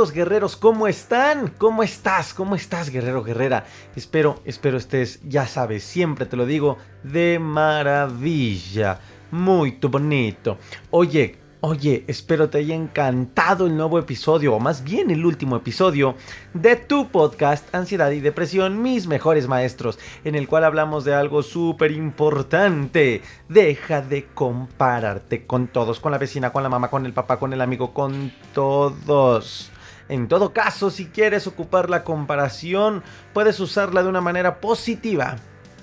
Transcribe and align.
¿Qué 0.00 0.04
onda 0.04 0.12
amigos 0.12 0.24
guerreros? 0.24 0.56
¿Cómo 0.56 0.88
están? 0.88 1.48
¿Cómo 1.58 1.82
estás? 1.82 2.32
¿Cómo 2.32 2.54
estás 2.54 2.88
guerrero 2.88 3.22
guerrera? 3.22 3.66
Espero, 3.94 4.40
espero 4.46 4.78
estés, 4.78 5.20
ya 5.28 5.46
sabes, 5.46 5.84
siempre 5.84 6.24
te 6.24 6.38
lo 6.38 6.46
digo, 6.46 6.78
de 7.02 7.38
maravilla. 7.38 8.98
Muy 9.30 9.72
bonito. 9.72 10.56
Oye, 10.90 11.36
Oye, 11.62 12.04
espero 12.06 12.48
te 12.48 12.56
haya 12.56 12.74
encantado 12.74 13.66
el 13.66 13.76
nuevo 13.76 13.98
episodio, 13.98 14.54
o 14.54 14.60
más 14.60 14.82
bien 14.82 15.10
el 15.10 15.26
último 15.26 15.56
episodio, 15.56 16.14
de 16.54 16.76
tu 16.76 17.10
podcast 17.10 17.74
Ansiedad 17.74 18.10
y 18.12 18.20
Depresión, 18.20 18.80
mis 18.80 19.06
mejores 19.06 19.46
maestros, 19.46 19.98
en 20.24 20.36
el 20.36 20.48
cual 20.48 20.64
hablamos 20.64 21.04
de 21.04 21.12
algo 21.12 21.42
súper 21.42 21.90
importante. 21.90 23.20
Deja 23.50 24.00
de 24.00 24.24
compararte 24.32 25.44
con 25.44 25.68
todos, 25.68 26.00
con 26.00 26.12
la 26.12 26.16
vecina, 26.18 26.50
con 26.50 26.62
la 26.62 26.70
mamá, 26.70 26.88
con 26.88 27.04
el 27.04 27.12
papá, 27.12 27.38
con 27.38 27.52
el 27.52 27.60
amigo, 27.60 27.92
con 27.92 28.32
todos. 28.54 29.69
En 30.10 30.26
todo 30.26 30.52
caso, 30.52 30.90
si 30.90 31.06
quieres 31.06 31.46
ocupar 31.46 31.88
la 31.88 32.02
comparación, 32.02 33.04
puedes 33.32 33.60
usarla 33.60 34.02
de 34.02 34.08
una 34.08 34.20
manera 34.20 34.60
positiva, 34.60 35.36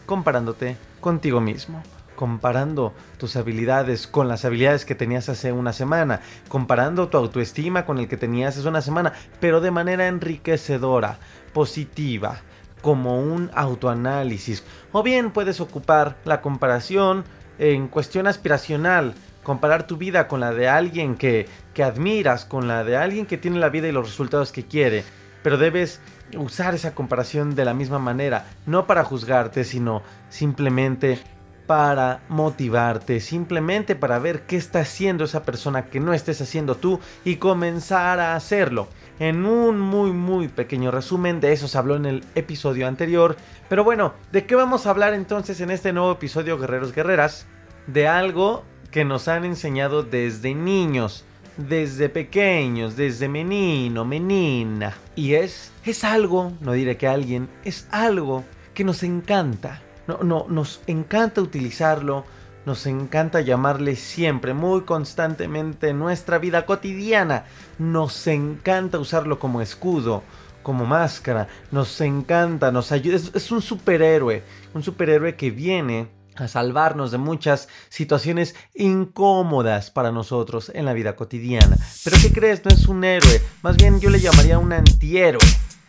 comparándote 0.05 0.75
contigo 0.99 1.39
mismo 1.39 1.81
comparando 2.17 2.93
tus 3.19 3.35
habilidades 3.35 4.07
con 4.07 4.27
las 4.27 4.43
habilidades 4.43 4.85
que 4.85 4.95
tenías 4.95 5.29
hace 5.29 5.51
una 5.51 5.71
semana, 5.71 6.21
comparando 6.49 7.09
tu 7.09 7.17
autoestima 7.17 7.85
con 7.85 7.99
el 7.99 8.07
que 8.07 8.17
tenías 8.17 8.57
hace 8.57 8.67
una 8.67 8.81
semana, 8.81 9.13
pero 9.39 9.61
de 9.61 9.69
manera 9.69 10.07
enriquecedora, 10.07 11.19
positiva, 11.53 12.41
como 12.81 13.21
un 13.21 13.51
autoanálisis. 13.53 14.63
O 14.91 15.03
bien 15.03 15.29
puedes 15.29 15.61
ocupar 15.61 16.17
la 16.25 16.41
comparación 16.41 17.23
en 17.59 17.87
cuestión 17.87 18.25
aspiracional, 18.25 19.13
comparar 19.47 19.87
tu 19.87 19.95
vida 19.95 20.27
con 20.27 20.41
la 20.41 20.51
de 20.51 20.67
alguien 20.67 21.15
que, 21.15 21.47
que 21.73 21.81
admiras, 21.81 22.43
con 22.43 22.67
la 22.67 22.83
de 22.83 22.97
alguien 22.97 23.25
que 23.25 23.37
tiene 23.37 23.59
la 23.59 23.69
vida 23.69 23.87
y 23.87 23.93
los 23.93 24.05
resultados 24.05 24.51
que 24.51 24.65
quiere. 24.65 25.05
Pero 25.41 25.57
debes 25.57 26.01
usar 26.35 26.75
esa 26.75 26.93
comparación 26.93 27.55
de 27.55 27.63
la 27.63 27.73
misma 27.73 27.97
manera, 27.97 28.45
no 28.65 28.85
para 28.87 29.05
juzgarte, 29.05 29.63
sino 29.63 30.03
simplemente 30.27 31.19
para 31.65 32.19
motivarte, 32.27 33.21
simplemente 33.21 33.95
para 33.95 34.19
ver 34.19 34.41
qué 34.41 34.57
está 34.57 34.81
haciendo 34.81 35.23
esa 35.23 35.43
persona 35.43 35.85
que 35.85 36.01
no 36.01 36.13
estés 36.13 36.41
haciendo 36.41 36.75
tú 36.75 36.99
y 37.23 37.37
comenzar 37.37 38.19
a 38.19 38.35
hacerlo. 38.35 38.89
En 39.17 39.45
un 39.45 39.79
muy 39.79 40.11
muy 40.11 40.49
pequeño 40.49 40.91
resumen, 40.91 41.39
de 41.39 41.53
eso 41.53 41.69
se 41.69 41.77
habló 41.77 41.95
en 41.95 42.05
el 42.05 42.25
episodio 42.35 42.85
anterior. 42.85 43.37
Pero 43.69 43.85
bueno, 43.85 44.13
¿de 44.33 44.45
qué 44.45 44.55
vamos 44.55 44.85
a 44.85 44.89
hablar 44.89 45.13
entonces 45.13 45.61
en 45.61 45.71
este 45.71 45.93
nuevo 45.93 46.11
episodio 46.11 46.57
Guerreros 46.57 46.91
Guerreras? 46.91 47.47
De 47.87 48.09
algo 48.09 48.65
que 48.91 49.05
nos 49.05 49.27
han 49.27 49.45
enseñado 49.45 50.03
desde 50.03 50.55
niños, 50.55 51.25
desde 51.57 52.09
pequeños, 52.09 52.95
desde 52.95 53.27
menino, 53.27 54.05
menina. 54.05 54.95
Y 55.15 55.33
es, 55.33 55.71
es 55.85 56.03
algo, 56.03 56.53
no 56.61 56.73
diré 56.73 56.97
que 56.97 57.07
alguien, 57.07 57.49
es 57.63 57.87
algo 57.91 58.43
que 58.73 58.83
nos 58.83 59.03
encanta 59.03 59.81
no, 60.07 60.19
no, 60.23 60.45
nos 60.47 60.81
encanta 60.87 61.41
utilizarlo, 61.41 62.23
nos 62.65 62.85
encanta 62.87 63.41
llamarle 63.41 63.95
siempre, 63.97 64.53
muy 64.53 64.81
constantemente 64.81 65.89
en 65.89 65.99
nuestra 65.99 66.37
vida 66.37 66.65
cotidiana. 66.65 67.45
Nos 67.77 68.25
encanta 68.27 68.99
usarlo 68.99 69.37
como 69.37 69.61
escudo, 69.61 70.23
como 70.63 70.85
máscara. 70.85 71.47
Nos 71.71 71.99
encanta, 72.01 72.71
nos 72.71 72.91
ayuda. 72.91 73.17
Es, 73.17 73.51
un 73.51 73.61
superhéroe, 73.61 74.43
un 74.73 74.81
superhéroe 74.81 75.35
que 75.35 75.51
viene 75.51 76.07
a 76.37 76.47
salvarnos 76.47 77.11
de 77.11 77.17
muchas 77.17 77.67
situaciones 77.89 78.55
incómodas 78.75 79.91
para 79.91 80.11
nosotros 80.11 80.71
en 80.73 80.85
la 80.85 80.93
vida 80.93 81.15
cotidiana. 81.15 81.77
Pero 82.03 82.17
¿qué 82.21 82.31
crees? 82.31 82.63
No 82.63 82.71
es 82.71 82.87
un 82.87 83.03
héroe, 83.03 83.41
más 83.61 83.77
bien 83.77 83.99
yo 83.99 84.09
le 84.09 84.19
llamaría 84.19 84.59
un 84.59 84.73
antihéroe. 84.73 85.41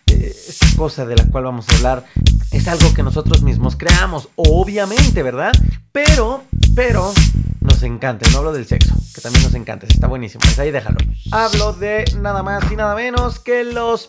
Eh, 0.07 0.35
esta 0.49 0.67
cosa 0.77 1.05
de 1.05 1.17
la 1.17 1.25
cual 1.27 1.45
vamos 1.45 1.67
a 1.69 1.77
hablar 1.77 2.05
es 2.51 2.67
algo 2.67 2.95
que 2.95 3.03
nosotros 3.03 3.43
mismos 3.43 3.77
creamos, 3.77 4.29
obviamente, 4.37 5.23
¿verdad? 5.23 5.53
Pero, 5.93 6.45
pero, 6.75 7.13
nos 7.61 7.83
encanta. 7.83 8.29
No 8.31 8.39
hablo 8.39 8.53
del 8.53 8.67
sexo, 8.67 8.95
que 9.15 9.21
también 9.21 9.45
nos 9.45 9.55
encanta. 9.55 9.87
Está 9.87 10.07
buenísimo. 10.07 10.41
Pues 10.43 10.59
ahí 10.59 10.71
déjalo. 10.71 10.99
Hablo 11.31 11.73
de 11.75 12.05
nada 12.21 12.43
más 12.43 12.71
y 12.73 12.77
nada 12.77 12.95
menos 12.95 13.39
que 13.39 13.65
los 13.65 14.09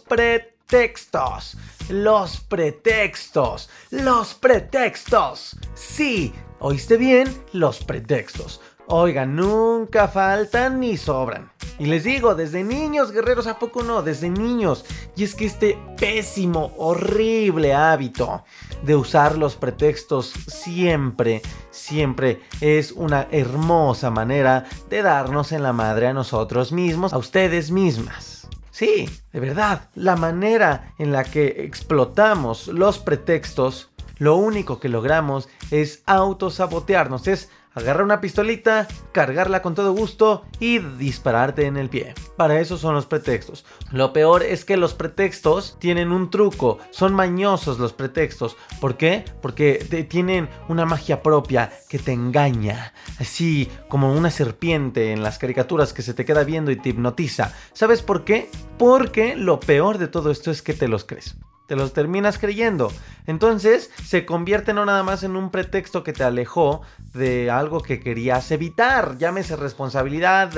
pretextos. 0.69 1.57
Los 1.89 2.41
pretextos. 2.41 3.69
Los 3.89 4.35
pretextos. 4.35 5.57
Sí, 5.73 6.31
oíste 6.59 6.97
bien, 6.97 7.27
los 7.53 7.83
pretextos. 7.83 8.61
Oiga, 8.85 9.25
nunca 9.25 10.07
faltan 10.07 10.79
ni 10.79 10.95
sobran. 10.95 11.51
Y 11.79 11.85
les 11.85 12.03
digo, 12.03 12.35
desde 12.35 12.63
niños, 12.63 13.11
guerreros, 13.11 13.47
¿a 13.47 13.57
poco 13.57 13.81
no? 13.81 14.03
Desde 14.03 14.29
niños. 14.29 14.85
Y 15.15 15.23
es 15.23 15.33
que 15.33 15.45
este 15.45 15.77
pésimo, 15.97 16.71
horrible 16.77 17.73
hábito 17.73 18.43
de 18.83 18.95
usar 18.95 19.37
los 19.37 19.55
pretextos 19.55 20.33
siempre, 20.47 21.41
siempre 21.71 22.41
es 22.61 22.91
una 22.91 23.27
hermosa 23.31 24.11
manera 24.11 24.65
de 24.89 25.01
darnos 25.01 25.51
en 25.51 25.63
la 25.63 25.73
madre 25.73 26.07
a 26.07 26.13
nosotros 26.13 26.71
mismos, 26.71 27.13
a 27.13 27.17
ustedes 27.17 27.71
mismas. 27.71 28.38
Sí, 28.79 29.09
de 29.33 29.41
verdad, 29.41 29.89
la 29.93 30.15
manera 30.15 30.93
en 30.99 31.11
la 31.11 31.25
que 31.25 31.65
explotamos 31.65 32.69
los 32.69 32.97
pretextos, 32.97 33.89
lo 34.19 34.37
único 34.37 34.79
que 34.79 34.87
logramos 34.87 35.49
es 35.69 36.01
autosabotearnos, 36.05 37.27
es 37.27 37.49
agarrar 37.73 38.03
una 38.03 38.21
pistolita, 38.21 38.87
cargarla 39.11 39.61
con 39.61 39.75
todo 39.75 39.93
gusto 39.93 40.45
y 40.59 40.79
dispararte 40.79 41.65
en 41.65 41.77
el 41.77 41.89
pie. 41.89 42.13
Para 42.37 42.59
eso 42.59 42.77
son 42.77 42.95
los 42.95 43.05
pretextos. 43.05 43.65
Lo 43.91 44.13
peor 44.13 44.43
es 44.43 44.65
que 44.65 44.77
los 44.77 44.93
pretextos 44.93 45.77
tienen 45.79 46.11
un 46.11 46.29
truco, 46.29 46.79
son 46.91 47.13
mañosos 47.13 47.79
los 47.79 47.93
pretextos. 47.93 48.57
¿Por 48.79 48.97
qué? 48.97 49.25
Porque 49.41 50.07
tienen 50.09 50.49
una 50.67 50.85
magia 50.85 51.21
propia 51.21 51.71
que 51.89 51.99
te 51.99 52.13
engaña, 52.13 52.93
así 53.19 53.69
como 53.87 54.13
una 54.13 54.31
serpiente 54.31 55.11
en 55.11 55.23
las 55.23 55.37
caricaturas 55.37 55.93
que 55.93 56.01
se 56.01 56.13
te 56.13 56.25
queda 56.25 56.43
viendo 56.43 56.71
y 56.71 56.75
te 56.75 56.89
hipnotiza. 56.89 57.53
¿Sabes 57.73 58.01
por 58.01 58.23
qué? 58.23 58.49
Porque 58.77 59.35
lo 59.35 59.59
peor 59.59 59.97
de 59.97 60.07
todo 60.07 60.31
esto 60.31 60.51
es 60.51 60.61
que 60.61 60.73
te 60.73 60.87
los 60.87 61.05
crees 61.05 61.35
te 61.69 61.75
los 61.75 61.93
terminas 61.93 62.39
creyendo. 62.39 62.91
Entonces 63.27 63.91
se 64.03 64.25
convierte 64.25 64.73
no 64.73 64.85
nada 64.85 65.03
más 65.03 65.21
en 65.21 65.35
un 65.35 65.51
pretexto 65.51 66.03
que 66.03 66.13
te 66.13 66.23
alejó 66.23 66.81
de 67.13 67.51
algo 67.51 67.81
que 67.81 67.99
querías 67.99 68.49
evitar, 68.49 69.19
llámese 69.19 69.55
responsabilidad, 69.55 70.51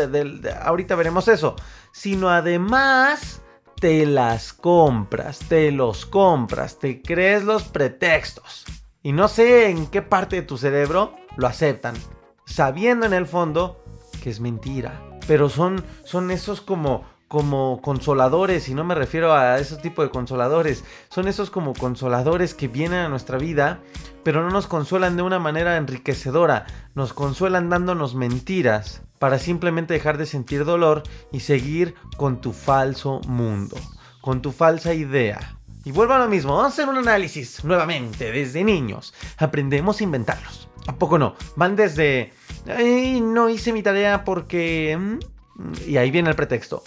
ahorita 0.63 0.95
veremos 0.95 1.27
eso, 1.27 1.57
sino 1.91 2.29
además 2.29 3.41
te 3.81 4.05
las 4.05 4.53
compras, 4.53 5.39
te 5.39 5.71
los 5.71 6.05
compras, 6.05 6.79
te 6.79 7.01
crees 7.01 7.43
los 7.43 7.63
pretextos. 7.63 8.63
Y 9.03 9.11
no 9.11 9.27
sé 9.27 9.69
en 9.69 9.87
qué 9.87 10.01
parte 10.01 10.37
de 10.37 10.41
tu 10.43 10.57
cerebro 10.57 11.13
lo 11.35 11.47
aceptan, 11.47 11.95
sabiendo 12.45 13.05
en 13.05 13.11
el 13.11 13.25
fondo 13.25 13.83
que 14.23 14.29
es 14.29 14.39
mentira. 14.39 15.01
Pero 15.27 15.49
son, 15.49 15.83
son 16.05 16.31
esos 16.31 16.61
como 16.61 17.03
como 17.31 17.79
consoladores, 17.81 18.67
y 18.67 18.73
no 18.73 18.83
me 18.83 18.93
refiero 18.93 19.33
a 19.33 19.57
ese 19.57 19.77
tipo 19.77 20.03
de 20.03 20.09
consoladores, 20.09 20.83
son 21.07 21.29
esos 21.29 21.49
como 21.49 21.71
consoladores 21.71 22.53
que 22.53 22.67
vienen 22.67 22.99
a 22.99 23.07
nuestra 23.07 23.37
vida, 23.37 23.79
pero 24.21 24.43
no 24.43 24.49
nos 24.49 24.67
consuelan 24.67 25.15
de 25.15 25.21
una 25.21 25.39
manera 25.39 25.77
enriquecedora, 25.77 26.65
nos 26.93 27.13
consuelan 27.13 27.69
dándonos 27.69 28.15
mentiras 28.15 29.03
para 29.17 29.39
simplemente 29.39 29.93
dejar 29.93 30.17
de 30.17 30.25
sentir 30.25 30.65
dolor 30.65 31.03
y 31.31 31.39
seguir 31.39 31.95
con 32.17 32.41
tu 32.41 32.51
falso 32.51 33.21
mundo, 33.21 33.77
con 34.19 34.41
tu 34.41 34.51
falsa 34.51 34.93
idea 34.93 35.57
Y 35.85 35.93
vuelvo 35.93 36.15
a 36.15 36.19
lo 36.19 36.27
mismo, 36.27 36.57
vamos 36.57 36.71
a 36.71 36.73
hacer 36.73 36.89
un 36.89 36.97
análisis 36.97 37.63
nuevamente, 37.63 38.29
desde 38.33 38.61
niños. 38.65 39.13
Aprendemos 39.37 40.01
a 40.01 40.03
inventarlos. 40.03 40.67
¿A 40.85 40.97
poco 40.97 41.17
no? 41.17 41.35
Van 41.55 41.77
desde... 41.77 42.33
no 43.21 43.47
hice 43.47 43.71
mi 43.71 43.83
tarea 43.83 44.25
porque... 44.25 44.97
Mm, 44.99 45.19
y 45.87 45.95
ahí 45.95 46.11
viene 46.11 46.29
el 46.29 46.35
pretexto. 46.35 46.83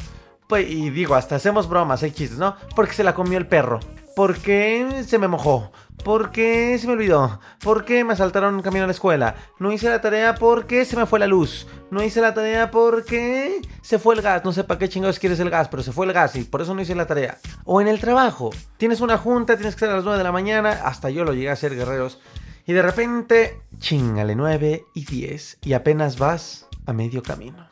Pues, 0.48 0.70
y 0.70 0.90
digo, 0.90 1.14
hasta 1.14 1.36
hacemos 1.36 1.68
bromas, 1.68 2.02
hay 2.02 2.10
chistes, 2.10 2.38
¿no? 2.38 2.56
Porque 2.76 2.92
se 2.92 3.04
la 3.04 3.14
comió 3.14 3.38
el 3.38 3.46
perro. 3.46 3.80
Porque 4.14 5.02
se 5.06 5.18
me 5.18 5.26
mojó. 5.26 5.72
Porque 6.04 6.78
se 6.78 6.86
me 6.86 6.92
olvidó. 6.92 7.40
Porque 7.62 8.04
me 8.04 8.12
asaltaron 8.12 8.62
camino 8.62 8.84
a 8.84 8.86
la 8.86 8.92
escuela. 8.92 9.34
No 9.58 9.72
hice 9.72 9.88
la 9.88 10.00
tarea 10.00 10.34
porque 10.36 10.84
se 10.84 10.96
me 10.96 11.06
fue 11.06 11.18
la 11.18 11.26
luz. 11.26 11.66
No 11.90 12.02
hice 12.02 12.20
la 12.20 12.34
tarea 12.34 12.70
porque 12.70 13.60
se 13.82 13.98
fue 13.98 14.14
el 14.14 14.22
gas. 14.22 14.44
No 14.44 14.52
sé 14.52 14.62
para 14.64 14.78
qué 14.78 14.88
chingados 14.88 15.18
quieres 15.18 15.40
el 15.40 15.50
gas, 15.50 15.68
pero 15.68 15.82
se 15.82 15.92
fue 15.92 16.06
el 16.06 16.12
gas 16.12 16.36
y 16.36 16.44
por 16.44 16.62
eso 16.62 16.74
no 16.74 16.82
hice 16.82 16.94
la 16.94 17.06
tarea. 17.06 17.38
O 17.64 17.80
en 17.80 17.88
el 17.88 18.00
trabajo. 18.00 18.50
Tienes 18.76 19.00
una 19.00 19.18
junta, 19.18 19.56
tienes 19.56 19.74
que 19.74 19.84
estar 19.84 19.90
a 19.90 19.96
las 19.96 20.04
9 20.04 20.18
de 20.18 20.24
la 20.24 20.32
mañana. 20.32 20.80
Hasta 20.84 21.10
yo 21.10 21.24
lo 21.24 21.32
llegué 21.32 21.50
a 21.50 21.54
hacer, 21.54 21.74
guerreros. 21.74 22.20
Y 22.66 22.72
de 22.72 22.82
repente, 22.82 23.60
chingale 23.78 24.36
9 24.36 24.84
y 24.94 25.04
10. 25.04 25.58
Y 25.62 25.72
apenas 25.72 26.18
vas 26.18 26.68
a 26.86 26.92
medio 26.92 27.22
camino. 27.22 27.66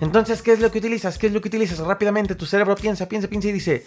Entonces, 0.00 0.40
¿qué 0.42 0.52
es 0.52 0.60
lo 0.60 0.70
que 0.70 0.78
utilizas? 0.78 1.18
¿Qué 1.18 1.26
es 1.26 1.32
lo 1.32 1.40
que 1.40 1.48
utilizas? 1.48 1.78
Rápidamente 1.78 2.34
tu 2.34 2.46
cerebro 2.46 2.74
piensa, 2.74 3.06
piensa, 3.06 3.28
piensa 3.28 3.48
y 3.48 3.52
dice, 3.52 3.84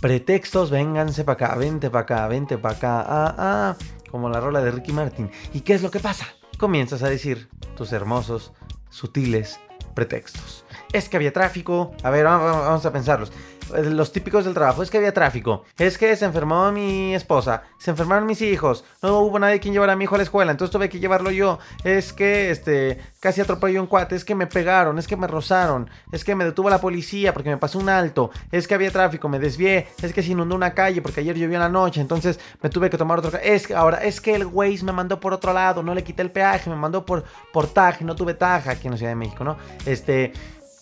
pretextos, 0.00 0.70
vénganse 0.70 1.24
para 1.24 1.46
acá, 1.46 1.56
vente 1.56 1.90
para 1.90 2.02
acá, 2.02 2.28
vente 2.28 2.58
para 2.58 2.76
acá, 2.76 3.00
ah, 3.00 3.34
ah, 3.38 3.76
como 4.10 4.28
la 4.28 4.40
rola 4.40 4.60
de 4.60 4.70
Ricky 4.70 4.92
Martin. 4.92 5.30
¿Y 5.54 5.60
qué 5.60 5.74
es 5.74 5.82
lo 5.82 5.90
que 5.90 6.00
pasa? 6.00 6.26
Comienzas 6.58 7.02
a 7.02 7.08
decir 7.08 7.48
tus 7.74 7.92
hermosos, 7.92 8.52
sutiles 8.90 9.58
pretextos. 9.94 10.64
Es 10.92 11.08
que 11.08 11.16
había 11.16 11.32
tráfico, 11.32 11.94
a 12.02 12.10
ver, 12.10 12.24
vamos 12.24 12.84
a 12.84 12.92
pensarlos. 12.92 13.32
Los 13.72 14.12
típicos 14.12 14.44
del 14.44 14.54
trabajo, 14.54 14.82
es 14.82 14.90
que 14.90 14.98
había 14.98 15.12
tráfico, 15.12 15.64
es 15.78 15.98
que 15.98 16.14
se 16.16 16.24
enfermó 16.24 16.70
mi 16.72 17.14
esposa, 17.14 17.62
se 17.78 17.90
enfermaron 17.90 18.26
mis 18.26 18.40
hijos, 18.42 18.84
no 19.02 19.20
hubo 19.20 19.38
nadie 19.38 19.60
quien 19.60 19.74
llevara 19.74 19.94
a 19.94 19.96
mi 19.96 20.04
hijo 20.04 20.14
a 20.14 20.18
la 20.18 20.24
escuela, 20.24 20.52
entonces 20.52 20.72
tuve 20.72 20.88
que 20.88 21.00
llevarlo 21.00 21.30
yo, 21.30 21.58
es 21.84 22.12
que 22.12 22.50
este 22.50 22.98
casi 23.20 23.40
atropelló 23.40 23.80
un 23.80 23.86
cuate, 23.88 24.14
es 24.14 24.24
que 24.24 24.34
me 24.34 24.46
pegaron, 24.46 24.98
es 24.98 25.06
que 25.06 25.16
me 25.16 25.26
rozaron, 25.26 25.90
es 26.12 26.24
que 26.24 26.34
me 26.34 26.44
detuvo 26.44 26.70
la 26.70 26.80
policía 26.80 27.32
porque 27.32 27.50
me 27.50 27.56
pasó 27.56 27.78
un 27.78 27.88
alto, 27.88 28.30
es 28.52 28.68
que 28.68 28.74
había 28.74 28.90
tráfico, 28.90 29.28
me 29.28 29.38
desvié, 29.38 29.88
es 30.00 30.12
que 30.12 30.22
se 30.22 30.32
inundó 30.32 30.54
una 30.54 30.74
calle 30.74 31.02
porque 31.02 31.20
ayer 31.20 31.36
llovió 31.36 31.56
en 31.56 31.62
la 31.62 31.68
noche, 31.68 32.00
entonces 32.00 32.38
me 32.62 32.70
tuve 32.70 32.90
que 32.90 32.98
tomar 32.98 33.18
otro 33.18 33.38
es 33.42 33.66
que 33.66 33.74
ahora 33.74 33.98
es 33.98 34.20
que 34.20 34.34
el 34.34 34.46
Waze 34.46 34.84
me 34.84 34.92
mandó 34.92 35.18
por 35.20 35.32
otro 35.32 35.52
lado, 35.52 35.82
no 35.82 35.94
le 35.94 36.04
quité 36.04 36.22
el 36.22 36.30
peaje, 36.30 36.70
me 36.70 36.76
mandó 36.76 37.04
por 37.04 37.24
por 37.52 37.66
Taja, 37.66 38.04
no 38.04 38.14
tuve 38.14 38.34
Taja 38.34 38.72
aquí 38.72 38.86
en 38.86 38.92
la 38.92 38.96
Ciudad 38.98 39.12
de 39.12 39.16
México, 39.16 39.44
¿no? 39.44 39.56
Este 39.84 40.32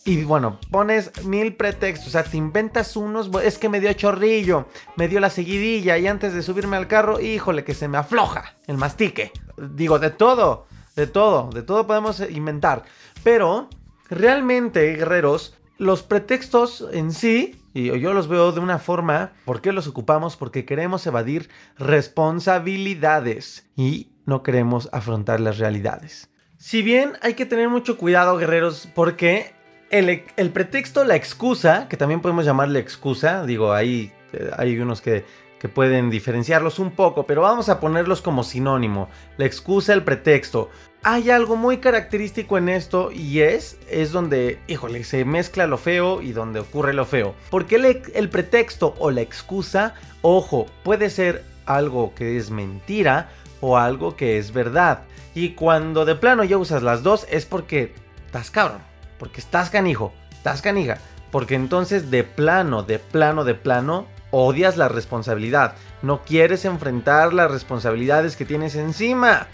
y 0.06 0.22
bueno, 0.24 0.58
pones 0.70 1.24
mil 1.24 1.56
pretextos, 1.56 2.08
o 2.08 2.10
sea, 2.10 2.24
te 2.24 2.36
inventas 2.36 2.94
unos, 2.94 3.30
es 3.42 3.56
que 3.56 3.70
me 3.70 3.80
dio 3.80 3.90
chorrillo, 3.94 4.66
me 4.96 5.08
dio 5.08 5.18
la 5.18 5.30
seguidilla 5.30 5.96
y 5.96 6.06
antes 6.06 6.34
de 6.34 6.42
subirme 6.42 6.76
al 6.76 6.88
carro, 6.88 7.20
híjole, 7.20 7.64
que 7.64 7.72
se 7.72 7.88
me 7.88 7.96
afloja 7.96 8.54
el 8.66 8.76
mastique. 8.76 9.32
Digo, 9.56 9.98
de 9.98 10.10
todo, 10.10 10.66
de 10.94 11.06
todo, 11.06 11.50
de 11.50 11.62
todo 11.62 11.86
podemos 11.86 12.20
inventar. 12.28 12.84
Pero, 13.22 13.70
realmente, 14.10 14.94
guerreros, 14.94 15.56
los 15.78 16.02
pretextos 16.02 16.86
en 16.92 17.10
sí, 17.10 17.62
y 17.72 17.98
yo 17.98 18.12
los 18.12 18.28
veo 18.28 18.52
de 18.52 18.60
una 18.60 18.78
forma, 18.78 19.32
¿por 19.46 19.62
qué 19.62 19.72
los 19.72 19.86
ocupamos? 19.86 20.36
Porque 20.36 20.66
queremos 20.66 21.06
evadir 21.06 21.48
responsabilidades 21.78 23.70
y 23.74 24.12
no 24.26 24.42
queremos 24.42 24.90
afrontar 24.92 25.40
las 25.40 25.56
realidades. 25.56 26.28
Si 26.58 26.82
bien 26.82 27.14
hay 27.22 27.34
que 27.34 27.46
tener 27.46 27.70
mucho 27.70 27.96
cuidado, 27.96 28.36
guerreros, 28.36 28.86
porque 28.94 29.54
el, 29.98 30.50
pretexto, 30.50 31.04
la 31.04 31.14
excusa, 31.14 31.86
que 31.88 31.96
también 31.96 32.20
podemos 32.20 32.44
llamarle 32.44 32.80
excusa, 32.80 33.46
digo, 33.46 33.72
ahí 33.72 34.12
eh, 34.32 34.50
hay 34.56 34.78
unos 34.78 35.00
que, 35.00 35.24
que 35.60 35.68
pueden 35.68 36.10
diferenciarlos 36.10 36.78
un 36.78 36.90
poco, 36.90 37.26
pero 37.26 37.42
vamos 37.42 37.68
a 37.68 37.78
ponerlos 37.78 38.20
como 38.20 38.42
sinónimo. 38.42 39.08
La 39.36 39.46
excusa, 39.46 39.92
el 39.92 40.02
pretexto. 40.02 40.68
Hay 41.02 41.30
algo 41.30 41.54
muy 41.54 41.78
característico 41.78 42.58
en 42.58 42.70
esto 42.70 43.12
y 43.12 43.40
es, 43.40 43.78
es 43.88 44.10
donde, 44.10 44.58
híjole, 44.66 45.04
se 45.04 45.24
mezcla 45.24 45.66
lo 45.66 45.78
feo 45.78 46.22
y 46.22 46.32
donde 46.32 46.60
ocurre 46.60 46.92
lo 46.92 47.04
feo. 47.04 47.34
Porque 47.50 47.76
el, 47.76 48.02
el 48.14 48.28
pretexto 48.30 48.94
o 48.98 49.10
la 49.10 49.20
excusa, 49.20 49.94
ojo, 50.22 50.66
puede 50.82 51.08
ser 51.08 51.44
algo 51.66 52.14
que 52.14 52.36
es 52.36 52.50
mentira 52.50 53.28
o 53.60 53.76
algo 53.76 54.16
que 54.16 54.38
es 54.38 54.52
verdad. 54.52 55.04
Y 55.34 55.50
cuando 55.50 56.04
de 56.04 56.14
plano 56.14 56.42
ya 56.42 56.58
usas 56.58 56.82
las 56.82 57.02
dos 57.02 57.26
es 57.30 57.46
porque 57.46 57.92
estás 58.26 58.50
cabrón. 58.50 58.93
Porque 59.18 59.40
estás 59.40 59.70
canijo, 59.70 60.12
estás 60.30 60.62
canija. 60.62 60.98
Porque 61.30 61.54
entonces 61.54 62.10
de 62.10 62.24
plano, 62.24 62.82
de 62.82 62.98
plano, 62.98 63.44
de 63.44 63.54
plano, 63.54 64.06
odias 64.30 64.76
la 64.76 64.88
responsabilidad. 64.88 65.74
No 66.02 66.22
quieres 66.22 66.64
enfrentar 66.64 67.32
las 67.32 67.50
responsabilidades 67.50 68.36
que 68.36 68.44
tienes 68.44 68.74
encima. 68.76 69.48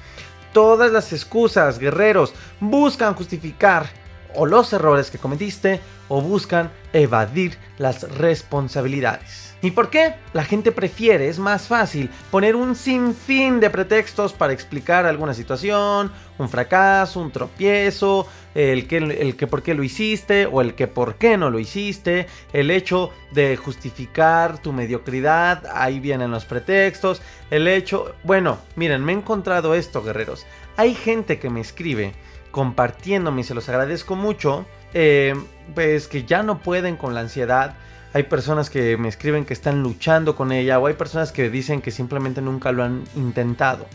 Todas 0.53 0.91
las 0.91 1.12
excusas, 1.12 1.79
guerreros, 1.79 2.35
buscan 2.61 3.15
justificar 3.15 3.87
o 4.35 4.47
los 4.47 4.73
errores 4.73 5.11
que 5.11 5.19
cometiste 5.19 5.81
o 6.09 6.21
buscan 6.21 6.71
evadir 6.93 7.57
las 7.79 8.03
responsabilidades. 8.17 9.50
¿Y 9.62 9.73
por 9.73 9.91
qué? 9.91 10.15
La 10.33 10.45
gente 10.45 10.73
prefiere, 10.73 11.29
es 11.29 11.39
más 11.39 11.67
fácil, 11.67 12.09
poner 12.31 12.57
un 12.57 12.75
sinfín 12.75 13.61
de 13.61 13.69
pretextos 13.69 14.33
para 14.33 14.55
explicar 14.55 15.05
alguna 15.05 15.35
situación, 15.35 16.11
un 16.39 16.49
fracaso, 16.49 17.21
un 17.21 17.31
tropiezo, 17.31 18.27
el 18.55 18.89
que, 18.89 18.97
el 18.97 19.37
que 19.37 19.47
por 19.47 19.62
qué 19.62 19.75
lo 19.75 19.83
hiciste 19.83 20.47
o 20.47 20.62
el 20.62 20.75
que 20.75 20.87
por 20.87 21.17
qué 21.17 21.37
no 21.37 21.51
lo 21.51 21.59
hiciste, 21.59 22.27
el 22.55 22.71
hecho 22.71 23.11
de 23.33 23.57
justificar 23.57 24.59
tu 24.62 24.73
mediocridad, 24.73 25.62
ahí 25.75 26.01
vienen 26.01 26.31
los 26.31 26.47
pretextos, 26.47 27.21
el 27.51 27.69
hecho, 27.69 28.15
bueno, 28.25 28.59
miren, 28.77 29.05
me 29.05 29.12
he 29.12 29.17
encontrado 29.17 29.75
esto, 29.75 30.03
guerreros. 30.03 30.47
Hay 30.79 30.95
gente 30.95 31.39
que 31.39 31.51
me 31.51 31.61
escribe 31.61 32.15
compartiéndome 32.51 33.43
y 33.43 33.45
se 33.45 33.55
los 33.55 33.69
agradezco 33.69 34.17
mucho, 34.17 34.65
eh, 34.95 35.35
pues 35.75 36.09
que 36.09 36.25
ya 36.25 36.43
no 36.43 36.61
pueden 36.61 36.97
con 36.97 37.15
la 37.15 37.21
ansiedad 37.21 37.75
hay 38.12 38.25
personas 38.25 38.71
que 38.71 38.97
me 38.97 39.09
escriben 39.09 39.45
que 39.45 39.53
están 39.53 39.83
luchando 39.83 40.35
con 40.35 40.51
ella 40.53 40.79
o 40.79 40.87
hay 40.87 40.95
personas 40.95 41.31
que 41.31 41.49
dicen 41.49 41.81
que 41.81 41.91
simplemente 41.91 42.43
nunca 42.43 42.73
lo 42.73 42.83
han 42.83 43.05
intentado. 43.15 43.87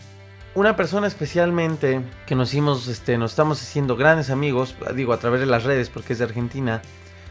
Una 0.54 0.74
persona 0.74 1.06
especialmente 1.06 2.00
que 2.26 2.34
nos 2.34 2.48
hicimos, 2.48 2.88
este, 2.88 3.18
nos 3.18 3.32
estamos 3.32 3.60
haciendo 3.60 3.94
grandes 3.94 4.30
amigos, 4.30 4.74
digo 4.94 5.12
a 5.12 5.18
través 5.18 5.40
de 5.40 5.46
las 5.46 5.64
redes 5.64 5.90
porque 5.90 6.14
es 6.14 6.18
de 6.18 6.24
Argentina, 6.24 6.80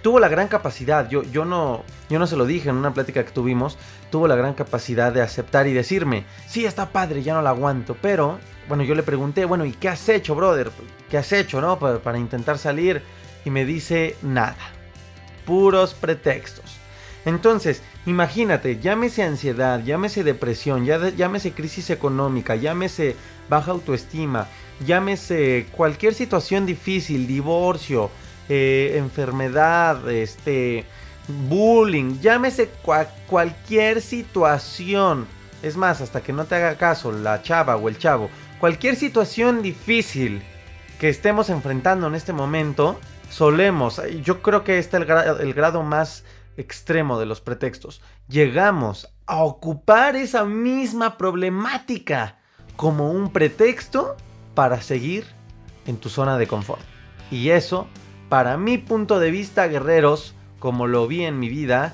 tuvo 0.04 0.20
la 0.20 0.28
gran 0.28 0.48
capacidad, 0.48 1.10
yo, 1.10 1.24
yo, 1.24 1.44
no, 1.44 1.84
yo 2.08 2.20
no 2.20 2.28
se 2.28 2.38
lo 2.38 2.46
dije 2.46 2.70
en 2.70 2.76
una 2.76 2.94
plática 2.94 3.26
que 3.26 3.32
tuvimos, 3.32 3.80
tuvo 4.12 4.28
la 4.28 4.36
gran 4.36 4.54
capacidad 4.54 5.12
de 5.12 5.24
aceptar 5.24 5.66
y 5.66 5.74
decirme, 5.74 6.26
sí, 6.48 6.66
está 6.66 6.90
padre, 6.90 7.24
ya 7.24 7.34
no 7.34 7.42
la 7.42 7.50
aguanto, 7.50 7.98
pero, 8.00 8.38
bueno, 8.68 8.84
yo 8.84 8.94
le 8.94 9.02
pregunté, 9.02 9.46
bueno, 9.46 9.66
¿y 9.66 9.72
qué 9.72 9.90
has 9.90 10.08
hecho, 10.08 10.36
brother? 10.36 10.70
¿Qué 11.10 11.18
has 11.18 11.32
hecho, 11.32 11.62
no? 11.62 11.80
Para, 11.80 11.98
para 11.98 12.20
intentar 12.20 12.60
salir. 12.60 13.02
Y 13.44 13.52
me 13.52 13.64
dice, 13.64 14.16
nada 14.24 14.75
puros 15.46 15.94
pretextos. 15.94 16.78
Entonces, 17.26 17.82
imagínate, 18.06 18.80
llámese 18.80 19.24
ansiedad, 19.24 19.84
llámese 19.84 20.24
depresión, 20.24 20.86
llámese 20.86 21.54
crisis 21.54 21.90
económica, 21.90 22.56
llámese 22.56 23.16
baja 23.50 23.72
autoestima, 23.72 24.48
llámese 24.86 25.66
cualquier 25.72 26.14
situación 26.14 26.68
difícil, 26.68 27.26
divorcio, 27.26 28.12
eh, 28.48 28.94
enfermedad, 28.98 30.08
este, 30.12 30.86
bullying, 31.50 32.20
llámese 32.22 32.70
cualquier 33.28 34.02
situación. 34.02 35.26
Es 35.64 35.78
más, 35.78 36.02
hasta 36.02 36.22
que 36.22 36.32
no 36.32 36.46
te 36.46 36.56
haga 36.56 36.78
caso 36.78 37.12
la 37.12 37.42
chava 37.42 37.76
o 37.76 37.90
el 37.90 37.98
chavo, 37.98 38.30
cualquier 38.60 38.96
situación 38.96 39.64
difícil 39.64 40.44
que 41.00 41.10
estemos 41.10 41.50
enfrentando 41.50 42.06
en 42.06 42.14
este 42.14 42.34
momento, 42.34 43.00
solemos, 43.30 44.02
yo 44.24 44.42
creo 44.42 44.64
que 44.64 44.80
este 44.80 44.98
es 44.98 45.04
el, 45.40 45.54
grado 45.54 45.84
más 45.84 46.24
extremo 46.58 47.20
de 47.20 47.26
los 47.26 47.42
pretextos, 47.42 48.02
llegamos 48.28 49.10
a 49.26 49.44
ocupar 49.44 50.16
esa 50.16 50.46
misma 50.46 51.18
problemática 51.18 52.38
como 52.76 53.12
un 53.12 53.32
pretexto 53.32 54.16
para 54.54 54.82
seguir 54.82 55.26
en 55.86 55.98
tu 55.98 56.10
zona 56.10 56.38
de 56.38 56.48
confort. 56.48 56.82
Y 57.32 57.50
eso, 57.50 57.88
para 58.30 58.58
mi 58.58 58.78
punto 58.78 59.20
de 59.20 59.32
vista, 59.32 59.68
guerreros, 59.68 60.36
como 60.60 60.88
lo 60.88 61.08
vi 61.08 61.24
en 61.24 61.40
mi 61.40 61.50
vida, 61.50 61.94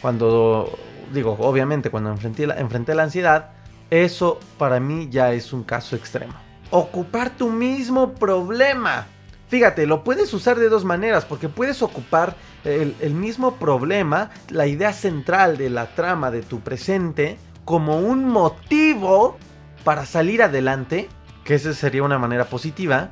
cuando, 0.00 0.78
digo, 1.12 1.36
obviamente 1.40 1.90
cuando 1.90 2.10
enfrenté 2.10 2.46
la, 2.46 2.58
enfrenté 2.58 2.94
la 2.94 3.04
ansiedad, 3.04 3.50
eso 3.90 4.40
para 4.58 4.80
mí 4.80 5.08
ya 5.10 5.32
es 5.32 5.52
un 5.52 5.64
caso 5.64 5.96
extremo. 5.96 6.34
Ocupar 6.70 7.30
tu 7.30 7.50
mismo 7.50 8.14
problema 8.14 9.06
Fíjate, 9.52 9.86
lo 9.86 10.02
puedes 10.02 10.32
usar 10.32 10.58
de 10.58 10.70
dos 10.70 10.86
maneras, 10.86 11.26
porque 11.26 11.50
puedes 11.50 11.82
ocupar 11.82 12.36
el, 12.64 13.12
mismo 13.12 13.56
problema, 13.56 14.30
la 14.48 14.66
idea 14.66 14.94
central 14.94 15.58
de 15.58 15.68
la 15.68 15.94
trama 15.94 16.30
de 16.30 16.40
tu 16.40 16.60
presente, 16.60 17.36
como 17.66 17.98
un 17.98 18.24
motivo 18.24 19.36
para 19.84 20.06
salir 20.06 20.42
adelante, 20.42 21.10
que 21.44 21.56
esa 21.56 21.74
sería 21.74 22.02
una 22.02 22.18
manera 22.18 22.46
positiva, 22.46 23.10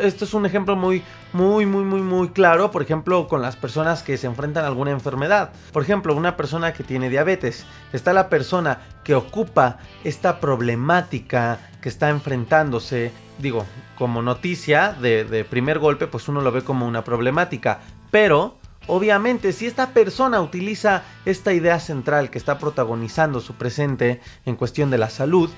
esto 0.00 0.24
es 0.24 0.34
un 0.34 0.46
ejemplo 0.46 0.76
muy, 0.76 1.02
muy, 1.32 1.66
muy, 1.66 1.84
muy, 1.84 2.00
muy 2.00 2.28
claro, 2.30 2.70
por 2.70 2.82
ejemplo, 2.82 3.28
con 3.28 3.42
las 3.42 3.56
personas 3.56 4.02
que 4.02 4.16
se 4.16 4.26
enfrentan 4.26 4.64
a 4.64 4.68
alguna 4.68 4.90
enfermedad. 4.90 5.52
Por 5.72 5.82
ejemplo, 5.82 6.14
una 6.14 6.36
persona 6.36 6.72
que 6.72 6.84
tiene 6.84 7.08
diabetes. 7.08 7.66
Está 7.92 8.12
la 8.12 8.28
persona 8.28 8.80
que 9.04 9.14
ocupa 9.14 9.78
esta 10.04 10.40
problemática 10.40 11.58
que 11.80 11.88
está 11.88 12.10
enfrentándose. 12.10 13.12
Digo, 13.38 13.66
como 13.96 14.22
noticia 14.22 14.92
de, 15.00 15.24
de 15.24 15.44
primer 15.44 15.78
golpe, 15.78 16.06
pues 16.06 16.28
uno 16.28 16.40
lo 16.40 16.52
ve 16.52 16.62
como 16.62 16.86
una 16.86 17.04
problemática. 17.04 17.80
Pero 18.10 18.58
Obviamente, 18.86 19.52
si 19.52 19.66
esta 19.66 19.90
persona 19.90 20.40
utiliza 20.40 21.04
esta 21.24 21.52
idea 21.52 21.78
central 21.78 22.28
que 22.28 22.38
está 22.38 22.58
protagonizando 22.58 23.40
su 23.40 23.54
presente 23.54 24.20
en 24.46 24.56
cuestión 24.56 24.90
de 24.90 24.98
la 24.98 25.10
salud, 25.10 25.50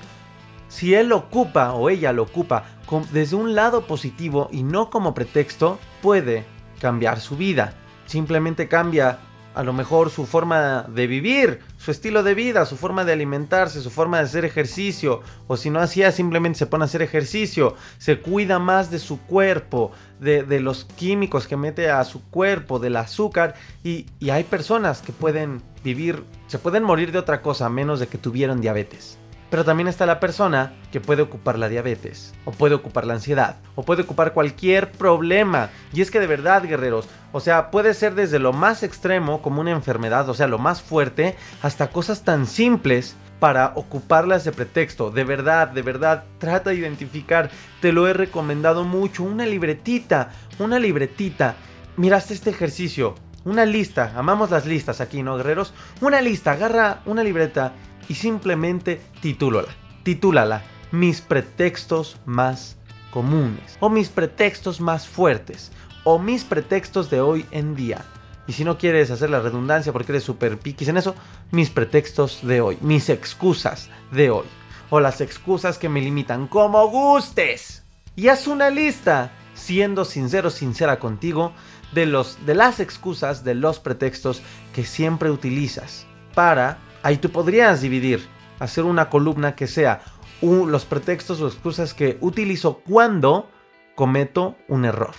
si 0.73 0.95
él 0.95 1.11
ocupa 1.11 1.73
o 1.73 1.91
ella 1.91 2.11
lo 2.13 2.23
ocupa 2.23 2.63
desde 3.11 3.35
un 3.35 3.53
lado 3.53 3.85
positivo 3.85 4.49
y 4.51 4.63
no 4.63 4.89
como 4.89 5.13
pretexto, 5.13 5.77
puede 6.01 6.45
cambiar 6.81 7.19
su 7.19 7.37
vida. 7.37 7.75
Simplemente 8.07 8.67
cambia 8.67 9.19
a 9.53 9.61
lo 9.61 9.71
mejor 9.71 10.09
su 10.09 10.25
forma 10.25 10.87
de 10.89 11.05
vivir, 11.05 11.59
su 11.77 11.91
estilo 11.91 12.23
de 12.23 12.33
vida, 12.33 12.65
su 12.65 12.75
forma 12.75 13.05
de 13.05 13.13
alimentarse, 13.13 13.81
su 13.81 13.91
forma 13.91 14.17
de 14.17 14.23
hacer 14.23 14.45
ejercicio, 14.45 15.21
o 15.45 15.57
si 15.57 15.69
no 15.69 15.79
hacía, 15.79 16.11
simplemente 16.11 16.57
se 16.57 16.65
pone 16.65 16.83
a 16.83 16.85
hacer 16.85 17.03
ejercicio, 17.03 17.75
se 17.99 18.19
cuida 18.19 18.57
más 18.57 18.89
de 18.89 18.97
su 18.97 19.21
cuerpo, 19.21 19.91
de, 20.19 20.59
los 20.59 20.85
químicos 20.85 21.45
que 21.45 21.55
mete 21.55 21.91
a 21.91 22.03
su 22.03 22.23
cuerpo, 22.31 22.79
del 22.79 22.95
azúcar, 22.95 23.53
y, 23.83 24.07
y 24.19 24.31
hay 24.31 24.43
personas 24.43 25.03
que 25.03 25.11
pueden 25.11 25.61
vivir, 25.83 26.23
se 26.47 26.57
pueden 26.57 26.81
morir 26.81 27.11
de 27.11 27.19
otra 27.19 27.43
cosa 27.43 27.69
menos 27.69 27.99
de 27.99 28.07
que 28.07 28.17
tuvieron 28.17 28.59
diabetes. 28.59 29.19
Pero 29.53 29.65
también 29.65 29.87
está 29.87 30.07
la 30.07 30.19
persona 30.19 30.73
que 30.91 30.99
puede 30.99 31.21
ocupar 31.21 31.59
la 31.59 31.69
diabetes, 31.69 32.33
o 32.43 32.49
puede 32.49 32.73
ocupar 32.73 33.05
la 33.05 33.13
ansiedad, 33.13 33.57
o 33.75 33.83
puede 33.83 34.01
ocupar 34.01 34.33
cualquier 34.33 34.91
problema. 34.91 35.69
Y 35.93 36.01
es 36.01 36.09
que 36.09 36.19
de 36.19 36.25
verdad, 36.25 36.63
guerreros, 36.63 37.07
o 37.31 37.39
sea, 37.39 37.69
puede 37.69 37.93
ser 37.93 38.15
desde 38.15 38.39
lo 38.39 38.51
más 38.51 38.81
extremo 38.81 39.43
como 39.43 39.61
una 39.61 39.69
enfermedad, 39.69 40.27
o 40.27 40.33
sea, 40.33 40.47
lo 40.47 40.57
más 40.57 40.81
fuerte, 40.81 41.35
hasta 41.61 41.91
cosas 41.91 42.23
tan 42.23 42.47
simples 42.47 43.15
para 43.39 43.73
ocuparlas 43.75 44.43
de 44.43 44.53
pretexto. 44.53 45.11
De 45.11 45.23
verdad, 45.23 45.67
de 45.67 45.83
verdad, 45.83 46.23
trata 46.39 46.71
de 46.71 46.77
identificar. 46.77 47.51
Te 47.79 47.91
lo 47.91 48.07
he 48.07 48.13
recomendado 48.13 48.83
mucho. 48.83 49.21
Una 49.21 49.45
libretita, 49.45 50.31
una 50.57 50.79
libretita. 50.79 51.57
Miraste 51.95 52.33
este 52.33 52.49
ejercicio. 52.49 53.13
Una 53.45 53.65
lista, 53.65 54.13
amamos 54.15 54.49
las 54.49 54.65
listas 54.65 54.99
aquí, 55.01 55.21
¿no, 55.21 55.35
guerreros? 55.35 55.73
Una 55.99 56.21
lista, 56.21 56.53
agarra 56.53 57.01
una 57.05 57.23
libreta 57.23 57.73
y 58.09 58.15
simplemente 58.15 59.01
titúlala. 59.21 59.69
Titúlala 60.03 60.63
Mis 60.91 61.21
pretextos 61.21 62.17
más 62.25 62.77
comunes 63.11 63.77
o 63.79 63.89
mis 63.89 64.09
pretextos 64.09 64.81
más 64.81 65.07
fuertes 65.07 65.71
o 66.03 66.19
mis 66.19 66.43
pretextos 66.43 67.09
de 67.09 67.21
hoy 67.21 67.45
en 67.51 67.75
día. 67.75 68.03
Y 68.47 68.53
si 68.53 68.65
no 68.65 68.77
quieres 68.77 69.09
hacer 69.11 69.29
la 69.29 69.39
redundancia 69.39 69.93
porque 69.93 70.11
eres 70.11 70.23
súper 70.23 70.59
piquis 70.59 70.89
en 70.89 70.97
eso, 70.97 71.15
mis 71.51 71.69
pretextos 71.69 72.45
de 72.45 72.59
hoy, 72.59 72.77
mis 72.81 73.09
excusas 73.09 73.89
de 74.11 74.29
hoy. 74.29 74.45
O 74.89 74.99
las 74.99 75.21
excusas 75.21 75.77
que 75.77 75.89
me 75.89 76.01
limitan, 76.01 76.47
como 76.47 76.85
gustes. 76.89 77.83
Y 78.15 78.27
haz 78.27 78.47
una 78.47 78.69
lista, 78.69 79.31
siendo 79.55 80.05
sincero, 80.05 80.49
sincera 80.49 80.99
contigo, 80.99 81.53
de, 81.93 82.05
los, 82.05 82.45
de 82.45 82.55
las 82.55 82.79
excusas, 82.79 83.43
de 83.43 83.55
los 83.55 83.79
pretextos 83.79 84.41
que 84.73 84.83
siempre 84.83 85.31
utilizas 85.31 86.05
para 86.35 86.79
Ahí 87.03 87.17
tú 87.17 87.29
podrías 87.29 87.81
dividir, 87.81 88.25
hacer 88.59 88.85
una 88.85 89.09
columna 89.09 89.55
que 89.55 89.67
sea 89.67 90.01
los 90.41 90.85
pretextos 90.85 91.41
o 91.41 91.47
excusas 91.47 91.93
que 91.93 92.17
utilizo 92.21 92.79
cuando 92.79 93.49
cometo 93.95 94.55
un 94.67 94.85
error. 94.85 95.13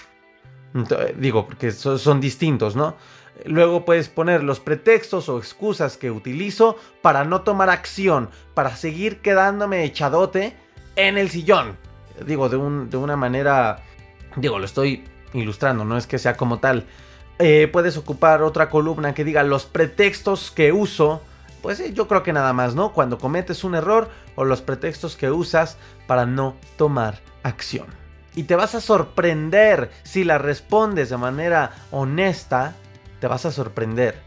digo, 1.17 1.47
porque 1.47 1.71
son, 1.71 2.21
distintos, 2.21 2.75
¿no? 2.75 2.97
Luego 3.45 3.85
puedes 3.85 4.09
poner 4.09 4.43
los 4.43 4.61
pretextos 4.61 5.29
o 5.29 5.39
excusas 5.39 5.97
que 5.97 6.11
utilizo 6.11 6.77
para 7.03 7.25
no 7.25 7.43
tomar 7.43 7.69
acción, 7.69 8.31
para 8.55 8.77
seguir 8.77 9.21
quedándome 9.21 9.85
echadote 9.85 10.57
en 10.97 11.19
el 11.19 11.31
sillón. 11.31 11.77
Digo, 12.27 12.49
de, 12.49 12.57
una 12.57 13.17
manera, 13.17 13.83
digo, 14.37 14.59
lo 14.59 14.65
estoy 14.65 15.05
ilustrando, 15.33 15.85
no 15.85 15.97
es 15.97 16.07
que 16.07 16.19
sea 16.19 16.37
como 16.37 16.61
tal. 16.61 16.87
Eh, 17.39 17.69
puedes 17.73 17.97
ocupar 17.97 18.43
otra 18.43 18.71
columna 18.71 19.15
que 19.15 19.25
diga 19.25 19.43
los 19.43 19.67
pretextos 19.67 20.51
que 20.51 20.73
uso 20.73 21.23
pues 21.65 21.95
yo 21.95 22.07
creo 22.09 22.23
que 22.23 22.35
nada 22.35 22.53
más, 22.53 22.75
¿no? 22.75 22.93
Cuando 22.93 23.17
cometes 23.17 23.65
un 23.65 23.75
error 23.75 24.11
o 24.35 24.45
los 24.45 24.61
pretextos 24.61 25.17
que 25.17 25.31
usas 25.31 25.79
para 26.07 26.27
no 26.27 26.57
tomar 26.77 27.21
acción. 27.43 27.87
Y 28.35 28.43
te 28.43 28.55
vas 28.55 28.75
a 28.75 28.83
sorprender 28.83 29.91
si 30.03 30.25
la 30.25 30.37
respondes 30.37 31.09
de 31.09 31.17
manera 31.17 31.71
honesta, 31.91 32.75
te 33.19 33.29
vas 33.29 33.47
a 33.47 33.51
sorprender. 33.51 34.21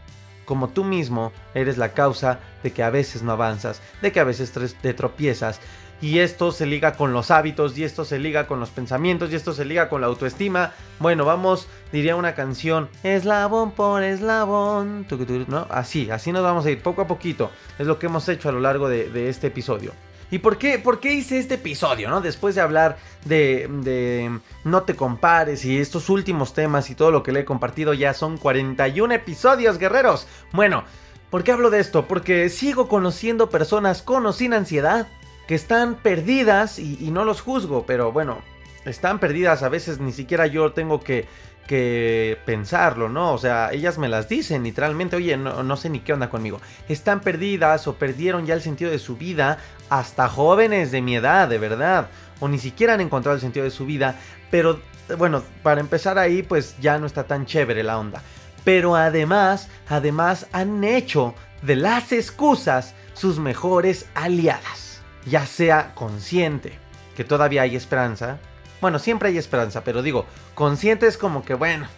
Como 0.46 0.70
tú 0.70 0.82
mismo 0.82 1.30
eres 1.54 1.78
la 1.78 1.92
causa 1.92 2.40
de 2.64 2.72
que 2.72 2.82
a 2.82 2.90
veces 2.90 3.22
no 3.22 3.30
avanzas, 3.30 3.82
de 4.02 4.10
que 4.10 4.18
a 4.18 4.24
veces 4.24 4.52
te 4.82 4.92
tropiezas, 4.92 5.60
y 6.00 6.20
esto 6.20 6.52
se 6.52 6.66
liga 6.66 6.92
con 6.92 7.12
los 7.12 7.30
hábitos, 7.30 7.76
y 7.76 7.84
esto 7.84 8.04
se 8.04 8.18
liga 8.18 8.46
con 8.46 8.60
los 8.60 8.70
pensamientos, 8.70 9.30
y 9.30 9.34
esto 9.34 9.52
se 9.52 9.64
liga 9.64 9.88
con 9.88 10.00
la 10.00 10.06
autoestima. 10.06 10.72
Bueno, 11.00 11.24
vamos, 11.24 11.68
diría 11.92 12.16
una 12.16 12.34
canción, 12.34 12.88
eslabón 13.02 13.72
por 13.72 14.02
eslabón, 14.02 15.06
¿no? 15.48 15.66
Así, 15.70 16.10
así 16.10 16.30
nos 16.30 16.42
vamos 16.42 16.66
a 16.66 16.70
ir 16.70 16.82
poco 16.82 17.02
a 17.02 17.06
poquito. 17.06 17.50
Es 17.78 17.86
lo 17.86 17.98
que 17.98 18.06
hemos 18.06 18.28
hecho 18.28 18.48
a 18.48 18.52
lo 18.52 18.60
largo 18.60 18.88
de, 18.88 19.28
este 19.28 19.48
episodio. 19.48 19.92
¿Y 20.30 20.38
por 20.38 20.58
qué, 20.58 20.78
por 20.78 21.00
qué 21.00 21.14
hice 21.14 21.38
este 21.38 21.54
episodio, 21.54 22.10
no? 22.10 22.20
Después 22.20 22.54
de 22.54 22.60
hablar 22.60 22.98
de, 23.24 23.66
de, 23.82 24.38
no 24.64 24.82
te 24.82 24.94
compares 24.94 25.64
y 25.64 25.78
estos 25.78 26.10
últimos 26.10 26.52
temas 26.52 26.90
y 26.90 26.94
todo 26.94 27.10
lo 27.10 27.22
que 27.22 27.32
le 27.32 27.40
he 27.40 27.44
compartido, 27.46 27.94
ya 27.94 28.12
son 28.12 28.36
41 28.36 29.14
episodios, 29.14 29.78
guerreros. 29.78 30.28
Bueno, 30.52 30.84
¿por 31.30 31.44
qué 31.44 31.52
hablo 31.52 31.70
de 31.70 31.80
esto? 31.80 32.06
Porque 32.06 32.50
sigo 32.50 32.88
conociendo 32.88 33.48
personas 33.48 34.02
con 34.02 34.26
o 34.26 34.34
sin 34.34 34.52
ansiedad 34.52 35.08
que 35.48 35.54
están 35.54 35.94
perdidas 35.94 36.78
y, 36.78 37.10
no 37.10 37.24
los 37.24 37.40
juzgo, 37.40 37.86
pero 37.86 38.12
bueno, 38.12 38.42
están 38.84 39.18
perdidas, 39.18 39.62
a 39.62 39.70
veces 39.70 39.98
ni 39.98 40.12
siquiera 40.12 40.46
yo 40.46 40.72
tengo 40.72 41.00
que, 41.00 41.26
que 41.66 42.36
pensarlo, 42.44 43.08
¿no? 43.08 43.32
O 43.32 43.38
sea, 43.38 43.72
ellas 43.72 43.96
me 43.96 44.10
las 44.10 44.28
dicen 44.28 44.62
literalmente, 44.62 45.16
oye, 45.16 45.38
no, 45.38 45.62
no, 45.62 45.76
sé 45.78 45.88
ni 45.88 46.00
qué 46.00 46.12
onda 46.12 46.28
conmigo. 46.28 46.60
Están 46.90 47.20
perdidas 47.20 47.88
o 47.88 47.94
perdieron 47.94 48.44
ya 48.44 48.52
el 48.52 48.60
sentido 48.60 48.90
de 48.90 48.98
su 48.98 49.16
vida, 49.16 49.56
hasta 49.88 50.28
jóvenes 50.28 50.92
de 50.92 51.00
mi 51.00 51.16
edad, 51.16 51.48
de 51.48 51.56
verdad, 51.56 52.08
o 52.40 52.48
ni 52.48 52.58
siquiera 52.58 52.92
han 52.92 53.00
encontrado 53.00 53.34
el 53.34 53.40
sentido 53.40 53.64
de 53.64 53.70
su 53.70 53.86
vida, 53.86 54.16
pero 54.50 54.80
bueno, 55.16 55.42
para 55.62 55.80
empezar 55.80 56.18
ahí, 56.18 56.42
pues 56.42 56.76
ya 56.78 56.98
no 56.98 57.06
está 57.06 57.24
tan 57.24 57.46
chévere 57.46 57.82
la 57.82 57.98
onda. 57.98 58.22
Pero 58.64 58.96
además, 58.96 59.70
además 59.88 60.46
han 60.52 60.84
hecho 60.84 61.34
de 61.62 61.76
las 61.76 62.12
excusas 62.12 62.94
sus 63.14 63.38
mejores 63.38 64.04
aliadas 64.14 64.87
ya 65.28 65.46
sea 65.46 65.94
consciente 65.94 66.72
que 67.16 67.24
todavía 67.24 67.62
hay 67.62 67.76
esperanza. 67.76 68.38
Bueno, 68.80 69.00
siempre 69.00 69.30
hay 69.30 69.38
esperanza, 69.38 69.82
pero 69.82 70.02
digo, 70.02 70.26
consciente 70.54 71.08
es 71.08 71.18
como 71.18 71.44
que, 71.44 71.54
bueno, 71.54 71.88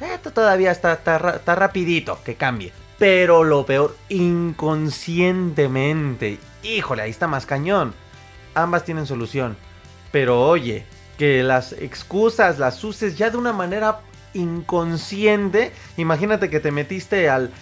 esto 0.00 0.32
todavía 0.32 0.72
está, 0.72 0.94
está, 0.94 1.54
rapidito, 1.54 2.18
que 2.24 2.34
cambie. 2.34 2.72
Pero 2.98 3.44
lo 3.44 3.64
peor, 3.64 3.96
inconscientemente. 4.08 6.40
Híjole, 6.62 7.02
ahí 7.02 7.10
está 7.10 7.28
más 7.28 7.46
cañón. 7.46 7.94
Ambas 8.54 8.84
tienen 8.84 9.06
solución. 9.06 9.56
Pero 10.10 10.46
oye, 10.46 10.84
que 11.16 11.42
las 11.42 11.72
excusas 11.72 12.58
las 12.58 12.82
uses 12.82 13.16
ya 13.16 13.30
de 13.30 13.36
una 13.36 13.52
manera 13.52 14.00
inconsciente. 14.34 15.72
Imagínate 15.96 16.50
que 16.50 16.58
te 16.60 16.72
metiste 16.72 17.28
al, 17.28 17.52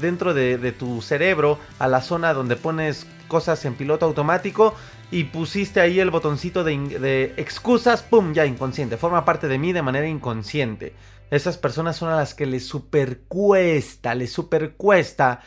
dentro 0.00 0.34
de, 0.34 0.58
de, 0.58 0.72
tu 0.72 1.02
cerebro 1.02 1.58
a 1.78 1.88
la 1.88 2.00
zona 2.00 2.32
donde 2.32 2.56
pones 2.56 3.06
cosas 3.34 3.64
en 3.64 3.74
piloto 3.74 4.06
automático 4.06 4.74
y 5.10 5.24
pusiste 5.24 5.80
ahí 5.80 5.98
el 5.98 6.12
botoncito 6.12 6.62
de, 6.62 7.34
excusas, 7.36 8.00
¡pum! 8.04 8.32
Ya 8.32 8.46
inconsciente. 8.46 8.96
Forma 8.96 9.24
parte 9.24 9.48
de 9.48 9.58
mí 9.58 9.72
de 9.72 9.82
manera 9.82 10.06
inconsciente. 10.06 10.94
Esas 11.32 11.58
personas 11.58 11.96
son 11.96 12.10
a 12.10 12.14
las 12.14 12.32
que 12.32 12.46
les 12.46 12.64
supercuesta, 12.64 14.14
les 14.14 14.30
supercuesta 14.30 15.40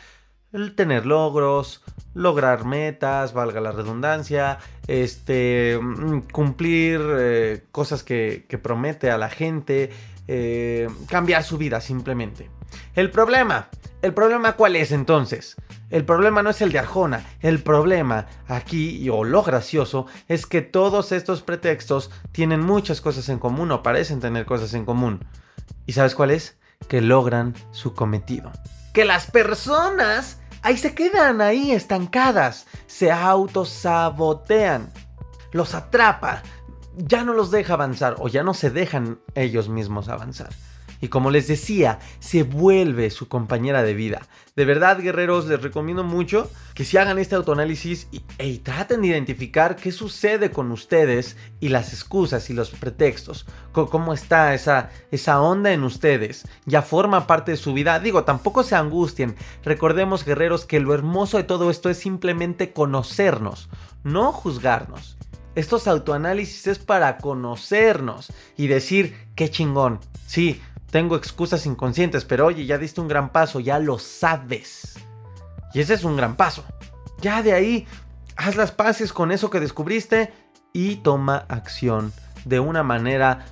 el 0.52 0.74
tener 0.74 1.06
logros, 1.06 1.82
lograr 2.12 2.66
metas, 2.66 3.32
valga 3.32 3.62
la 3.62 3.72
redundancia, 3.72 4.58
este, 4.86 5.78
mm, 5.80 6.28
cumplir 6.30 7.00
eh, 7.02 7.62
cosas 7.72 8.02
que, 8.02 8.44
promete 8.62 9.10
a 9.10 9.16
la 9.16 9.30
gente, 9.30 9.88
eh, 10.26 10.88
cambiar 11.08 11.42
su 11.42 11.56
vida 11.56 11.80
simplemente. 11.80 12.50
El 12.94 13.10
problema, 13.10 13.68
el 14.02 14.14
problema 14.14 14.52
cuál 14.52 14.76
es 14.76 14.92
entonces? 14.92 15.56
El 15.90 16.04
problema 16.04 16.42
no 16.42 16.50
es 16.50 16.60
el 16.60 16.70
de 16.70 16.78
Arjona, 16.78 17.24
el 17.40 17.62
problema 17.62 18.26
aquí, 18.46 19.08
o 19.08 19.24
lo 19.24 19.42
gracioso, 19.42 20.06
es 20.28 20.44
que 20.44 20.60
todos 20.60 21.12
estos 21.12 21.42
pretextos 21.42 22.10
tienen 22.30 22.60
muchas 22.60 23.00
cosas 23.00 23.28
en 23.30 23.38
común 23.38 23.72
o 23.72 23.82
parecen 23.82 24.20
tener 24.20 24.44
cosas 24.44 24.74
en 24.74 24.84
común. 24.84 25.24
¿Y 25.86 25.92
sabes 25.92 26.14
cuál 26.14 26.30
es? 26.30 26.58
Que 26.88 27.00
logran 27.00 27.54
su 27.70 27.94
cometido. 27.94 28.52
Que 28.92 29.06
las 29.06 29.30
personas 29.30 30.40
ahí 30.62 30.76
se 30.76 30.94
quedan 30.94 31.40
ahí 31.40 31.72
estancadas, 31.72 32.66
se 32.86 33.10
autosabotean, 33.10 34.92
los 35.52 35.74
atrapa. 35.74 36.42
ya 36.96 37.24
no 37.24 37.32
los 37.32 37.50
deja 37.50 37.74
avanzar 37.74 38.16
o 38.18 38.28
ya 38.28 38.42
no 38.42 38.52
se 38.52 38.70
dejan 38.70 39.20
ellos 39.34 39.68
mismos 39.68 40.08
avanzar. 40.08 40.50
Y 41.00 41.08
como 41.08 41.30
les 41.30 41.46
decía, 41.46 41.98
se 42.18 42.42
vuelve 42.42 43.10
su 43.10 43.28
compañera 43.28 43.82
de 43.82 43.94
vida. 43.94 44.22
De 44.56 44.64
verdad, 44.64 44.98
guerreros, 44.98 45.46
les 45.46 45.62
recomiendo 45.62 46.02
mucho 46.02 46.50
que 46.74 46.84
si 46.84 46.96
hagan 46.96 47.18
este 47.18 47.36
autoanálisis 47.36 48.08
y, 48.10 48.58
traten 48.58 49.02
de 49.02 49.08
identificar 49.08 49.76
qué 49.76 49.92
sucede 49.92 50.50
con 50.50 50.72
ustedes 50.72 51.36
y 51.60 51.68
las 51.68 51.92
excusas 51.92 52.50
y 52.50 52.54
los 52.54 52.70
pretextos. 52.70 53.46
cómo 53.72 54.12
está 54.12 54.54
esa, 54.54 54.90
esa 55.12 55.40
onda 55.40 55.72
en 55.72 55.84
ustedes. 55.84 56.46
Ya 56.66 56.82
forma 56.82 57.28
parte 57.28 57.52
de 57.52 57.56
su 57.56 57.72
vida. 57.72 58.00
Digo, 58.00 58.24
tampoco 58.24 58.64
se 58.64 58.74
angustien. 58.74 59.36
Recordemos, 59.64 60.24
guerreros, 60.24 60.64
que 60.64 60.80
lo 60.80 60.92
hermoso 60.92 61.36
de 61.36 61.44
todo 61.44 61.70
esto 61.70 61.88
es 61.88 61.98
simplemente 61.98 62.72
conocernos, 62.72 63.68
no 64.02 64.32
juzgarnos. 64.32 65.18
Estos 65.54 65.88
autoanálisis 65.88 66.66
es 66.68 66.78
para 66.78 67.18
conocernos 67.18 68.32
y 68.56 68.68
decir, 68.68 69.16
qué 69.34 69.50
chingón. 69.50 69.98
Sí, 70.26 70.60
tengo 70.90 71.16
excusas 71.16 71.66
inconscientes, 71.66 72.24
pero 72.24 72.46
oye, 72.46 72.64
ya 72.66 72.78
diste 72.78 73.00
un 73.00 73.08
gran 73.08 73.30
paso, 73.30 73.60
ya 73.60 73.78
lo 73.78 73.98
sabes. 73.98 74.98
Y 75.74 75.80
ese 75.80 75.94
es 75.94 76.04
un 76.04 76.16
gran 76.16 76.36
paso. 76.36 76.64
Ya 77.20 77.42
de 77.42 77.52
ahí, 77.52 77.86
haz 78.36 78.56
las 78.56 78.72
paces 78.72 79.12
con 79.12 79.32
eso 79.32 79.50
que 79.50 79.60
descubriste 79.60 80.32
y 80.72 80.96
toma 80.96 81.44
acción 81.48 82.12
de 82.44 82.60
una 82.60 82.82
manera 82.82 83.44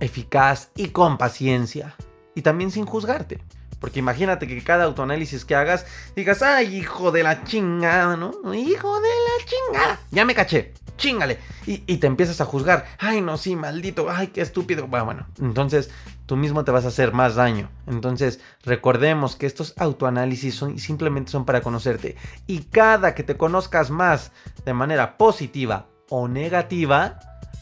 eficaz 0.00 0.70
y 0.76 0.88
con 0.88 1.18
paciencia. 1.18 1.94
Y 2.34 2.42
también 2.42 2.70
sin 2.70 2.86
juzgarte. 2.86 3.42
Porque 3.78 3.98
imagínate 3.98 4.46
que 4.46 4.62
cada 4.62 4.84
autoanálisis 4.84 5.44
que 5.44 5.54
hagas 5.54 5.86
digas, 6.14 6.42
ay, 6.42 6.76
hijo 6.76 7.10
de 7.12 7.22
la 7.22 7.44
chingada, 7.44 8.16
¿no? 8.16 8.54
Hijo 8.54 9.00
de 9.00 9.08
la 9.08 9.46
chingada. 9.46 10.00
Ya 10.10 10.24
me 10.24 10.34
caché 10.34 10.74
chingale. 11.00 11.38
Y, 11.66 11.96
te 11.96 12.06
empiezas 12.06 12.40
a 12.40 12.44
juzgar. 12.44 12.86
Ay, 12.98 13.20
no, 13.20 13.36
sí, 13.36 13.56
maldito. 13.56 14.08
Ay, 14.08 14.28
qué 14.28 14.40
estúpido. 14.40 14.86
Bueno, 14.86 15.04
bueno, 15.04 15.26
entonces 15.40 15.90
tú 16.26 16.36
mismo 16.36 16.64
te 16.64 16.70
vas 16.70 16.84
a 16.84 16.88
hacer 16.88 17.12
más 17.12 17.34
daño. 17.34 17.68
Entonces, 17.86 18.40
recordemos 18.62 19.34
que 19.34 19.46
estos 19.46 19.74
autoanálisis 19.76 20.54
son, 20.54 20.78
simplemente 20.78 21.32
son 21.32 21.44
para 21.44 21.62
conocerte. 21.62 22.16
Y 22.46 22.60
cada 22.64 23.14
que 23.14 23.24
te 23.24 23.36
conozcas 23.36 23.90
más 23.90 24.30
de 24.64 24.74
manera 24.74 25.16
positiva 25.16 25.88
o 26.08 26.28
negativa, 26.28 27.18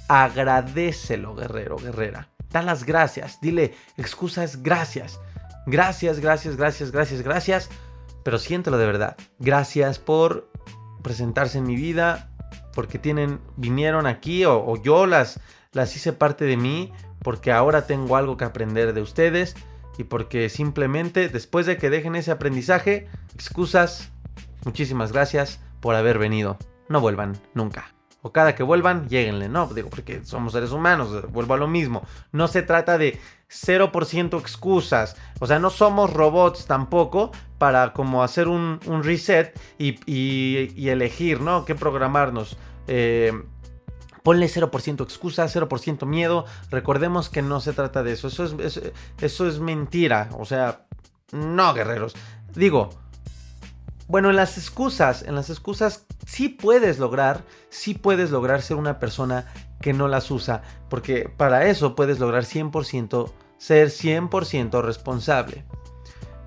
agradecelo, 0.08 1.34
guerrero, 1.34 1.76
guerrera. 1.76 2.28
Da 2.50 2.62
las 2.62 2.84
gracias. 2.84 3.40
Dile, 3.40 3.74
excusas, 3.96 4.62
gracias. 4.62 5.20
Gracias, 5.66 6.18
gracias, 6.18 6.56
gracias, 6.56 6.90
gracias, 6.90 7.22
gracias. 7.22 7.70
Pero 8.24 8.38
siéntelo 8.38 8.78
de 8.78 8.86
verdad. 8.86 9.16
Gracias 9.38 9.98
por 9.98 10.50
presentarse 11.02 11.58
en 11.58 11.66
mi 11.66 11.76
vida 11.76 12.27
porque 12.78 13.00
tienen, 13.00 13.40
vinieron 13.56 14.06
aquí 14.06 14.44
o, 14.44 14.80
yo 14.80 15.06
las, 15.06 15.40
las 15.72 15.96
hice 15.96 16.12
parte 16.12 16.44
de 16.44 16.56
mí, 16.56 16.92
porque 17.24 17.50
ahora 17.50 17.88
tengo 17.88 18.14
algo 18.14 18.36
que 18.36 18.44
aprender 18.44 18.92
de 18.92 19.02
ustedes 19.02 19.56
y 19.98 20.04
porque 20.04 20.48
simplemente 20.48 21.28
después 21.28 21.66
de 21.66 21.76
que 21.76 21.90
dejen 21.90 22.14
ese 22.14 22.30
aprendizaje, 22.30 23.08
excusas, 23.34 24.12
muchísimas 24.64 25.10
gracias 25.10 25.58
por 25.80 25.96
haber 25.96 26.20
venido. 26.20 26.56
No 26.88 27.00
vuelvan 27.00 27.36
nunca. 27.52 27.97
Cada 28.32 28.54
que 28.54 28.62
vuelvan, 28.62 29.08
lleguenle, 29.08 29.48
¿no? 29.48 29.66
Digo, 29.68 29.90
porque 29.90 30.24
somos 30.24 30.52
seres 30.52 30.72
humanos, 30.72 31.30
vuelvo 31.30 31.54
a 31.54 31.56
lo 31.56 31.68
mismo. 31.68 32.02
No 32.32 32.48
se 32.48 32.62
trata 32.62 32.98
de 32.98 33.18
0% 33.50 34.38
excusas. 34.40 35.16
O 35.40 35.46
sea, 35.46 35.58
no 35.58 35.70
somos 35.70 36.12
robots 36.12 36.66
tampoco 36.66 37.32
para 37.58 37.92
como 37.92 38.22
hacer 38.22 38.48
un, 38.48 38.80
reset 39.02 39.58
y, 39.78 40.88
elegir, 40.88 41.40
¿no? 41.40 41.64
¿Qué 41.64 41.74
programarnos? 41.74 42.56
Eh, 42.86 43.32
ponle 44.22 44.46
0% 44.46 45.02
excusa, 45.02 45.46
0% 45.46 46.06
miedo. 46.06 46.44
Recordemos 46.70 47.30
que 47.30 47.42
no 47.42 47.60
se 47.60 47.72
trata 47.72 48.02
de 48.02 48.12
eso. 48.12 48.28
Eso 48.28 48.44
es, 48.44 48.82
eso 49.20 49.48
es 49.48 49.60
mentira. 49.60 50.28
O 50.38 50.44
sea, 50.44 50.86
no, 51.32 51.74
guerreros. 51.74 52.14
Digo, 52.54 52.90
bueno, 54.08 54.30
en 54.30 54.36
las 54.36 54.58
excusas, 54.58 55.22
en 55.22 55.34
las 55.34 55.50
excusas 55.50 56.06
sí 56.26 56.48
puedes 56.48 56.98
lograr, 56.98 57.44
sí 57.68 57.94
puedes 57.94 58.30
lograr 58.30 58.62
ser 58.62 58.76
una 58.76 58.98
persona 58.98 59.46
que 59.80 59.92
no 59.92 60.08
las 60.08 60.30
usa. 60.30 60.62
Porque 60.88 61.30
para 61.36 61.66
eso 61.66 61.94
puedes 61.94 62.18
lograr 62.18 62.44
100%, 62.44 63.30
ser 63.58 63.88
100% 63.88 64.82
responsable. 64.82 65.64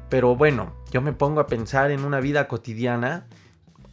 Pero 0.09 0.35
bueno, 0.35 0.73
yo 0.91 1.01
me 1.01 1.13
pongo 1.13 1.39
a 1.39 1.47
pensar 1.47 1.91
en 1.91 2.03
una 2.03 2.19
vida 2.19 2.47
cotidiana 2.47 3.27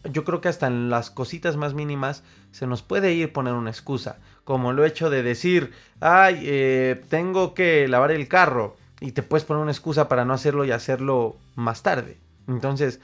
yo 0.05 0.25
creo 0.25 0.41
que 0.41 0.49
hasta 0.49 0.67
en 0.67 0.91
las 0.91 1.11
cositas 1.11 1.57
más 1.57 1.75
mínimas 1.75 2.23
se 2.51 2.67
nos 2.67 2.83
puede 2.83 3.13
ir 3.13 3.33
poner 3.33 3.55
una 3.55 3.71
excusa, 3.71 4.19
como 4.45 4.73
lo 4.73 4.85
hecho 4.85 5.11
de 5.11 5.23
decir, 5.23 5.73
ay, 6.01 6.41
eh, 6.45 7.03
tengo 7.09 7.55
que 7.55 7.89
lavar 7.89 8.11
el 8.11 8.29
carro 8.29 8.77
y 9.01 9.13
te 9.13 9.23
puedes 9.23 9.45
poner 9.45 9.63
una 9.63 9.73
excusa 9.73 10.09
para 10.09 10.25
no 10.25 10.35
hacerlo 10.35 10.65
y 10.65 10.71
hacerlo 10.71 11.37
más 11.55 11.83
tarde. 11.83 12.19
Entonces, 12.47 13.01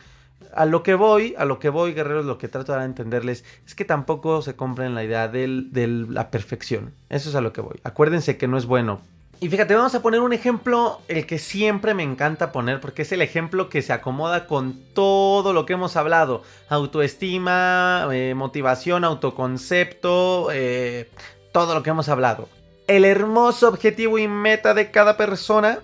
a 0.53 0.67
lo 0.67 0.83
que 0.83 0.95
voy, 0.95 1.35
a 1.39 1.45
lo 1.45 1.59
que 1.59 1.69
voy, 1.69 1.95
guerreros, 1.95 2.25
lo 2.25 2.39
que 2.39 2.49
trato 2.49 2.77
de 2.77 2.85
entenderles 2.85 3.45
es 3.67 3.75
que 3.75 3.85
tampoco 3.85 4.43
se 4.43 4.57
compren 4.57 4.95
la 4.95 5.05
idea 5.05 5.29
de 5.29 6.07
la 6.09 6.31
perfección. 6.31 6.93
Eso 7.09 7.29
es 7.29 7.35
a 7.35 7.41
lo 7.41 7.53
que 7.53 7.61
voy. 7.61 7.81
Acuérdense 7.85 8.37
que 8.37 8.49
no 8.49 8.59
es 8.59 8.67
bueno 8.67 9.01
y 9.41 9.49
fíjate, 9.51 9.75
vamos 9.75 9.95
a 9.95 10.01
poner 10.01 10.21
un 10.21 10.33
ejemplo, 10.33 11.03
el 11.09 11.27
que 11.27 11.39
siempre 11.39 11.93
me 11.93 12.03
encanta 12.03 12.53
poner, 12.53 12.81
porque 12.81 13.03
es 13.03 13.13
el 13.13 13.21
ejemplo 13.21 13.69
que 13.69 13.83
se 13.83 13.93
acomoda 13.93 14.47
con 14.47 14.81
todo 14.95 15.53
lo 15.53 15.67
que 15.67 15.75
hemos 15.75 15.97
hablado. 15.97 16.43
Autoestima, 16.69 18.09
eh, 18.13 18.33
motivación, 18.35 19.05
autoconcepto, 19.05 20.49
eh, 20.53 21.11
todo 21.53 21.75
lo 21.75 21.83
que 21.83 21.91
hemos 21.91 22.09
hablado. 22.09 22.49
El 22.87 23.05
hermoso 23.05 23.69
objetivo 23.69 24.19
y 24.19 24.29
meta 24.29 24.73
de 24.73 24.91
cada 24.91 25.17
persona, 25.17 25.81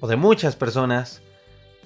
o 0.00 0.06
de 0.06 0.16
muchas 0.16 0.56
personas, 0.56 1.22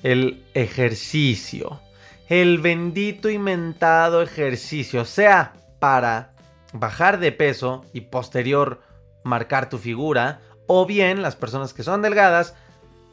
el 0.02 0.42
ejercicio. 0.54 1.80
El 2.28 2.58
bendito 2.58 3.28
y 3.28 3.38
mentado 3.38 4.22
ejercicio, 4.22 5.04
sea 5.04 5.52
para 5.78 6.32
bajar 6.72 7.18
de 7.18 7.32
peso 7.32 7.84
y 7.92 8.02
posterior 8.02 8.80
marcar 9.24 9.68
tu 9.68 9.78
figura, 9.78 10.40
o 10.66 10.86
bien 10.86 11.20
las 11.20 11.36
personas 11.36 11.74
que 11.74 11.82
son 11.82 12.00
delgadas 12.00 12.54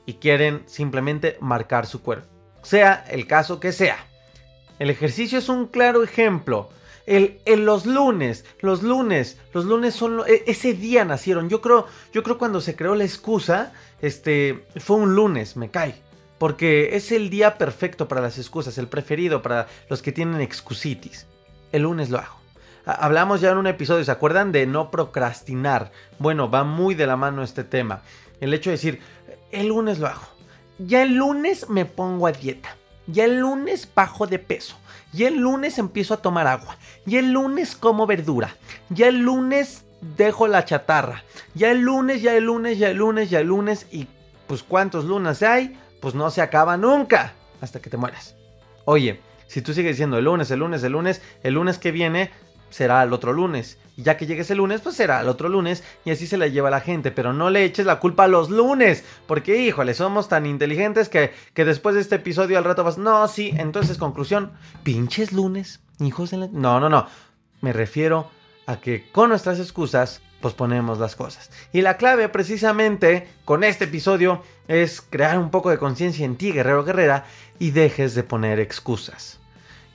y 0.06 0.14
quieren 0.16 0.64
simplemente 0.66 1.38
marcar 1.42 1.86
su 1.86 2.02
cuerpo. 2.02 2.28
Sea 2.64 3.06
el 3.10 3.28
caso 3.28 3.60
que 3.60 3.72
sea. 3.72 3.98
El 4.80 4.90
ejercicio 4.90 5.38
es 5.40 5.50
un 5.50 5.68
claro 5.68 6.04
ejemplo. 6.04 6.70
El, 7.06 7.42
los 7.46 7.86
lunes, 7.86 8.46
los 8.62 8.84
lunes, 8.84 9.38
los 9.54 9.66
lunes 9.66 9.94
son 9.94 10.22
e, 10.28 10.44
ese 10.48 10.74
día 10.74 11.04
nacieron. 11.04 11.50
Yo 11.50 11.62
creo, 11.62 11.88
yo 12.14 12.24
creo 12.24 12.38
cuando 12.38 12.62
se 12.62 12.76
creó 12.76 12.96
la 12.96 13.04
excusa, 13.04 13.74
este 14.02 14.66
fue 14.78 14.98
un 14.98 15.16
lunes, 15.16 15.58
me 15.58 15.70
cae, 15.70 16.02
porque 16.42 16.96
es 16.96 17.12
el 17.12 17.30
día 17.30 17.60
perfecto 17.60 18.08
para 18.08 18.20
las 18.20 18.40
excusas, 18.40 18.80
el 18.80 18.88
preferido 18.88 19.44
para 19.44 19.68
los 19.92 20.02
que 20.02 20.12
tienen 20.12 20.42
excusitis. 20.42 21.28
El 21.72 21.84
lunes 21.84 22.10
lo 22.10 22.18
hago. 22.18 22.36
Hablamos 22.84 23.42
ya 23.42 23.52
en 23.52 23.60
un 23.60 23.68
episodio, 23.68 24.04
¿se 24.04 24.10
acuerdan 24.10 24.52
de 24.52 24.66
no 24.66 24.90
procrastinar? 24.90 25.92
Bueno, 26.18 26.50
va 26.50 26.64
muy 26.64 26.96
de 26.96 27.06
la 27.06 27.16
mano 27.16 27.44
este 27.44 27.64
tema. 27.64 28.02
El 28.40 28.56
hecho 28.56 28.72
de 28.72 28.78
decir, 28.78 29.02
el 29.52 29.68
lunes 29.68 30.00
lo 30.00 30.08
hago. 30.08 30.28
Ya 30.80 31.04
el 31.04 31.14
lunes 31.14 31.70
me 31.70 31.86
pongo 31.86 32.26
a 32.26 32.32
dieta. 32.32 32.76
Ya 33.06 33.26
el 33.26 33.38
lunes 33.38 33.88
bajo 33.94 34.26
de 34.26 34.40
peso. 34.40 34.78
Ya 35.14 35.28
el 35.28 35.38
lunes 35.38 35.78
empiezo 35.78 36.16
a 36.16 36.24
tomar 36.24 36.48
agua. 36.48 36.76
Ya 37.06 37.20
el 37.20 37.34
lunes 37.34 37.76
como 37.76 38.08
verdura. 38.08 38.56
Ya 38.90 39.10
el 39.10 39.20
lunes 39.20 39.86
dejo 40.18 40.48
la 40.48 40.66
chatarra. 40.66 41.24
Ya 41.54 41.70
el 41.70 41.82
lunes, 41.82 42.24
ya 42.24 42.36
el 42.36 42.46
lunes, 42.46 42.80
ya 42.80 42.90
el 42.90 42.98
lunes, 42.98 43.30
ya 43.30 43.42
el 43.42 43.48
lunes. 43.48 43.86
Y 43.92 44.08
pues 44.48 44.64
cuántos 44.64 45.06
lunes 45.06 45.44
hay, 45.44 45.78
pues 46.02 46.16
no 46.16 46.30
se 46.30 46.42
acaba 46.42 46.76
nunca. 46.76 47.34
Hasta 47.62 47.80
que 47.80 47.90
te 47.90 47.98
mueras. 47.98 48.36
Oye, 48.86 49.22
si 49.48 49.62
tú 49.62 49.74
sigues 49.74 49.94
diciendo 49.94 50.18
el 50.18 50.26
lunes, 50.26 50.50
el 50.52 50.60
lunes, 50.60 50.84
el 50.84 50.92
lunes, 50.94 51.22
el 51.44 51.54
lunes 51.54 51.78
que 51.78 51.92
viene 51.92 52.32
será 52.70 53.04
el 53.04 53.14
otro 53.14 53.34
lunes. 53.34 53.78
Y 53.96 54.04
ya 54.04 54.18
que 54.18 54.26
llegue 54.26 54.42
ese 54.42 54.56
lunes, 54.56 54.82
pues 54.82 54.96
será 54.96 55.22
el 55.22 55.28
otro 55.28 55.50
lunes. 55.50 55.84
Y 56.06 56.12
así 56.12 56.26
se 56.26 56.38
la 56.38 56.48
lleva 56.48 56.70
la 56.70 56.82
gente. 56.82 57.12
Pero 57.12 57.34
no 57.34 57.50
le 57.50 57.64
eches 57.64 57.86
la 57.86 58.00
culpa 58.00 58.24
a 58.24 58.28
los 58.28 58.50
lunes. 58.50 59.04
Porque, 59.28 59.58
híjole, 59.58 59.94
somos 59.94 60.30
tan 60.30 60.46
inteligentes 60.46 61.10
que, 61.10 61.34
que 61.54 61.66
después 61.66 61.96
de 61.96 62.02
este 62.02 62.16
episodio 62.16 62.58
al 62.58 62.64
rato 62.64 62.84
vas. 62.84 62.98
No, 62.98 63.28
sí. 63.28 63.54
Entonces, 63.58 63.98
conclusión. 63.98 64.54
Pinches 64.84 65.34
lunes. 65.34 65.82
Hijos 66.00 66.32
de 66.32 66.38
la... 66.38 66.48
No, 66.48 66.80
no, 66.80 66.90
no. 66.90 67.08
Me 67.60 67.74
refiero 67.74 68.32
a 68.66 68.78
que 68.78 69.12
con 69.12 69.30
nuestras 69.30 69.60
excusas 69.60 70.22
posponemos 70.42 71.00
las 71.00 71.16
cosas. 71.16 71.52
Y 71.72 71.82
la 71.82 71.98
clave 71.98 72.28
precisamente 72.28 73.30
con 73.46 73.64
este 73.64 73.86
episodio 73.86 74.44
es 74.68 75.02
crear 75.02 75.40
un 75.40 75.52
poco 75.52 75.70
de 75.70 75.78
conciencia 75.78 76.26
en 76.26 76.36
ti, 76.36 76.52
guerrero 76.52 76.84
guerrera, 76.84 77.26
y 77.60 77.72
dejes 77.72 78.16
de 78.16 78.24
poner 78.24 78.60
excusas 78.60 79.42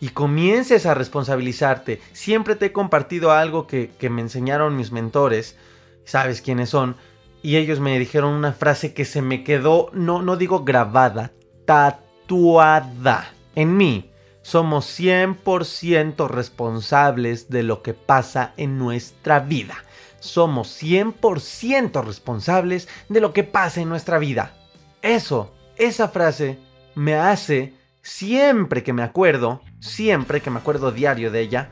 y 0.00 0.10
comiences 0.10 0.86
a 0.86 0.94
responsabilizarte. 0.94 2.00
Siempre 2.12 2.56
te 2.56 2.66
he 2.66 2.72
compartido 2.72 3.32
algo 3.32 3.66
que, 3.66 3.90
me 4.10 4.22
enseñaron 4.22 4.76
mis 4.76 4.92
mentores, 4.92 5.56
sabes 6.04 6.42
quiénes 6.42 6.70
son, 6.70 6.96
y 7.42 7.56
ellos 7.56 7.80
me 7.80 7.98
dijeron 7.98 8.32
una 8.32 8.52
frase 8.52 8.92
que 8.92 9.04
se 9.04 9.22
me 9.22 9.44
quedó, 9.44 9.90
no, 9.92 10.22
no 10.22 10.36
digo 10.36 10.64
grabada, 10.64 11.32
tatuada 11.64 13.32
en 13.54 13.76
mí. 13.76 14.12
Somos 14.42 14.86
100% 14.98 16.28
responsables 16.28 17.50
de 17.50 17.64
lo 17.64 17.82
que 17.82 17.94
pasa 17.94 18.52
en 18.56 18.78
nuestra 18.78 19.40
vida. 19.40 19.74
Somos 20.20 20.82
100% 20.82 22.04
responsables 22.04 22.88
de 23.08 23.20
lo 23.20 23.32
que 23.32 23.44
pasa 23.44 23.80
en 23.80 23.88
nuestra 23.88 24.18
vida. 24.18 24.54
Eso, 25.02 25.54
esa 25.76 26.08
frase 26.08 26.58
me 26.94 27.14
hace, 27.14 27.74
siempre 28.02 28.82
que 28.82 28.92
me 28.92 29.02
acuerdo, 29.02 29.60
siempre 29.80 30.40
que 30.40 30.50
me 30.50 30.58
acuerdo 30.58 30.92
diario 30.92 31.30
de 31.30 31.40
ella, 31.40 31.68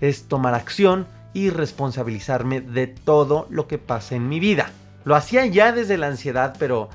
es 0.00 0.28
tomar 0.28 0.54
acción 0.54 1.06
y 1.32 1.50
responsabilizarme 1.50 2.60
de 2.60 2.86
todo 2.86 3.46
lo 3.50 3.68
que 3.68 3.78
pasa 3.78 4.14
en 4.14 4.28
mi 4.28 4.40
vida. 4.40 4.70
Lo 5.04 5.14
hacía 5.14 5.46
ya 5.46 5.72
desde 5.72 5.98
la 5.98 6.08
ansiedad, 6.08 6.56
pero 6.58 6.88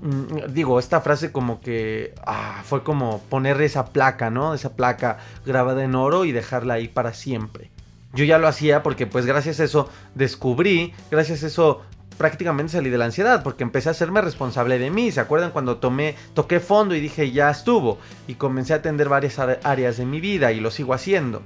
mm, 0.00 0.52
digo, 0.52 0.78
esta 0.78 1.00
frase 1.00 1.32
como 1.32 1.60
que 1.60 2.14
ah, 2.24 2.62
fue 2.64 2.82
como 2.82 3.20
poner 3.22 3.60
esa 3.60 3.86
placa, 3.86 4.30
¿no? 4.30 4.54
Esa 4.54 4.76
placa 4.76 5.18
grabada 5.44 5.82
en 5.82 5.94
oro 5.94 6.24
y 6.24 6.32
dejarla 6.32 6.74
ahí 6.74 6.88
para 6.88 7.12
siempre. 7.12 7.70
Yo 8.12 8.24
ya 8.24 8.38
lo 8.38 8.48
hacía 8.48 8.82
porque 8.82 9.06
pues 9.06 9.26
gracias 9.26 9.60
a 9.60 9.64
eso 9.64 9.88
descubrí, 10.14 10.92
gracias 11.10 11.44
a 11.44 11.46
eso 11.46 11.82
prácticamente 12.18 12.72
salí 12.72 12.90
de 12.90 12.98
la 12.98 13.06
ansiedad 13.06 13.42
porque 13.42 13.62
empecé 13.62 13.88
a 13.88 13.92
hacerme 13.92 14.20
responsable 14.20 14.78
de 14.78 14.90
mí. 14.90 15.10
¿Se 15.10 15.20
acuerdan 15.20 15.52
cuando 15.52 15.78
tomé, 15.78 16.16
toqué 16.34 16.60
fondo 16.60 16.94
y 16.94 17.00
dije 17.00 17.30
ya 17.30 17.50
estuvo? 17.50 17.98
Y 18.26 18.34
comencé 18.34 18.72
a 18.74 18.76
atender 18.76 19.08
varias 19.08 19.38
áreas 19.38 19.96
de 19.96 20.06
mi 20.06 20.20
vida 20.20 20.52
y 20.52 20.60
lo 20.60 20.70
sigo 20.70 20.92
haciendo. 20.92 21.42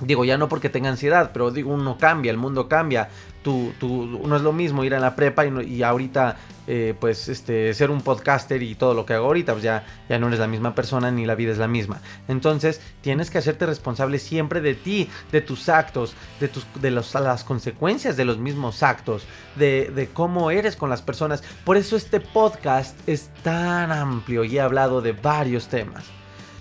Digo, 0.00 0.24
ya 0.24 0.38
no 0.38 0.48
porque 0.48 0.68
tenga 0.68 0.88
ansiedad, 0.88 1.30
pero 1.32 1.50
digo, 1.50 1.72
uno 1.72 1.98
cambia, 1.98 2.30
el 2.30 2.36
mundo 2.36 2.68
cambia. 2.68 3.08
Tú, 3.42 3.72
tú, 3.78 4.20
no 4.26 4.36
es 4.36 4.42
lo 4.42 4.52
mismo 4.52 4.84
ir 4.84 4.94
a 4.94 5.00
la 5.00 5.16
prepa 5.16 5.46
y, 5.46 5.82
ahorita, 5.82 6.36
eh, 6.66 6.94
pues, 6.98 7.28
este, 7.28 7.72
ser 7.72 7.90
un 7.90 8.02
podcaster 8.02 8.62
y 8.62 8.74
todo 8.74 8.94
lo 8.94 9.06
que 9.06 9.14
hago 9.14 9.26
ahorita, 9.26 9.52
pues 9.52 9.64
ya, 9.64 9.86
ya 10.08 10.18
no 10.18 10.26
eres 10.28 10.40
la 10.40 10.46
misma 10.46 10.74
persona 10.74 11.10
ni 11.10 11.24
la 11.24 11.34
vida 11.34 11.52
es 11.52 11.58
la 11.58 11.68
misma. 11.68 12.00
Entonces, 12.26 12.80
tienes 13.00 13.30
que 13.30 13.38
hacerte 13.38 13.64
responsable 13.66 14.18
siempre 14.18 14.60
de 14.60 14.74
ti, 14.74 15.08
de 15.32 15.40
tus 15.40 15.68
actos, 15.68 16.14
de, 16.40 16.48
tus, 16.48 16.66
de 16.80 16.90
las 16.90 17.44
consecuencias 17.44 18.16
de 18.16 18.24
los 18.24 18.38
mismos 18.38 18.82
actos, 18.82 19.24
de, 19.56 20.10
cómo 20.12 20.50
eres 20.50 20.76
con 20.76 20.90
las 20.90 21.02
personas. 21.02 21.42
Por 21.64 21.76
eso 21.76 21.96
este 21.96 22.20
podcast 22.20 22.96
es 23.08 23.30
tan 23.42 23.92
amplio 23.92 24.44
y 24.44 24.58
he 24.58 24.60
hablado 24.60 25.00
de 25.00 25.12
varios 25.12 25.68
temas. 25.68 26.04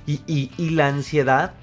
y, 0.05 0.51
y 0.57 0.69
la 0.69 0.87
ansiedad 0.87 1.53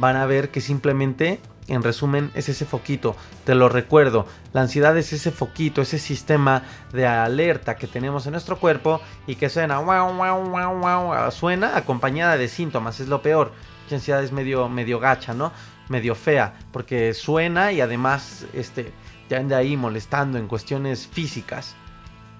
van 0.00 0.16
a 0.16 0.26
ver 0.26 0.50
que 0.50 0.60
simplemente, 0.60 1.40
en 1.68 1.82
resumen, 1.82 2.30
es 2.34 2.48
ese 2.48 2.64
foquito. 2.64 3.14
Te 3.44 3.54
lo 3.54 3.68
recuerdo, 3.68 4.26
la 4.52 4.62
ansiedad 4.62 4.96
es 4.96 5.12
ese 5.12 5.30
foquito, 5.30 5.82
ese 5.82 5.98
sistema 5.98 6.62
de 6.92 7.06
alerta 7.06 7.76
que 7.76 7.86
tenemos 7.86 8.26
en 8.26 8.32
nuestro 8.32 8.58
cuerpo 8.58 9.00
y 9.26 9.36
que 9.36 9.50
suena, 9.50 9.78
wow, 9.78 10.12
wow, 10.14 10.50
wow, 10.50 10.80
wow, 10.80 11.30
suena 11.30 11.76
acompañada 11.76 12.36
de 12.36 12.48
síntomas, 12.48 12.98
es 12.98 13.08
lo 13.08 13.22
peor. 13.22 13.52
La 13.90 13.96
ansiedad 13.96 14.22
es 14.22 14.32
medio, 14.32 14.68
medio 14.68 14.98
gacha, 14.98 15.34
¿no? 15.34 15.52
Medio 15.88 16.14
fea, 16.14 16.54
porque 16.72 17.12
suena 17.12 17.72
y 17.72 17.80
además 17.80 18.46
este, 18.54 18.92
te 19.28 19.36
anda 19.36 19.58
ahí 19.58 19.76
molestando 19.76 20.38
en 20.38 20.46
cuestiones 20.46 21.08
físicas. 21.08 21.74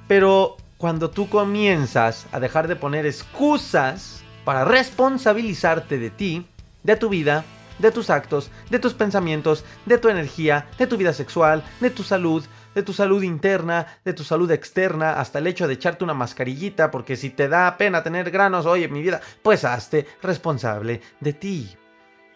Pero 0.06 0.56
cuando 0.78 1.10
tú 1.10 1.28
comienzas 1.28 2.26
a 2.32 2.40
dejar 2.40 2.68
de 2.68 2.76
poner 2.76 3.04
excusas 3.04 4.22
para 4.44 4.64
responsabilizarte 4.64 5.98
de 5.98 6.10
ti, 6.10 6.46
de 6.82 6.96
tu 6.96 7.08
vida, 7.08 7.44
de 7.78 7.90
tus 7.90 8.10
actos, 8.10 8.50
de 8.70 8.78
tus 8.78 8.94
pensamientos, 8.94 9.64
de 9.86 9.98
tu 9.98 10.08
energía, 10.08 10.68
de 10.78 10.86
tu 10.86 10.96
vida 10.96 11.12
sexual, 11.12 11.64
de 11.80 11.90
tu 11.90 12.02
salud, 12.02 12.44
de 12.74 12.82
tu 12.82 12.92
salud 12.92 13.22
interna, 13.22 13.86
de 14.04 14.12
tu 14.12 14.22
salud 14.22 14.50
externa, 14.50 15.20
hasta 15.20 15.38
el 15.38 15.46
hecho 15.46 15.66
de 15.66 15.74
echarte 15.74 16.04
una 16.04 16.14
mascarillita, 16.14 16.90
porque 16.90 17.16
si 17.16 17.30
te 17.30 17.48
da 17.48 17.76
pena 17.76 18.02
tener 18.02 18.30
granos, 18.30 18.66
oye, 18.66 18.88
mi 18.88 19.02
vida, 19.02 19.20
pues 19.42 19.64
hazte 19.64 20.06
responsable 20.22 21.00
de 21.20 21.32
ti. 21.32 21.76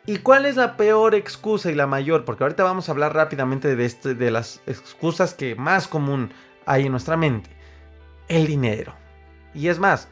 ¿Y 0.07 0.19
cuál 0.19 0.45
es 0.45 0.57
la 0.57 0.77
peor 0.77 1.15
excusa 1.15 1.71
y 1.71 1.75
la 1.75 1.87
mayor? 1.87 2.25
Porque 2.25 2.45
ahorita 2.45 2.63
vamos 2.63 2.89
a 2.89 2.93
hablar 2.93 3.15
rápidamente 3.15 3.75
de, 3.75 3.85
este, 3.87 4.15
de 4.15 4.31
las 4.31 4.61
excusas 4.67 5.33
que 5.33 5.55
más 5.55 5.89
común 5.89 6.31
hay 6.67 6.87
en 6.87 6.93
nuestra 6.93 7.17
mente. 7.17 7.51
El 8.29 8.47
dinero. 8.47 8.95
Y 9.55 9.69
es 9.69 9.79
más, 9.79 10.09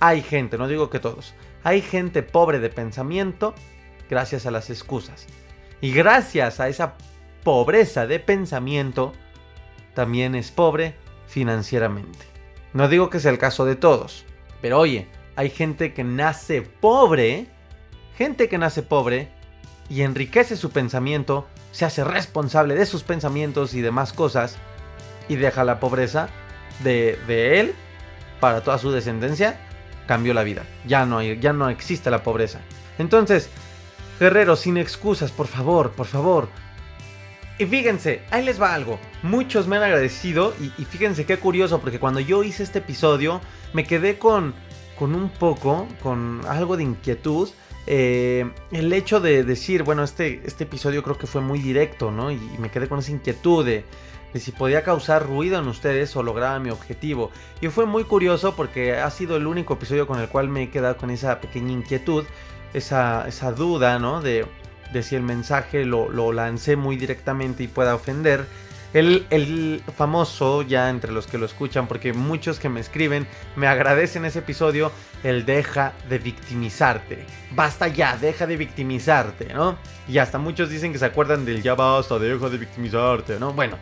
hay 0.00 0.22
gente, 0.22 0.58
no 0.58 0.66
digo 0.66 0.90
que 0.90 0.98
todos, 0.98 1.34
hay 1.64 1.82
gente 1.82 2.22
pobre 2.22 2.58
de 2.58 2.70
pensamiento 2.70 3.54
gracias 4.08 4.46
a 4.46 4.50
las 4.50 4.70
excusas. 4.70 5.26
Y 5.80 5.92
gracias 5.92 6.60
a 6.60 6.68
esa 6.68 6.94
pobreza 7.44 8.06
de 8.06 8.18
pensamiento, 8.20 9.12
también 9.94 10.34
es 10.34 10.50
pobre 10.50 10.94
financieramente. 11.26 12.18
No 12.72 12.88
digo 12.88 13.10
que 13.10 13.20
sea 13.20 13.30
el 13.30 13.38
caso 13.38 13.64
de 13.64 13.76
todos, 13.76 14.24
pero 14.60 14.78
oye, 14.78 15.08
hay 15.36 15.50
gente 15.50 15.94
que 15.94 16.04
nace 16.04 16.62
pobre, 16.62 17.46
gente 18.16 18.48
que 18.48 18.58
nace 18.58 18.82
pobre 18.82 19.28
y 19.88 20.02
enriquece 20.02 20.56
su 20.56 20.70
pensamiento, 20.70 21.46
se 21.72 21.84
hace 21.84 22.04
responsable 22.04 22.74
de 22.74 22.86
sus 22.86 23.02
pensamientos 23.02 23.74
y 23.74 23.80
demás 23.80 24.12
cosas 24.12 24.56
y 25.28 25.36
deja 25.36 25.64
la 25.64 25.80
pobreza 25.80 26.28
de, 26.82 27.18
de 27.26 27.60
él 27.60 27.74
para 28.40 28.62
toda 28.62 28.78
su 28.78 28.90
descendencia 28.90 29.60
cambió 30.08 30.34
la 30.34 30.42
vida. 30.42 30.64
Ya 30.86 31.06
no, 31.06 31.22
ya 31.22 31.52
no 31.52 31.68
existe 31.68 32.10
la 32.10 32.24
pobreza. 32.24 32.60
Entonces, 32.98 33.50
guerreros, 34.18 34.60
sin 34.60 34.78
excusas, 34.78 35.30
por 35.30 35.46
favor, 35.46 35.92
por 35.92 36.06
favor. 36.06 36.48
Y 37.58 37.66
fíjense, 37.66 38.22
ahí 38.30 38.44
les 38.44 38.60
va 38.60 38.74
algo. 38.74 38.98
Muchos 39.22 39.68
me 39.68 39.76
han 39.76 39.82
agradecido 39.82 40.54
y, 40.60 40.84
fíjense 40.84 41.26
qué 41.26 41.36
curioso, 41.36 41.80
porque 41.80 42.00
cuando 42.00 42.20
yo 42.20 42.42
hice 42.42 42.62
este 42.62 42.78
episodio 42.78 43.40
me 43.72 43.84
quedé 43.84 44.18
con, 44.18 44.54
con 44.98 45.14
un 45.14 45.28
poco, 45.28 45.86
con 46.02 46.40
algo 46.48 46.76
de 46.76 46.84
inquietud. 46.84 47.50
Eh, 47.86 48.50
el 48.70 48.92
hecho 48.92 49.20
de 49.20 49.44
decir, 49.44 49.82
bueno, 49.82 50.04
este, 50.04 50.42
este 50.44 50.64
episodio 50.64 51.02
creo 51.02 51.18
que 51.18 51.26
fue 51.26 51.40
muy 51.40 51.58
directo, 51.58 52.10
¿no? 52.10 52.30
y 52.30 52.38
me 52.58 52.70
quedé 52.70 52.86
con 52.86 52.98
esa 52.98 53.12
inquietud 53.12 53.64
de, 53.64 53.84
de 54.32 54.40
si 54.40 54.52
podía 54.52 54.82
causar 54.82 55.26
ruido 55.26 55.58
en 55.58 55.68
ustedes 55.68 56.14
o 56.16 56.22
lograba 56.22 56.58
mi 56.58 56.70
objetivo. 56.70 57.30
Y 57.60 57.68
fue 57.68 57.86
muy 57.86 58.04
curioso 58.04 58.54
porque 58.54 58.96
ha 58.96 59.10
sido 59.10 59.36
el 59.36 59.46
único 59.46 59.74
episodio 59.74 60.06
con 60.06 60.20
el 60.20 60.28
cual 60.28 60.48
me 60.48 60.64
he 60.64 60.70
quedado 60.70 60.96
con 60.96 61.10
esa 61.10 61.40
pequeña 61.40 61.72
inquietud, 61.72 62.24
esa, 62.74 63.26
esa 63.26 63.52
duda, 63.52 63.98
¿no? 63.98 64.20
De, 64.20 64.46
de 64.92 65.02
si 65.02 65.16
el 65.16 65.22
mensaje 65.22 65.84
lo, 65.84 66.08
lo, 66.08 66.32
lancé 66.32 66.76
muy 66.76 66.96
directamente 66.96 67.62
y 67.62 67.68
pueda 67.68 67.94
ofender. 67.94 68.46
El, 68.94 69.26
el, 69.28 69.82
famoso, 69.98 70.62
ya 70.62 70.88
entre 70.88 71.12
los 71.12 71.26
que 71.26 71.36
lo 71.36 71.44
escuchan, 71.44 71.86
porque 71.88 72.14
muchos 72.14 72.58
que 72.58 72.70
me 72.70 72.80
escriben 72.80 73.26
me 73.54 73.66
agradecen 73.66 74.24
ese 74.24 74.38
episodio, 74.38 74.90
el 75.22 75.44
deja 75.44 75.92
de 76.08 76.18
victimizarte. 76.18 77.26
Basta 77.54 77.88
ya, 77.88 78.16
deja 78.16 78.46
de 78.46 78.56
victimizarte, 78.56 79.52
¿no? 79.52 79.76
Y 80.08 80.16
hasta 80.16 80.38
muchos 80.38 80.70
dicen 80.70 80.92
que 80.92 80.98
se 80.98 81.04
acuerdan 81.04 81.44
del 81.44 81.62
ya 81.62 81.74
basta, 81.74 82.18
deja 82.18 82.48
de 82.48 82.56
victimizarte, 82.56 83.38
¿no? 83.38 83.52
Bueno, 83.52 83.76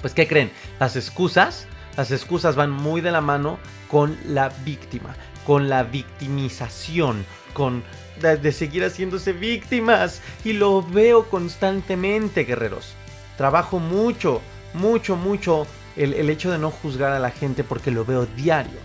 pues 0.00 0.14
¿qué 0.14 0.26
creen? 0.26 0.50
Las 0.78 0.96
excusas, 0.96 1.66
las 1.96 2.10
excusas 2.10 2.56
van 2.56 2.70
muy 2.70 3.00
de 3.00 3.10
la 3.10 3.20
mano 3.20 3.58
con 3.90 4.16
la 4.26 4.50
víctima, 4.64 5.14
con 5.46 5.68
la 5.68 5.82
victimización, 5.82 7.24
con 7.52 7.82
de, 8.20 8.52
seguir 8.52 8.84
haciéndose 8.84 9.32
víctimas. 9.32 10.20
Y 10.44 10.52
lo 10.52 10.82
veo 10.82 11.28
constantemente, 11.28 12.44
guerreros. 12.44 12.94
Trabajo 13.36 13.78
mucho, 13.78 14.40
mucho, 14.74 15.16
mucho 15.16 15.66
el, 15.96 16.14
el 16.14 16.30
hecho 16.30 16.50
de 16.50 16.58
no 16.58 16.70
juzgar 16.70 17.12
a 17.12 17.18
la 17.18 17.30
gente 17.30 17.64
porque 17.64 17.90
lo 17.90 18.04
veo 18.04 18.26
diario. 18.26 18.78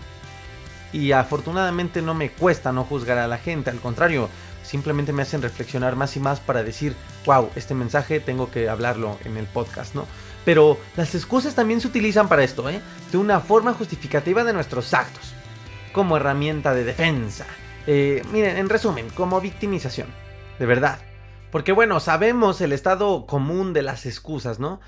Y 0.92 1.12
afortunadamente 1.12 2.00
no 2.00 2.14
me 2.14 2.30
cuesta 2.30 2.72
no 2.72 2.84
juzgar 2.84 3.18
a 3.18 3.26
la 3.26 3.38
gente, 3.38 3.70
al 3.70 3.80
contrario, 3.80 4.30
simplemente 4.62 5.12
me 5.12 5.22
hacen 5.22 5.42
reflexionar 5.42 5.94
más 5.96 6.16
y 6.16 6.20
más 6.20 6.40
para 6.40 6.62
decir, 6.62 6.94
wow, 7.26 7.50
este 7.56 7.74
mensaje 7.74 8.20
tengo 8.20 8.50
que 8.50 8.68
hablarlo 8.68 9.18
en 9.24 9.36
el 9.36 9.46
podcast, 9.46 9.94
¿no? 9.94 10.06
Pero 10.44 10.78
las 10.96 11.14
excusas 11.14 11.54
también 11.54 11.80
se 11.80 11.88
utilizan 11.88 12.28
para 12.28 12.44
esto, 12.44 12.70
¿eh? 12.70 12.80
De 13.12 13.18
una 13.18 13.40
forma 13.40 13.74
justificativa 13.74 14.44
de 14.44 14.52
nuestros 14.52 14.94
actos, 14.94 15.34
como 15.92 16.16
herramienta 16.16 16.72
de 16.72 16.84
defensa. 16.84 17.46
Eh, 17.86 18.22
miren, 18.32 18.56
en 18.56 18.68
resumen, 18.68 19.10
como 19.10 19.40
victimización, 19.40 20.08
de 20.58 20.66
verdad. 20.66 21.00
Porque 21.50 21.72
bueno, 21.72 22.00
sabemos 22.00 22.60
el 22.60 22.72
estado 22.72 23.26
común 23.26 23.72
de 23.72 23.82
las 23.82 24.06
excusas, 24.06 24.58
¿no? 24.58 24.80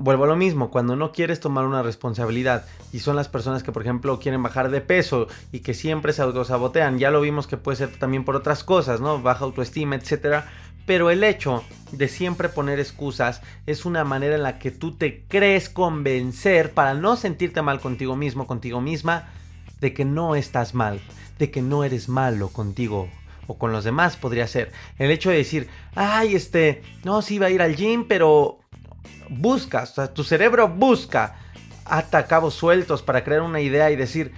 vuelvo 0.00 0.24
a 0.24 0.28
lo 0.28 0.36
mismo, 0.36 0.70
cuando 0.70 0.96
no 0.96 1.12
quieres 1.12 1.40
tomar 1.40 1.66
una 1.66 1.82
responsabilidad 1.82 2.64
y 2.92 3.00
son 3.00 3.16
las 3.16 3.28
personas 3.28 3.62
que 3.62 3.72
por 3.72 3.82
ejemplo 3.82 4.18
quieren 4.18 4.42
bajar 4.42 4.70
de 4.70 4.80
peso 4.80 5.28
y 5.52 5.60
que 5.60 5.74
siempre 5.74 6.12
se 6.12 6.22
autosabotean, 6.22 6.98
ya 6.98 7.10
lo 7.10 7.20
vimos 7.20 7.46
que 7.46 7.56
puede 7.56 7.76
ser 7.76 7.98
también 7.98 8.24
por 8.24 8.36
otras 8.36 8.64
cosas, 8.64 9.00
¿no? 9.00 9.20
Baja 9.20 9.44
autoestima, 9.44 9.96
etcétera. 9.96 10.48
Pero 10.86 11.10
el 11.10 11.24
hecho 11.24 11.64
de 11.92 12.08
siempre 12.08 12.48
poner 12.48 12.78
excusas 12.78 13.42
es 13.66 13.84
una 13.84 14.04
manera 14.04 14.34
en 14.34 14.42
la 14.42 14.58
que 14.58 14.70
tú 14.70 14.92
te 14.92 15.24
crees 15.28 15.68
convencer 15.68 16.72
para 16.72 16.94
no 16.94 17.16
sentirte 17.16 17.62
mal 17.62 17.80
contigo 17.80 18.16
mismo, 18.16 18.46
contigo 18.46 18.80
misma, 18.80 19.28
de 19.80 19.92
que 19.92 20.04
no 20.04 20.34
estás 20.34 20.74
mal, 20.74 21.00
de 21.38 21.50
que 21.50 21.62
no 21.62 21.84
eres 21.84 22.08
malo 22.08 22.48
contigo 22.48 23.08
o 23.46 23.58
con 23.58 23.72
los 23.72 23.84
demás 23.84 24.16
podría 24.16 24.46
ser. 24.46 24.72
El 24.98 25.10
hecho 25.10 25.30
de 25.30 25.36
decir, 25.36 25.68
ay, 25.94 26.34
este, 26.34 26.82
no, 27.04 27.22
sí 27.22 27.36
iba 27.36 27.46
a 27.46 27.50
ir 27.50 27.62
al 27.62 27.74
gym, 27.74 28.06
pero 28.06 28.60
buscas, 29.28 29.92
o 29.92 29.94
sea, 29.94 30.14
tu 30.14 30.24
cerebro 30.24 30.68
busca 30.68 31.36
ata 31.84 32.26
cabos 32.26 32.54
sueltos 32.54 33.02
para 33.02 33.24
crear 33.24 33.42
una 33.42 33.60
idea 33.60 33.90
y 33.90 33.96
decir, 33.96 34.32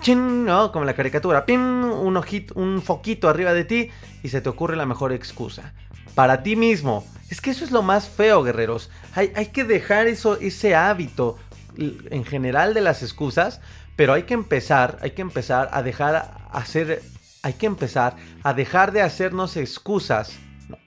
chin, 0.00 0.44
¿no? 0.44 0.72
Como 0.72 0.84
la 0.84 0.94
caricatura, 0.94 1.46
pim, 1.46 1.84
un 1.84 2.16
ojito, 2.16 2.54
un 2.54 2.82
foquito 2.82 3.28
arriba 3.28 3.52
de 3.52 3.64
ti 3.64 3.90
y 4.22 4.28
se 4.28 4.40
te 4.40 4.48
ocurre 4.48 4.76
la 4.76 4.86
mejor 4.86 5.12
excusa. 5.12 5.72
Para 6.14 6.42
ti 6.42 6.56
mismo. 6.56 7.06
Es 7.30 7.40
que 7.40 7.50
eso 7.50 7.64
es 7.64 7.70
lo 7.70 7.82
más 7.82 8.08
feo, 8.08 8.42
guerreros. 8.42 8.90
Hay, 9.14 9.32
hay 9.36 9.46
que 9.46 9.64
dejar 9.64 10.06
eso, 10.06 10.38
ese 10.40 10.74
hábito 10.74 11.36
en 11.76 12.24
general 12.24 12.74
de 12.74 12.80
las 12.80 13.02
excusas, 13.02 13.60
pero 13.96 14.12
hay 14.12 14.24
que 14.24 14.34
empezar, 14.34 14.98
hay 15.00 15.12
que 15.12 15.22
empezar 15.22 15.68
a 15.72 15.82
dejar 15.82 16.48
hacer, 16.50 17.02
hay 17.42 17.52
que 17.54 17.66
empezar 17.66 18.16
a 18.42 18.54
dejar 18.54 18.92
de 18.92 19.02
hacernos 19.02 19.56
excusas. 19.56 20.38
No, 20.68 20.78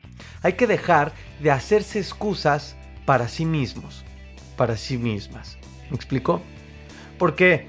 hay 0.42 0.54
que 0.54 0.68
dejar 0.68 1.14
de 1.40 1.52
hacerse 1.52 2.00
excusas 2.00 2.76
para 3.06 3.28
sí 3.28 3.46
mismos, 3.46 4.04
para 4.58 4.78
sí 4.78 4.98
mismas. 4.98 5.58
¿Me 5.90 5.96
explico? 5.96 6.42
Porque 7.18 7.68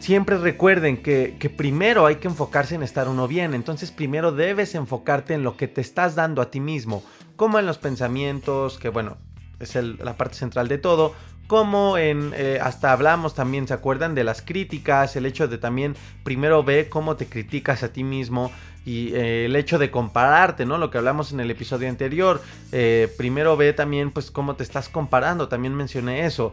siempre 0.00 0.38
recuerden 0.38 0.96
que, 0.96 1.54
primero 1.56 2.06
hay 2.06 2.16
que 2.16 2.28
enfocarse 2.28 2.74
en 2.74 2.82
estar 2.82 3.08
uno 3.08 3.28
bien, 3.28 3.54
entonces 3.54 3.92
primero 3.92 4.32
debes 4.32 4.74
enfocarte 4.74 5.34
en 5.34 5.44
lo 5.44 5.56
que 5.56 5.68
te 5.68 5.80
estás 5.80 6.14
dando 6.16 6.42
a 6.42 6.50
ti 6.50 6.58
mismo, 6.58 7.04
como 7.36 7.58
en 7.58 7.66
los 7.66 7.78
pensamientos, 7.78 8.78
que 8.78 8.88
bueno, 8.88 9.18
es 9.60 9.74
la 9.74 10.16
parte 10.16 10.34
central 10.34 10.68
de 10.68 10.78
todo, 10.78 11.14
como 11.46 11.98
en, 11.98 12.32
eh, 12.36 12.58
hasta 12.62 12.92
hablamos 12.92 13.34
también, 13.34 13.66
¿se 13.68 13.74
acuerdan? 13.74 14.14
De 14.14 14.24
las 14.24 14.40
críticas, 14.40 15.16
el 15.16 15.26
hecho 15.26 15.48
de 15.48 15.58
también 15.58 15.96
primero 16.22 16.62
ve 16.62 16.88
cómo 16.88 17.16
te 17.16 17.26
criticas 17.26 17.82
a 17.82 17.92
ti 17.92 18.04
mismo 18.04 18.52
y 18.86 19.12
eh, 19.14 19.46
el 19.46 19.56
hecho 19.56 19.78
de 19.78 19.90
compararte, 19.90 20.64
¿no? 20.64 20.78
Lo 20.78 20.90
que 20.90 20.98
hablamos 20.98 21.32
en 21.32 21.40
el 21.40 21.50
episodio 21.50 21.88
anterior, 21.88 22.40
eh, 22.72 23.12
primero 23.18 23.56
ve 23.56 23.72
también 23.72 24.12
pues 24.12 24.30
cómo 24.30 24.54
te 24.54 24.62
estás 24.62 24.88
comparando, 24.88 25.48
también 25.48 25.74
mencioné 25.74 26.24
eso, 26.24 26.52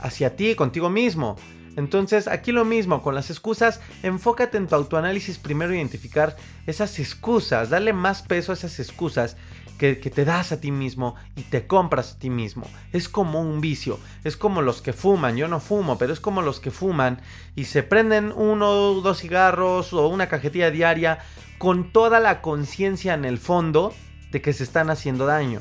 hacia 0.00 0.36
ti, 0.36 0.54
contigo 0.54 0.90
mismo. 0.90 1.36
Entonces, 1.76 2.28
aquí 2.28 2.52
lo 2.52 2.64
mismo, 2.64 3.02
con 3.02 3.14
las 3.14 3.30
excusas, 3.30 3.80
enfócate 4.02 4.58
en 4.58 4.68
tu 4.68 4.74
autoanálisis, 4.74 5.38
primero 5.38 5.74
identificar 5.74 6.36
esas 6.66 6.98
excusas, 6.98 7.70
dale 7.70 7.92
más 7.92 8.22
peso 8.22 8.52
a 8.52 8.54
esas 8.54 8.78
excusas 8.78 9.36
que, 9.78 9.96
te 9.96 10.24
das 10.24 10.52
a 10.52 10.60
ti 10.60 10.70
mismo 10.70 11.16
y 11.36 11.42
te 11.42 11.66
compras 11.66 12.12
a 12.12 12.18
ti 12.18 12.30
mismo. 12.30 12.66
Es 12.92 13.08
como 13.08 13.40
un 13.40 13.60
vicio, 13.60 13.98
es 14.22 14.36
como 14.36 14.62
los 14.62 14.82
que 14.82 14.92
fuman, 14.92 15.36
yo 15.36 15.48
no 15.48 15.60
fumo, 15.60 15.98
pero 15.98 16.12
es 16.12 16.20
como 16.20 16.42
los 16.42 16.60
que 16.60 16.70
fuman 16.70 17.20
y 17.56 17.64
se 17.64 17.82
prenden 17.82 18.32
uno 18.34 18.70
o 18.70 19.00
dos 19.00 19.18
cigarros 19.20 19.92
o 19.92 20.06
una 20.08 20.28
cajetilla 20.28 20.70
diaria 20.70 21.18
con 21.58 21.92
toda 21.92 22.20
la 22.20 22.40
conciencia 22.40 23.14
en 23.14 23.24
el 23.24 23.38
fondo 23.38 23.92
de 24.30 24.40
que 24.40 24.52
se 24.52 24.64
están 24.64 24.90
haciendo 24.90 25.26
daño, 25.26 25.60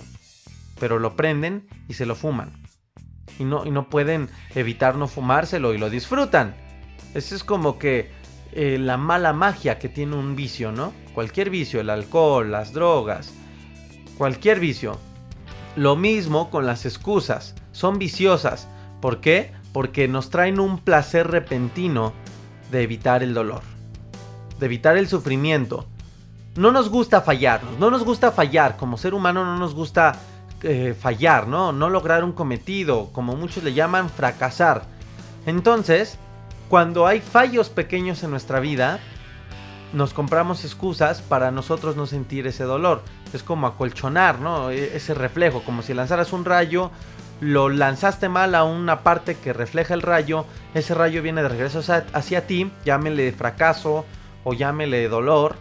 pero 0.80 1.00
lo 1.00 1.16
prenden 1.16 1.68
y 1.88 1.96
se 1.96 2.06
lo 2.06 2.16
fuman 2.16 2.63
y 3.40 3.46
no, 3.46 3.66
y 3.66 3.72
no 3.72 3.90
pueden 3.90 4.30
evitar 4.56 4.96
no 4.96 5.08
fumárselo 5.08 5.74
y 5.74 5.78
lo 5.78 5.90
disfrutan. 5.90 6.56
Eso 7.14 7.36
es 7.36 7.44
como 7.44 7.78
que 7.78 8.12
eh, 8.52 8.78
la 8.80 8.98
mala 8.98 9.34
magia 9.34 9.80
que 9.80 9.90
tiene 9.90 10.16
un 10.16 10.36
vicio, 10.36 10.72
¿no? 10.72 10.94
Cualquier 11.14 11.50
vicio, 11.50 11.82
el 11.82 11.90
alcohol, 11.90 12.52
las 12.52 12.74
drogas, 12.74 13.34
cualquier 14.18 14.60
vicio. 14.60 14.98
Lo 15.76 15.96
mismo 15.96 16.50
con 16.50 16.66
las 16.66 16.86
excusas, 16.86 17.56
son 17.72 17.98
viciosas. 17.98 18.68
¿Por 19.02 19.22
qué? 19.22 19.52
Porque 19.72 20.08
nos 20.08 20.30
traen 20.30 20.60
un 20.60 20.80
placer 20.80 21.28
repentino 21.28 22.14
de 22.72 22.84
evitar 22.84 23.24
el 23.24 23.34
dolor, 23.34 23.62
de 24.60 24.66
evitar 24.68 24.98
el 24.98 25.08
sufrimiento. 25.08 25.88
No 26.56 26.72
nos 26.72 26.90
gusta 26.90 27.22
fallarnos, 27.22 27.80
no 27.80 27.90
nos 27.90 28.04
gusta 28.04 28.32
fallar, 28.32 28.78
como 28.78 28.98
ser 28.98 29.16
humano 29.16 29.44
no 29.44 29.58
nos 29.58 29.74
gusta 29.74 30.20
eh, 30.64 30.96
fallar, 30.98 31.48
¿no? 31.48 31.74
No 31.74 31.90
lograr 31.90 32.24
un 32.24 32.32
cometido, 32.32 33.10
como 33.12 33.36
muchos 33.36 33.64
le 33.66 33.74
llaman 33.74 34.10
fracasar. 34.10 34.84
Entonces, 35.46 36.18
cuando 36.70 37.06
hay 37.06 37.20
fallos 37.20 37.70
pequeños 37.70 38.24
en 38.24 38.32
nuestra 38.32 38.62
vida, 38.62 39.00
nos 39.92 40.14
compramos 40.14 40.64
excusas 40.64 41.22
para 41.22 41.52
nosotros 41.52 41.98
no 41.98 42.06
sentir 42.06 42.48
ese 42.48 42.64
dolor. 42.64 43.02
Es 43.34 43.44
como 43.44 43.68
acolchonar, 43.68 44.40
¿no? 44.40 44.72
E, 44.72 44.96
ese 44.96 45.14
reflejo, 45.14 45.64
como 45.64 45.82
si 45.82 45.94
lanzaras 45.94 46.32
un 46.32 46.46
rayo, 46.46 46.92
lo 47.42 47.68
lanzaste 47.68 48.30
mal 48.30 48.56
a 48.56 48.64
una 48.64 49.04
parte 49.04 49.36
que 49.36 49.52
refleja 49.52 49.94
el 49.94 50.02
rayo, 50.02 50.46
ese 50.74 50.94
rayo 50.94 51.22
viene 51.22 51.44
de 51.44 51.50
regreso 51.50 51.82
hacia 52.14 52.48
ti, 52.48 52.72
llámele 52.86 53.34
fracaso 53.34 54.06
o 54.46 54.54
llámele 54.54 55.10
dolor, 55.10 55.58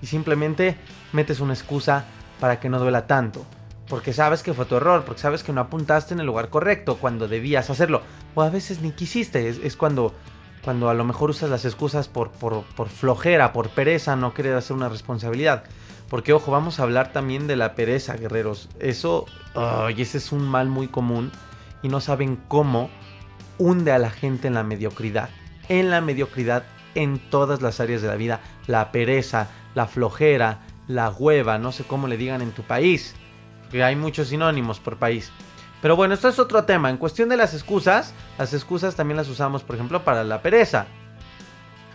y 0.00 0.06
simplemente 0.06 0.78
metes 1.12 1.40
una 1.40 1.52
excusa 1.52 2.06
para 2.40 2.58
que 2.60 2.70
no 2.70 2.78
duela 2.78 3.06
tanto 3.06 3.44
porque 3.88 4.12
sabes 4.12 4.42
que 4.42 4.54
fue 4.54 4.64
tu 4.64 4.76
error, 4.76 5.04
porque 5.04 5.20
sabes 5.20 5.42
que 5.42 5.52
no 5.52 5.60
apuntaste 5.60 6.14
en 6.14 6.20
el 6.20 6.26
lugar 6.26 6.48
correcto 6.48 6.96
cuando 6.96 7.28
debías 7.28 7.70
hacerlo, 7.70 8.02
o 8.34 8.42
a 8.42 8.50
veces 8.50 8.80
ni 8.80 8.92
quisiste, 8.92 9.48
es, 9.48 9.76
cuando, 9.76 10.14
cuando 10.64 10.88
a 10.88 10.94
lo 10.94 11.04
mejor 11.04 11.30
usas 11.30 11.50
las 11.50 11.64
excusas 11.64 12.08
por, 12.08 12.30
por, 12.30 12.88
flojera, 12.88 13.52
por 13.52 13.70
pereza, 13.70 14.16
no 14.16 14.34
querer 14.34 14.54
hacer 14.54 14.76
una 14.76 14.88
responsabilidad. 14.88 15.64
Porque 16.08 16.34
ojo, 16.34 16.52
vamos 16.52 16.78
a 16.78 16.82
hablar 16.82 17.12
también 17.12 17.46
de 17.46 17.56
la 17.56 17.74
pereza, 17.74 18.14
guerreros. 18.16 18.68
Eso, 18.78 19.24
y 19.96 20.02
ese 20.02 20.18
es 20.18 20.30
un 20.30 20.42
mal 20.42 20.68
muy 20.68 20.88
común 20.88 21.32
y 21.82 21.88
no 21.88 22.02
saben 22.02 22.38
cómo 22.48 22.90
hunde 23.56 23.92
a 23.92 23.98
la 23.98 24.10
gente 24.10 24.48
en 24.48 24.54
la 24.54 24.62
mediocridad. 24.62 25.30
En 25.70 25.90
la 25.90 26.02
mediocridad 26.02 26.64
en 26.94 27.18
todas 27.30 27.62
las 27.62 27.80
áreas 27.80 28.02
de 28.02 28.08
la 28.08 28.16
vida. 28.16 28.40
La 28.66 28.92
pereza, 28.92 29.48
la 29.74 29.86
flojera, 29.86 30.60
la 30.86 31.08
hueva, 31.08 31.56
no 31.56 31.72
sé 31.72 31.84
cómo 31.84 32.08
le 32.08 32.18
digan 32.18 32.42
en 32.42 32.52
tu 32.52 32.62
país 32.62 33.14
que 33.72 33.82
hay 33.82 33.96
muchos 33.96 34.28
sinónimos 34.28 34.78
por 34.78 34.98
país. 34.98 35.32
Pero 35.80 35.96
bueno, 35.96 36.14
esto 36.14 36.28
es 36.28 36.38
otro 36.38 36.64
tema. 36.64 36.90
En 36.90 36.98
cuestión 36.98 37.28
de 37.28 37.36
las 37.36 37.54
excusas, 37.54 38.14
las 38.38 38.54
excusas 38.54 38.94
también 38.94 39.16
las 39.16 39.28
usamos, 39.28 39.64
por 39.64 39.74
ejemplo, 39.74 40.04
para 40.04 40.22
la 40.22 40.40
pereza. 40.42 40.86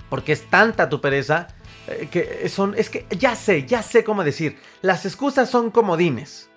Porque 0.10 0.34
es 0.34 0.50
tanta 0.50 0.90
tu 0.90 1.00
pereza 1.00 1.48
eh, 1.88 2.10
que 2.12 2.50
son. 2.50 2.74
Es 2.76 2.90
que 2.90 3.06
ya 3.18 3.36
sé, 3.36 3.66
ya 3.66 3.82
sé 3.82 4.04
cómo 4.04 4.26
decir. 4.26 4.60
Las 4.82 5.06
excusas 5.06 5.50
son 5.50 5.72
comodines. 5.72 6.50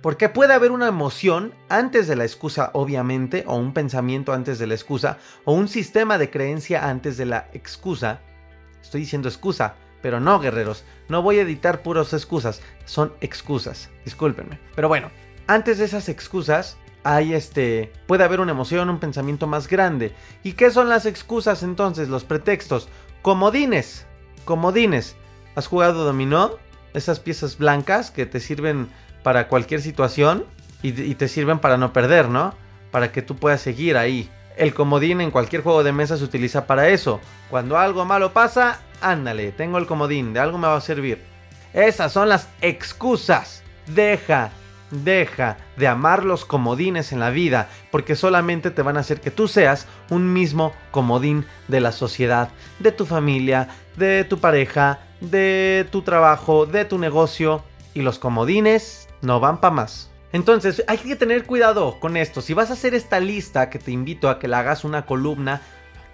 Porque 0.00 0.28
puede 0.28 0.54
haber 0.54 0.72
una 0.72 0.88
emoción 0.88 1.54
antes 1.68 2.08
de 2.08 2.16
la 2.16 2.24
excusa, 2.24 2.70
obviamente, 2.72 3.44
o 3.46 3.56
un 3.56 3.72
pensamiento 3.72 4.32
antes 4.32 4.58
de 4.58 4.66
la 4.66 4.74
excusa, 4.74 5.18
o 5.44 5.52
un 5.52 5.68
sistema 5.68 6.18
de 6.18 6.30
creencia 6.30 6.88
antes 6.88 7.16
de 7.16 7.26
la 7.26 7.48
excusa. 7.52 8.20
Estoy 8.80 9.02
diciendo 9.02 9.28
excusa, 9.28 9.76
pero 10.02 10.20
no, 10.20 10.40
guerreros, 10.40 10.84
no 11.08 11.22
voy 11.22 11.38
a 11.38 11.42
editar 11.42 11.82
puros 11.82 12.12
excusas, 12.12 12.60
son 12.84 13.12
excusas, 13.20 13.88
discúlpenme. 14.04 14.58
Pero 14.74 14.88
bueno, 14.88 15.10
antes 15.46 15.78
de 15.78 15.84
esas 15.84 16.08
excusas, 16.08 16.76
hay 17.04 17.34
este, 17.34 17.92
puede 18.06 18.24
haber 18.24 18.40
una 18.40 18.52
emoción, 18.52 18.90
un 18.90 18.98
pensamiento 18.98 19.46
más 19.46 19.68
grande. 19.68 20.12
¿Y 20.42 20.52
qué 20.52 20.70
son 20.70 20.88
las 20.88 21.06
excusas 21.06 21.62
entonces? 21.62 22.08
Los 22.08 22.24
pretextos. 22.24 22.88
Comodines, 23.22 24.06
comodines. 24.44 25.16
¿Has 25.54 25.66
jugado 25.66 26.04
dominó? 26.04 26.58
Esas 26.94 27.20
piezas 27.20 27.56
blancas 27.56 28.10
que 28.10 28.26
te 28.26 28.40
sirven 28.40 28.88
para 29.22 29.48
cualquier 29.48 29.80
situación 29.80 30.44
y, 30.82 31.00
y 31.00 31.14
te 31.14 31.28
sirven 31.28 31.58
para 31.58 31.76
no 31.76 31.92
perder, 31.92 32.28
¿no? 32.28 32.54
Para 32.90 33.12
que 33.12 33.22
tú 33.22 33.36
puedas 33.36 33.60
seguir 33.60 33.96
ahí. 33.96 34.30
El 34.56 34.74
comodín 34.74 35.20
en 35.20 35.30
cualquier 35.30 35.62
juego 35.62 35.82
de 35.82 35.92
mesa 35.92 36.16
se 36.16 36.24
utiliza 36.24 36.66
para 36.66 36.88
eso. 36.88 37.20
Cuando 37.50 37.78
algo 37.78 38.04
malo 38.04 38.32
pasa, 38.32 38.80
ándale, 39.00 39.52
tengo 39.52 39.78
el 39.78 39.86
comodín, 39.86 40.32
de 40.32 40.40
algo 40.40 40.58
me 40.58 40.68
va 40.68 40.76
a 40.76 40.80
servir. 40.80 41.22
Esas 41.72 42.12
son 42.12 42.28
las 42.28 42.48
excusas. 42.60 43.62
Deja, 43.86 44.50
deja 44.90 45.56
de 45.76 45.88
amar 45.88 46.24
los 46.24 46.44
comodines 46.44 47.12
en 47.12 47.20
la 47.20 47.30
vida, 47.30 47.68
porque 47.90 48.14
solamente 48.14 48.70
te 48.70 48.82
van 48.82 48.96
a 48.96 49.00
hacer 49.00 49.20
que 49.20 49.30
tú 49.30 49.48
seas 49.48 49.86
un 50.10 50.32
mismo 50.32 50.72
comodín 50.90 51.46
de 51.68 51.80
la 51.80 51.92
sociedad, 51.92 52.50
de 52.78 52.92
tu 52.92 53.06
familia, 53.06 53.68
de 53.96 54.24
tu 54.24 54.38
pareja, 54.38 55.00
de 55.20 55.86
tu 55.90 56.02
trabajo, 56.02 56.66
de 56.66 56.84
tu 56.84 56.98
negocio, 56.98 57.64
y 57.94 58.02
los 58.02 58.18
comodines 58.18 59.08
no 59.22 59.40
van 59.40 59.60
para 59.60 59.74
más. 59.74 60.11
Entonces 60.32 60.82
hay 60.86 60.98
que 60.98 61.16
tener 61.16 61.44
cuidado 61.44 62.00
con 62.00 62.16
esto. 62.16 62.40
Si 62.40 62.54
vas 62.54 62.70
a 62.70 62.74
hacer 62.74 62.94
esta 62.94 63.20
lista, 63.20 63.68
que 63.68 63.78
te 63.78 63.90
invito 63.92 64.30
a 64.30 64.38
que 64.38 64.48
la 64.48 64.60
hagas 64.60 64.84
una 64.84 65.04
columna, 65.04 65.60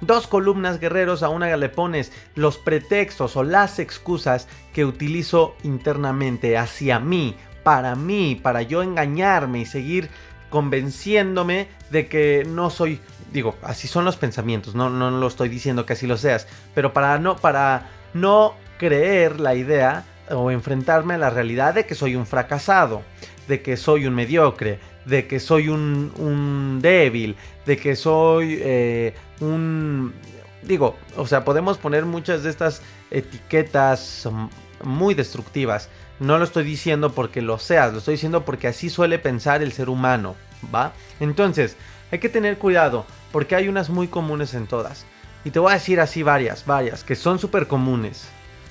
dos 0.01 0.27
columnas 0.27 0.81
guerreros, 0.81 1.23
a 1.23 1.29
una 1.29 1.57
le 1.57 1.69
pones 1.69 2.13
los 2.35 2.59
pretextos 2.59 3.37
o 3.37 3.45
las 3.45 3.79
excusas 3.79 4.49
que 4.73 4.85
utilizo 4.85 5.55
internamente 5.63 6.59
hacia 6.59 6.99
mí, 6.99 7.37
para 7.63 7.95
mí, 7.95 8.39
para 8.41 8.63
yo 8.63 8.83
engañarme 8.83 9.61
y 9.61 9.67
seguir 9.67 10.11
convenciéndome 10.51 11.69
de 11.91 12.09
que 12.09 12.45
no 12.49 12.71
soy, 12.71 13.01
digo, 13.33 13.57
así 13.63 13.87
son 13.87 14.05
los 14.05 14.17
pensamientos, 14.17 14.75
no, 14.75 14.89
no 14.89 15.11
lo 15.11 15.27
estoy 15.27 15.49
diciendo 15.49 15.85
que 15.85 15.93
así 15.93 16.07
lo 16.07 16.17
seas, 16.17 16.49
pero 16.75 16.93
para 16.93 17.19
no, 17.19 17.37
para 17.37 17.91
no 18.15 18.55
creer 18.79 19.41
la 19.41 19.55
idea 19.55 20.05
o 20.31 20.51
enfrentarme 20.51 21.15
a 21.15 21.19
la 21.19 21.31
realidad 21.31 21.75
de 21.75 21.87
que 21.87 21.95
soy 21.95 22.17
un 22.17 22.27
fracasado 22.27 23.03
de 23.49 23.63
que 23.63 23.77
soy 23.77 24.07
un 24.07 24.15
mediocre, 24.15 24.79
de 25.05 25.27
que 25.27 25.41
soy 25.41 25.69
un, 25.69 26.79
débil, 26.81 27.37
de 27.67 27.77
que 27.77 27.97
soy 27.97 28.59
eh, 28.61 29.15
un... 29.41 30.13
Digo, 30.63 30.97
o 31.17 31.27
sea, 31.27 31.45
podemos 31.45 31.79
poner 31.79 32.05
muchas 32.05 32.43
de 32.43 32.51
estas 32.51 32.83
etiquetas 33.11 34.29
muy 34.83 35.15
destructivas. 35.15 35.89
No 36.21 36.37
lo 36.37 36.45
estoy 36.45 36.65
diciendo 36.65 37.13
porque 37.13 37.41
lo 37.41 37.59
seas, 37.59 37.93
lo 37.93 37.99
estoy 37.99 38.15
diciendo 38.15 38.45
porque 38.45 38.69
así 38.69 38.91
suele 38.91 39.19
pensar 39.19 39.63
el 39.63 39.73
ser 39.73 39.89
humano, 39.89 40.35
¿va? 40.75 40.93
Entonces, 41.21 41.77
hay 42.11 42.19
que 42.19 42.29
tener 42.29 42.59
cuidado 42.59 43.07
porque 43.33 43.55
hay 43.55 43.69
unas 43.69 43.89
muy 43.89 44.09
comunes 44.09 44.55
en 44.55 44.67
todas. 44.67 45.07
Y 45.45 45.51
te 45.51 45.59
voy 45.59 45.71
a 45.71 45.75
decir 45.75 46.01
así 46.01 46.23
varias, 46.23 46.67
varias, 46.67 47.05
que 47.05 47.15
son 47.15 47.39
súper 47.39 47.67
comunes. 47.67 48.29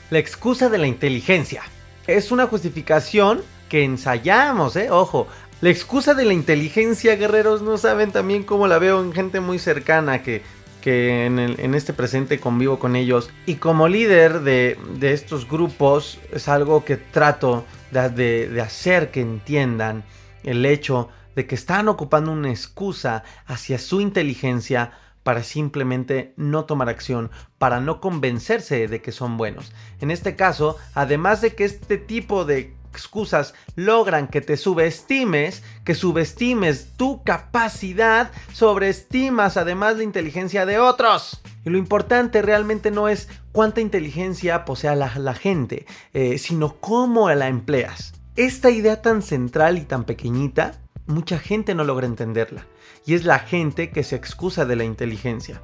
La 0.09 0.19
excusa 0.19 0.69
de 0.69 0.77
la 0.77 0.87
inteligencia. 0.87 1.63
Es 2.05 2.31
una 2.31 2.47
justificación 2.47 3.41
que 3.69 3.84
ensayamos, 3.84 4.75
¿eh? 4.75 4.89
Ojo. 4.91 5.27
La 5.60 5.71
excusa 5.71 6.13
de 6.13 6.23
la 6.23 6.34
inteligencia, 6.34 7.15
guerreros, 7.15 7.63
no 7.63 7.80
saben 7.80 8.12
también 8.12 8.43
cómo 8.43 8.67
la 8.67 8.77
veo 8.77 9.01
en 9.01 9.12
gente 9.12 9.39
muy 9.39 9.58
cercana 9.58 10.21
que, 10.21 10.43
que 10.82 11.25
en, 11.25 11.73
este 11.73 11.93
presente 11.93 12.39
convivo 12.39 12.77
con 12.77 12.95
ellos. 12.95 13.32
Y 13.47 13.56
como 13.56 13.88
líder 13.88 14.41
de, 14.41 14.77
estos 15.01 15.49
grupos 15.49 16.19
es 16.32 16.47
algo 16.47 16.86
que 16.86 16.97
trato 16.97 17.65
de, 17.91 18.47
de 18.47 18.62
hacer 18.62 19.10
que 19.10 19.21
entiendan 19.21 20.03
el 20.43 20.63
hecho 20.63 21.10
de 21.36 21.47
que 21.47 21.56
están 21.56 21.88
ocupando 21.88 22.32
una 22.32 22.51
excusa 22.51 23.23
hacia 23.47 23.80
su 23.80 23.99
inteligencia 23.99 24.91
para 25.27 25.43
simplemente 25.43 26.34
no 26.38 26.63
tomar 26.63 26.88
acción, 26.88 27.32
para 27.58 27.82
no 27.82 27.99
convencerse 27.99 28.88
de 28.88 29.01
que 29.01 29.12
son 29.12 29.36
buenos. 29.36 29.73
En 29.99 30.10
este 30.10 30.38
caso, 30.38 30.77
además 30.93 31.41
de 31.41 31.53
que 31.53 31.65
este 31.65 31.97
tipo 31.97 32.45
de 32.45 32.76
excusas 32.91 33.54
logran 33.76 34.28
que 34.28 34.41
te 34.41 34.58
subestimes, 34.58 35.63
que 35.84 35.95
subestimes 35.95 36.93
tu 36.97 37.23
capacidad, 37.23 38.32
sobreestimas 38.54 39.58
además 39.58 39.97
la 39.97 40.04
inteligencia 40.04 40.65
de 40.65 40.80
otros. 40.80 41.41
Y 41.65 41.69
lo 41.69 41.78
importante 41.78 42.41
realmente 42.41 42.91
no 42.91 43.08
es 43.08 43.28
cuánta 43.52 43.82
inteligencia 43.82 44.65
posea 44.65 44.95
la, 44.95 45.34
gente, 45.34 45.86
eh, 46.13 46.38
sino 46.38 46.78
cómo 46.78 47.30
la 47.30 47.47
empleas. 47.47 48.13
Esta 48.36 48.69
idea 48.69 49.02
tan 49.02 49.21
central 49.21 49.78
y 49.78 49.82
tan 49.82 50.04
pequeñita, 50.04 50.80
mucha 51.08 51.39
gente 51.39 51.73
no 51.73 51.84
logra 51.84 52.06
entenderla 52.06 52.65
y 53.06 53.15
es 53.15 53.26
la 53.26 53.39
gente 53.39 53.89
que 53.89 54.04
se 54.04 54.15
excusa 54.15 54.65
de 54.65 54.76
la 54.76 54.84
inteligencia, 54.84 55.62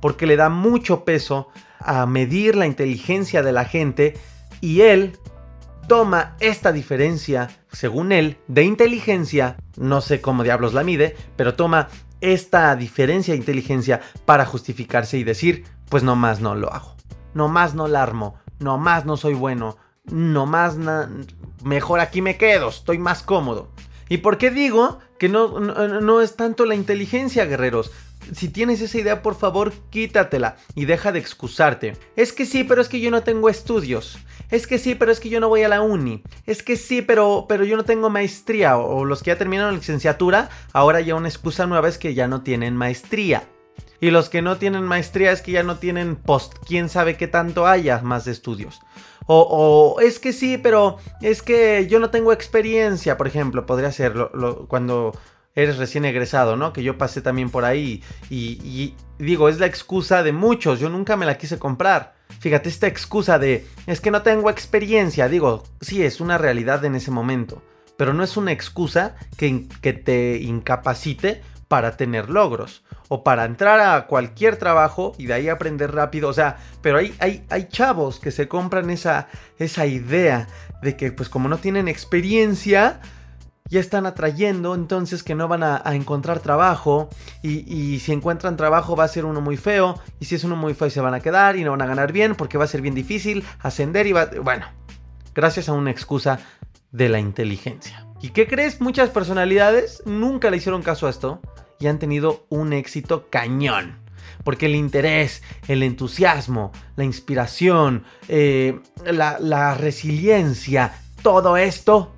porque 0.00 0.26
le 0.26 0.36
da 0.36 0.48
mucho 0.48 1.04
peso 1.04 1.48
a 1.78 2.06
medir 2.06 2.56
la 2.56 2.66
inteligencia 2.66 3.42
de 3.42 3.52
la 3.52 3.64
gente 3.64 4.14
y 4.60 4.80
él 4.80 5.18
toma 5.88 6.36
esta 6.38 6.70
diferencia, 6.70 7.50
según 7.72 8.12
él, 8.12 8.36
de 8.46 8.62
inteligencia, 8.62 9.56
no 9.76 10.00
sé 10.00 10.20
cómo 10.20 10.44
diablos 10.44 10.74
la 10.74 10.84
mide, 10.84 11.16
pero 11.36 11.54
toma 11.54 11.88
esta 12.20 12.76
diferencia 12.76 13.32
de 13.32 13.38
inteligencia 13.38 14.00
para 14.24 14.44
justificarse 14.44 15.18
y 15.18 15.24
decir, 15.24 15.64
pues 15.88 16.02
nomás 16.02 16.40
no 16.40 16.54
lo 16.54 16.72
hago, 16.72 16.94
nomás 17.34 17.74
no 17.74 17.88
la 17.88 18.02
armo, 18.02 18.36
nomás 18.58 19.06
no 19.06 19.16
soy 19.16 19.34
bueno, 19.34 19.78
nomás 20.04 20.76
mejor 21.64 22.00
aquí 22.00 22.22
me 22.22 22.36
quedo, 22.36 22.68
estoy 22.68 22.98
más 22.98 23.22
cómodo. 23.22 23.70
¿Y 24.08 24.18
por 24.18 24.38
qué 24.38 24.50
digo 24.50 24.98
que 25.18 25.28
no, 25.28 25.60
no, 25.60 26.20
es 26.20 26.36
tanto 26.36 26.64
la 26.64 26.74
inteligencia, 26.74 27.44
guerreros? 27.44 27.92
Si 28.32 28.48
tienes 28.48 28.80
esa 28.80 28.98
idea, 28.98 29.22
por 29.22 29.34
favor, 29.34 29.72
quítatela 29.90 30.56
y 30.74 30.84
deja 30.84 31.12
de 31.12 31.18
excusarte. 31.18 31.96
Es 32.16 32.32
que 32.32 32.46
sí, 32.46 32.64
pero 32.64 32.80
es 32.80 32.88
que 32.88 33.00
yo 33.00 33.10
no 33.10 33.22
tengo 33.22 33.48
estudios. 33.48 34.18
Es 34.50 34.66
que 34.66 34.78
sí, 34.78 34.94
pero 34.94 35.12
es 35.12 35.20
que 35.20 35.28
yo 35.28 35.40
no 35.40 35.48
voy 35.48 35.62
a 35.62 35.68
la 35.68 35.82
uni. 35.82 36.22
Es 36.46 36.62
que 36.62 36.76
sí, 36.76 37.02
pero, 37.02 37.46
pero 37.48 37.64
yo 37.64 37.76
no 37.76 37.84
tengo 37.84 38.10
maestría. 38.10 38.78
O, 38.78 39.04
los 39.04 39.22
que 39.22 39.30
ya 39.30 39.38
terminaron 39.38 39.74
la 39.74 39.78
licenciatura, 39.78 40.48
ahora 40.72 41.00
ya 41.00 41.14
una 41.14 41.28
excusa 41.28 41.66
nueva 41.66 41.88
es 41.88 41.98
que 41.98 42.14
ya 42.14 42.28
no 42.28 42.42
tienen 42.42 42.76
maestría. 42.76 43.44
Y 44.00 44.10
los 44.10 44.28
que 44.28 44.42
no 44.42 44.56
tienen 44.56 44.84
maestría 44.84 45.32
es 45.32 45.42
que 45.42 45.52
ya 45.52 45.62
no 45.62 45.76
tienen 45.76 46.16
post. 46.16 46.54
Quién 46.66 46.88
sabe 46.88 47.16
qué 47.16 47.26
tanto 47.26 47.66
haya 47.66 48.00
más 48.00 48.24
de 48.24 48.32
estudios. 48.32 48.80
O, 49.30 49.98
es 50.00 50.18
que 50.18 50.32
sí, 50.32 50.56
pero 50.56 50.96
es 51.20 51.42
que 51.42 51.86
yo 51.86 51.98
no 51.98 52.08
tengo 52.08 52.32
experiencia, 52.32 53.18
por 53.18 53.26
ejemplo, 53.26 53.66
podría 53.66 53.92
ser 53.92 54.14
cuando 54.68 55.12
eres 55.58 55.76
recién 55.76 56.04
egresado, 56.04 56.56
¿no? 56.56 56.72
Que 56.72 56.84
yo 56.84 56.96
pasé 56.96 57.20
también 57.20 57.50
por 57.50 57.64
ahí 57.64 58.02
y, 58.30 58.94
digo, 59.18 59.48
es 59.48 59.58
la 59.58 59.66
excusa 59.66 60.22
de 60.22 60.32
muchos, 60.32 60.78
yo 60.78 60.88
nunca 60.88 61.16
me 61.16 61.26
la 61.26 61.36
quise 61.36 61.58
comprar. 61.58 62.14
Fíjate, 62.38 62.68
esta 62.68 62.86
excusa 62.86 63.40
de 63.40 63.66
es 63.86 64.00
que 64.00 64.12
no 64.12 64.22
tengo 64.22 64.50
experiencia, 64.50 65.28
digo, 65.28 65.64
sí, 65.80 66.04
es 66.04 66.20
una 66.20 66.38
realidad 66.38 66.84
en 66.84 66.94
ese 66.94 67.10
momento, 67.10 67.60
pero 67.96 68.14
no 68.14 68.22
es 68.22 68.36
una 68.36 68.52
excusa 68.52 69.16
que, 69.36 69.66
que 69.82 69.92
te 69.92 70.38
incapacite 70.38 71.42
para 71.66 71.96
tener 71.96 72.30
logros 72.30 72.84
o 73.08 73.24
para 73.24 73.44
entrar 73.44 73.80
a 73.80 74.06
cualquier 74.06 74.58
trabajo 74.58 75.12
y 75.18 75.26
de 75.26 75.34
ahí 75.34 75.48
aprender 75.48 75.92
rápido. 75.92 76.28
O 76.28 76.32
sea, 76.32 76.58
pero 76.82 76.98
hay, 76.98 77.14
hay, 77.18 77.44
hay 77.50 77.68
chavos 77.68 78.20
que 78.20 78.30
se 78.30 78.46
compran 78.46 78.90
esa, 78.90 79.28
esa 79.58 79.86
idea 79.86 80.46
de 80.82 80.96
que 80.96 81.10
pues 81.10 81.28
como 81.28 81.48
no 81.48 81.58
tienen 81.58 81.88
experiencia, 81.88 83.00
ya 83.68 83.80
están 83.80 84.06
atrayendo, 84.06 84.74
entonces 84.74 85.22
que 85.22 85.34
no 85.34 85.48
van 85.48 85.62
a, 85.62 85.82
encontrar 85.94 86.40
trabajo 86.40 87.08
y, 87.42 87.98
si 88.00 88.12
encuentran 88.12 88.56
trabajo 88.56 88.96
va 88.96 89.04
a 89.04 89.08
ser 89.08 89.24
uno 89.24 89.40
muy 89.40 89.56
feo 89.56 90.00
y 90.20 90.24
si 90.24 90.34
es 90.34 90.44
uno 90.44 90.56
muy 90.56 90.74
feo 90.74 90.90
se 90.90 91.00
van 91.00 91.14
a 91.14 91.20
quedar 91.20 91.56
y 91.56 91.64
no 91.64 91.72
van 91.72 91.82
a 91.82 91.86
ganar 91.86 92.12
bien 92.12 92.34
porque 92.34 92.58
va 92.58 92.64
a 92.64 92.68
ser 92.68 92.80
bien 92.80 92.94
difícil 92.94 93.44
ascender 93.60 94.06
y 94.06 94.12
va... 94.12 94.26
Bueno, 94.42 94.66
gracias 95.34 95.68
a 95.68 95.72
una 95.72 95.90
excusa 95.90 96.40
de 96.92 97.08
la 97.08 97.18
inteligencia. 97.18 98.06
¿Y 98.20 98.30
qué 98.30 98.46
crees? 98.46 98.80
Muchas 98.80 99.10
personalidades 99.10 100.02
nunca 100.06 100.50
le 100.50 100.56
hicieron 100.56 100.82
caso 100.82 101.06
a 101.06 101.10
esto 101.10 101.40
y 101.78 101.86
han 101.86 101.98
tenido 101.98 102.46
un 102.48 102.72
éxito 102.72 103.28
cañón. 103.30 103.98
Porque 104.44 104.66
el 104.66 104.74
interés, 104.74 105.42
el 105.66 105.82
entusiasmo, 105.82 106.72
la 106.96 107.04
inspiración, 107.04 108.04
eh, 108.28 108.80
la 109.04 109.74
resiliencia, 109.74 110.94
todo 111.22 111.56
esto 111.56 112.12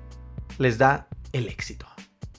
les 0.57 0.77
da 0.77 1.07
el 1.31 1.47
éxito. 1.47 1.87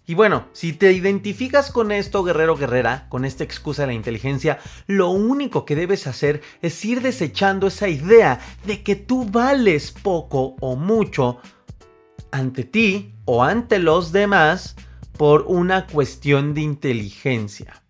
Y 0.04 0.14
bueno, 0.14 0.46
si 0.52 0.72
te 0.72 0.92
identificas 0.92 1.70
con 1.70 1.92
esto, 1.92 2.24
guerrero 2.24 2.56
guerrera, 2.56 3.06
con 3.08 3.24
esta 3.24 3.44
excusa 3.44 3.82
de 3.82 3.88
la 3.88 3.92
inteligencia, 3.94 4.58
lo 4.86 5.10
único 5.10 5.64
que 5.64 5.76
debes 5.76 6.06
hacer 6.06 6.42
es 6.60 6.84
ir 6.84 7.02
desechando 7.02 7.68
esa 7.68 7.88
idea 7.88 8.40
de 8.66 8.82
que 8.82 8.96
tú 8.96 9.24
vales 9.24 9.92
poco 9.92 10.56
o 10.60 10.74
mucho 10.74 11.38
ante 12.32 12.64
ti 12.64 13.14
o 13.24 13.44
ante 13.44 13.78
los 13.78 14.10
demás 14.10 14.74
por 15.16 15.44
una 15.46 15.86
cuestión 15.86 16.52
de 16.52 16.62
inteligencia. 16.62 17.82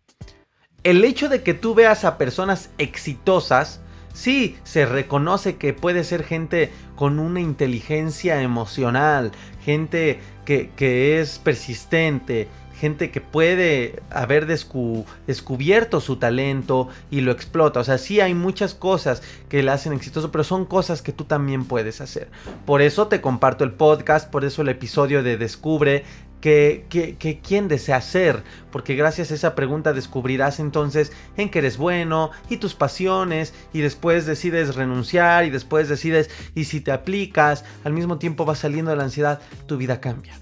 El 0.82 1.04
hecho 1.04 1.28
de 1.28 1.42
que 1.42 1.54
tú 1.54 1.74
veas 1.74 2.04
a 2.04 2.18
personas 2.18 2.70
exitosas, 2.76 3.80
sí, 4.12 4.56
se 4.64 4.86
reconoce 4.86 5.56
que 5.56 5.72
puede 5.72 6.04
ser 6.04 6.24
gente 6.24 6.70
con 6.96 7.18
una 7.18 7.40
inteligencia 7.40 8.42
emocional, 8.42 9.32
gente 9.64 10.20
que, 10.44 11.20
es 11.20 11.38
persistente, 11.38 12.48
gente 12.78 13.10
que 13.10 13.20
puede 13.20 14.02
haber 14.10 14.46
descubierto 14.46 16.00
su 16.00 16.16
talento 16.16 16.88
y 17.10 17.20
lo 17.20 17.32
explota. 17.32 17.80
O 17.80 17.84
sea, 17.84 17.98
sí 17.98 18.20
hay 18.20 18.34
muchas 18.34 18.74
cosas 18.74 19.22
que 19.48 19.62
le 19.62 19.70
hacen 19.70 19.92
exitoso, 19.92 20.32
pero 20.32 20.44
son 20.44 20.64
cosas 20.64 21.00
que 21.00 21.12
tú 21.12 21.24
también 21.24 21.64
puedes 21.64 22.00
hacer. 22.00 22.28
Por 22.66 22.82
eso 22.82 23.06
te 23.08 23.20
comparto 23.20 23.64
el 23.64 23.72
podcast, 23.72 24.30
por 24.30 24.44
eso 24.44 24.62
el 24.62 24.68
episodio 24.68 25.22
de 25.22 25.36
Descubre 25.36 26.04
que, 26.42 27.40
quién 27.46 27.68
desea 27.68 28.00
ser, 28.00 28.42
porque 28.72 28.96
gracias 28.96 29.30
a 29.30 29.34
esa 29.34 29.54
pregunta 29.54 29.92
descubrirás 29.92 30.58
entonces 30.58 31.12
en 31.36 31.48
qué 31.48 31.60
eres 31.60 31.78
bueno 31.78 32.32
y 32.50 32.56
tus 32.56 32.74
pasiones 32.74 33.54
y 33.72 33.80
después 33.80 34.26
decides 34.26 34.74
renunciar 34.74 35.44
y 35.44 35.50
después 35.50 35.88
decides 35.88 36.30
y 36.54 36.64
si 36.64 36.80
te 36.80 36.90
aplicas, 36.90 37.64
al 37.84 37.92
mismo 37.92 38.18
tiempo 38.18 38.44
va 38.44 38.56
saliendo 38.56 38.90
de 38.90 38.96
la 38.96 39.04
ansiedad, 39.04 39.40
tu 39.66 39.76
vida 39.78 40.00
cambia. 40.00 40.38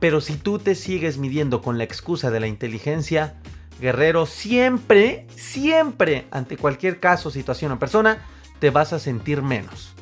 Pero 0.00 0.20
si 0.20 0.34
tú 0.34 0.58
te 0.58 0.74
sigues 0.74 1.16
midiendo 1.16 1.62
con 1.62 1.78
la 1.78 1.84
excusa 1.84 2.32
de 2.32 2.40
la 2.40 2.48
inteligencia, 2.48 3.36
guerrero, 3.80 4.26
siempre, 4.26 5.28
siempre, 5.36 6.26
ante 6.32 6.56
cualquier 6.56 6.98
caso, 6.98 7.30
situación 7.30 7.70
o 7.70 7.78
persona, 7.78 8.18
te 8.58 8.70
vas 8.70 8.92
a 8.92 8.98
sentir 8.98 9.42
menos. 9.42 9.94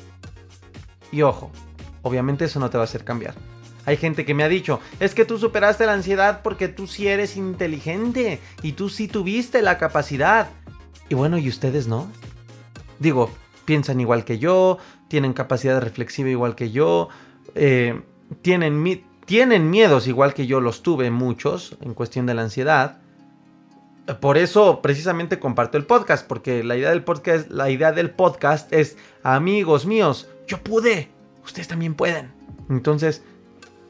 Y 1.11 1.21
ojo, 1.21 1.51
obviamente 2.01 2.45
eso 2.45 2.59
no 2.59 2.71
te 2.71 2.77
va 2.77 2.83
a 2.83 2.85
hacer 2.85 3.05
cambiar. 3.05 3.35
Hay 3.85 3.97
gente 3.97 4.25
que 4.25 4.33
me 4.33 4.43
ha 4.43 4.49
dicho, 4.49 4.79
es 4.99 5.13
que 5.13 5.25
tú 5.25 5.37
superaste 5.37 5.85
la 5.85 5.93
ansiedad 5.93 6.41
porque 6.41 6.67
tú 6.69 6.87
sí 6.87 7.07
eres 7.07 7.35
inteligente 7.35 8.39
y 8.61 8.73
tú 8.73 8.89
sí 8.89 9.07
tuviste 9.07 9.61
la 9.61 9.77
capacidad. 9.77 10.49
Y 11.09 11.15
bueno, 11.15 11.37
¿y 11.37 11.49
ustedes 11.49 11.87
no? 11.87 12.07
Digo, 12.99 13.29
piensan 13.65 13.99
igual 13.99 14.23
que 14.23 14.39
yo, 14.39 14.77
tienen 15.09 15.33
capacidad 15.33 15.81
reflexiva 15.81 16.29
igual 16.29 16.55
que 16.55 16.71
yo, 16.71 17.09
eh, 17.55 18.01
tienen, 18.41 19.03
tienen 19.25 19.69
miedos 19.69 20.07
igual 20.07 20.33
que 20.33 20.47
yo 20.47 20.61
los 20.61 20.81
tuve 20.81 21.11
muchos 21.11 21.77
en 21.81 21.93
cuestión 21.93 22.25
de 22.25 22.33
la 22.35 22.43
ansiedad. 22.43 22.99
Por 24.19 24.37
eso 24.37 24.81
precisamente 24.81 25.39
comparto 25.39 25.77
el 25.77 25.85
podcast, 25.85 26.27
porque 26.27 26.63
la 26.63 26.77
idea 26.77 26.89
del 26.89 27.03
podcast, 27.03 27.49
la 27.49 27.69
idea 27.69 27.91
del 27.91 28.11
podcast 28.11 28.71
es, 28.73 28.97
amigos 29.23 29.85
míos, 29.85 30.29
yo 30.47 30.61
pude, 30.61 31.09
ustedes 31.43 31.67
también 31.67 31.95
pueden. 31.95 32.31
Entonces, 32.69 33.23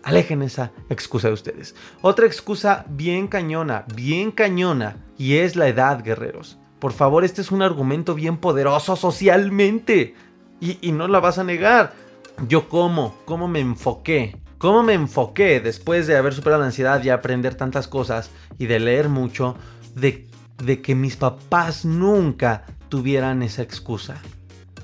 alejen 0.04 0.42
esa 0.42 0.72
excusa 0.90 1.30
de 1.30 1.34
ustedes. 1.34 1.76
Otra 2.02 2.26
excusa 2.26 2.86
bien 2.90 3.28
cañona, 3.28 3.86
bien 3.96 4.32
cañona, 4.32 4.98
y 5.18 5.38
es 5.38 5.56
la 5.56 5.68
edad, 5.68 6.04
guerreros. 6.04 6.60
Por 6.80 6.92
favor, 6.92 7.24
este 7.24 7.42
es 7.42 7.52
un 7.52 7.62
argumento 7.62 8.14
bien 8.14 8.38
poderoso 8.38 8.96
socialmente. 8.96 10.16
Y, 10.60 10.92
no 10.92 11.08
la 11.08 11.20
vas 11.20 11.40
a 11.40 11.44
negar. 11.44 11.94
Yo 12.48 12.70
cómo, 12.70 13.16
cómo 13.26 13.48
me 13.48 13.60
enfoqué 13.60 14.38
cómo 14.58 14.82
me 14.82 14.94
enfoqué 14.94 15.60
después 15.60 16.08
de 16.08 16.16
haber 16.16 16.34
superado 16.34 16.62
la 16.62 16.68
ansiedad 16.68 17.04
y 17.04 17.10
aprender 17.10 17.56
tantas 17.56 17.90
cosas 17.90 18.32
y 18.58 18.68
de 18.68 18.80
leer 18.80 19.10
mucho, 19.10 19.58
de 19.94 20.82
que 20.82 20.96
mis 20.96 21.18
papás 21.18 21.84
nunca 21.84 22.64
tuvieran 22.88 23.44
esa 23.44 23.62
excusa. 23.62 24.22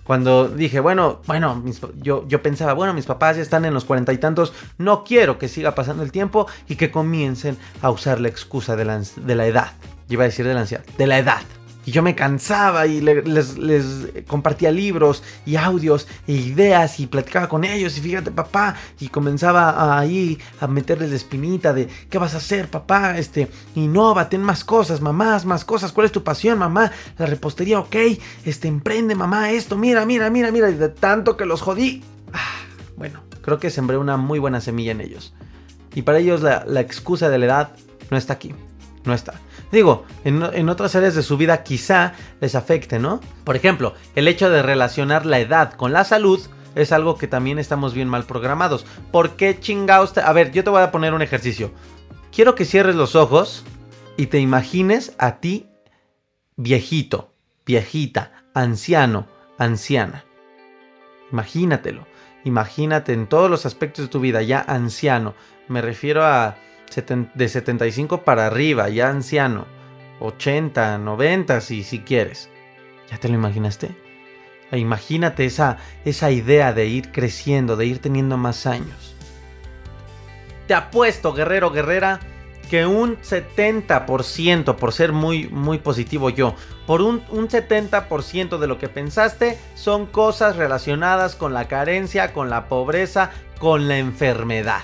Cuando 0.09 0.49
dije, 0.49 0.79
bueno, 0.79 1.21
bueno, 1.27 1.63
yo, 2.01 2.27
yo 2.27 2.41
pensaba, 2.41 2.73
bueno, 2.73 2.95
mis 2.95 3.05
papás 3.05 3.35
ya 3.35 3.43
están 3.43 3.63
en 3.65 3.75
los 3.75 3.85
cuarenta 3.85 4.11
y 4.11 4.17
tantos, 4.17 4.53
no 4.79 5.03
quiero 5.03 5.37
que 5.37 5.47
siga 5.47 5.75
pasando 5.75 6.01
el 6.01 6.11
tiempo 6.11 6.47
y 6.67 6.77
que 6.77 6.89
comiencen 6.89 7.59
a 7.83 7.91
usar 7.91 8.19
la 8.19 8.27
excusa 8.27 8.75
de 8.75 8.85
la, 8.85 8.99
de 8.99 9.35
la 9.35 9.45
edad. 9.45 9.73
Iba 10.07 10.23
a 10.23 10.25
decir 10.25 10.47
de 10.47 10.55
la 10.55 10.61
ansiedad, 10.61 10.83
de 10.97 11.05
la 11.05 11.19
edad. 11.19 11.41
Y 11.85 11.91
yo 11.91 12.03
me 12.03 12.13
cansaba 12.13 12.85
y 12.87 13.01
les, 13.01 13.55
compartía 14.27 14.69
libros 14.71 15.23
y 15.45 15.55
audios 15.55 16.07
e 16.27 16.33
ideas 16.33 16.99
y 16.99 17.07
platicaba 17.07 17.47
con 17.47 17.63
ellos. 17.63 17.97
Y 17.97 18.01
fíjate, 18.01 18.31
papá, 18.31 18.75
y 18.99 19.07
comenzaba 19.07 19.97
ahí 19.97 20.37
a 20.59 20.67
meterles 20.67 21.09
la 21.09 21.15
espinita 21.15 21.73
de 21.73 21.87
¿qué 22.09 22.17
vas 22.17 22.33
a 22.33 22.37
hacer, 22.37 22.69
papá? 22.69 23.17
Este, 23.17 23.47
innova, 23.75 24.29
ten 24.29 24.41
más 24.41 24.63
cosas, 24.63 25.01
mamás, 25.01 25.45
más 25.45 25.65
cosas. 25.65 25.91
¿Cuál 25.91 26.05
es 26.05 26.11
tu 26.11 26.23
pasión, 26.23 26.59
mamá? 26.59 26.91
La 27.17 27.25
repostería, 27.25 27.79
ok. 27.79 27.95
Este, 28.45 28.67
emprende, 28.67 29.15
mamá, 29.15 29.51
esto, 29.51 29.77
mira, 29.77 30.05
mira, 30.05 30.29
mira, 30.29 30.51
mira. 30.51 30.69
Y 30.69 30.75
de 30.75 30.89
tanto 30.89 31.37
que 31.37 31.45
los 31.45 31.61
jodí. 31.61 32.03
Ah, 32.33 32.59
bueno, 32.97 33.21
creo 33.41 33.57
que 33.59 33.69
sembré 33.69 33.97
una 33.97 34.17
muy 34.17 34.37
buena 34.37 34.61
semilla 34.61 34.91
en 34.91 35.01
ellos. 35.01 35.33
Y 35.95 36.03
para 36.03 36.19
ellos 36.19 36.41
la 36.41 36.81
excusa 36.81 37.29
de 37.29 37.37
la 37.39 37.45
edad 37.45 37.69
no 38.11 38.17
está 38.17 38.33
aquí. 38.33 38.53
No 39.05 39.13
está. 39.13 39.33
Digo, 39.71 40.05
en, 40.23 40.69
otras 40.69 40.95
áreas 40.95 41.13
de 41.15 41.21
su 41.21 41.37
vida 41.37 41.63
quizá 41.63 42.13
les 42.41 42.55
afecte, 42.55 42.97
¿no? 42.97 43.19
Por 43.43 43.55
ejemplo, 43.55 43.93
el 44.15 44.27
hecho 44.27 44.49
de 44.49 44.63
relacionar 44.63 45.25
la 45.25 45.39
edad 45.39 45.73
con 45.73 45.93
la 45.93 46.03
salud 46.03 46.39
es 46.75 46.91
algo 46.91 47.17
que 47.17 47.27
también 47.27 47.59
estamos 47.59 47.93
bien 47.93 48.07
mal 48.07 48.23
programados. 48.25 48.85
¿Por 49.11 49.31
qué 49.31 49.59
chingados? 49.59 50.17
A 50.17 50.33
ver, 50.33 50.51
yo 50.51 50.63
te 50.63 50.69
voy 50.69 50.81
a 50.81 50.91
poner 50.91 51.13
un 51.13 51.21
ejercicio. 51.21 51.71
Quiero 52.31 52.55
que 52.55 52.65
cierres 52.65 52.95
los 52.95 53.15
ojos 53.15 53.63
y 54.17 54.27
te 54.27 54.39
imagines 54.39 55.13
a 55.17 55.39
ti 55.39 55.67
viejito, 56.55 57.33
viejita, 57.65 58.43
anciano, 58.53 59.27
anciana. 59.57 60.25
Imagínatelo. 61.31 62.07
Imagínate 62.43 63.13
en 63.13 63.27
todos 63.27 63.51
los 63.51 63.65
aspectos 63.65 64.05
de 64.05 64.09
tu 64.09 64.19
vida, 64.19 64.41
ya 64.41 64.61
anciano. 64.61 65.35
Me 65.67 65.81
refiero 65.81 66.25
a 66.25 66.57
de 67.33 67.49
75 67.49 68.23
para 68.23 68.47
arriba, 68.47 68.89
ya 68.89 69.09
anciano, 69.09 69.65
80, 70.19 70.97
90 70.97 71.61
si, 71.61 71.83
si 71.83 71.99
quieres. 71.99 72.49
¿Ya 73.09 73.17
te 73.17 73.27
lo 73.27 73.35
imaginaste? 73.35 73.89
E 74.71 74.77
imagínate 74.77 75.45
esa, 75.45 75.77
esa 76.05 76.31
idea 76.31 76.73
de 76.73 76.85
ir 76.87 77.11
creciendo, 77.11 77.75
de 77.75 77.85
ir 77.85 77.99
teniendo 77.99 78.37
más 78.37 78.65
años. 78.65 79.15
Te 80.67 80.75
apuesto, 80.75 81.33
guerrero, 81.33 81.71
guerrera, 81.71 82.19
que 82.69 82.85
un 82.85 83.17
70%, 83.17 84.75
por 84.75 84.93
ser 84.93 85.11
muy, 85.11 85.47
muy 85.47 85.79
positivo 85.79 86.29
yo, 86.29 86.53
por 86.85 87.01
un, 87.01 87.23
un 87.29 87.49
70% 87.49 88.59
de 88.59 88.67
lo 88.67 88.77
que 88.77 88.89
pensaste 88.89 89.57
son 89.73 90.05
cosas 90.05 90.55
relacionadas 90.55 91.35
con 91.35 91.53
la 91.53 91.67
carencia, 91.67 92.31
con 92.31 92.51
la 92.51 92.67
pobreza, 92.67 93.31
con 93.59 93.87
la 93.87 93.97
enfermedad. 93.97 94.81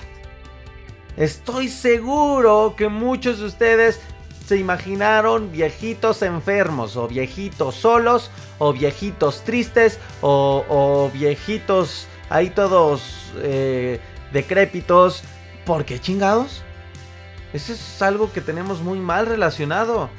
Estoy 1.16 1.68
seguro 1.68 2.74
que 2.76 2.88
muchos 2.88 3.38
de 3.38 3.46
ustedes 3.46 4.00
se 4.46 4.58
imaginaron 4.58 5.50
viejitos 5.50 6.22
enfermos 6.22 6.96
o 6.96 7.08
viejitos 7.08 7.74
solos 7.74 8.30
o 8.58 8.72
viejitos 8.72 9.42
tristes 9.42 9.98
o, 10.20 11.10
viejitos 11.12 12.06
ahí 12.28 12.50
todos 12.50 13.32
eh, 13.38 14.00
decrépitos. 14.32 15.22
¿Por 15.64 15.84
qué 15.84 15.98
chingados? 15.98 16.62
Eso 17.52 17.72
es 17.72 18.02
algo 18.02 18.32
que 18.32 18.40
tenemos 18.40 18.82
muy 18.82 18.98
mal 18.98 19.26
relacionado. 19.26 20.10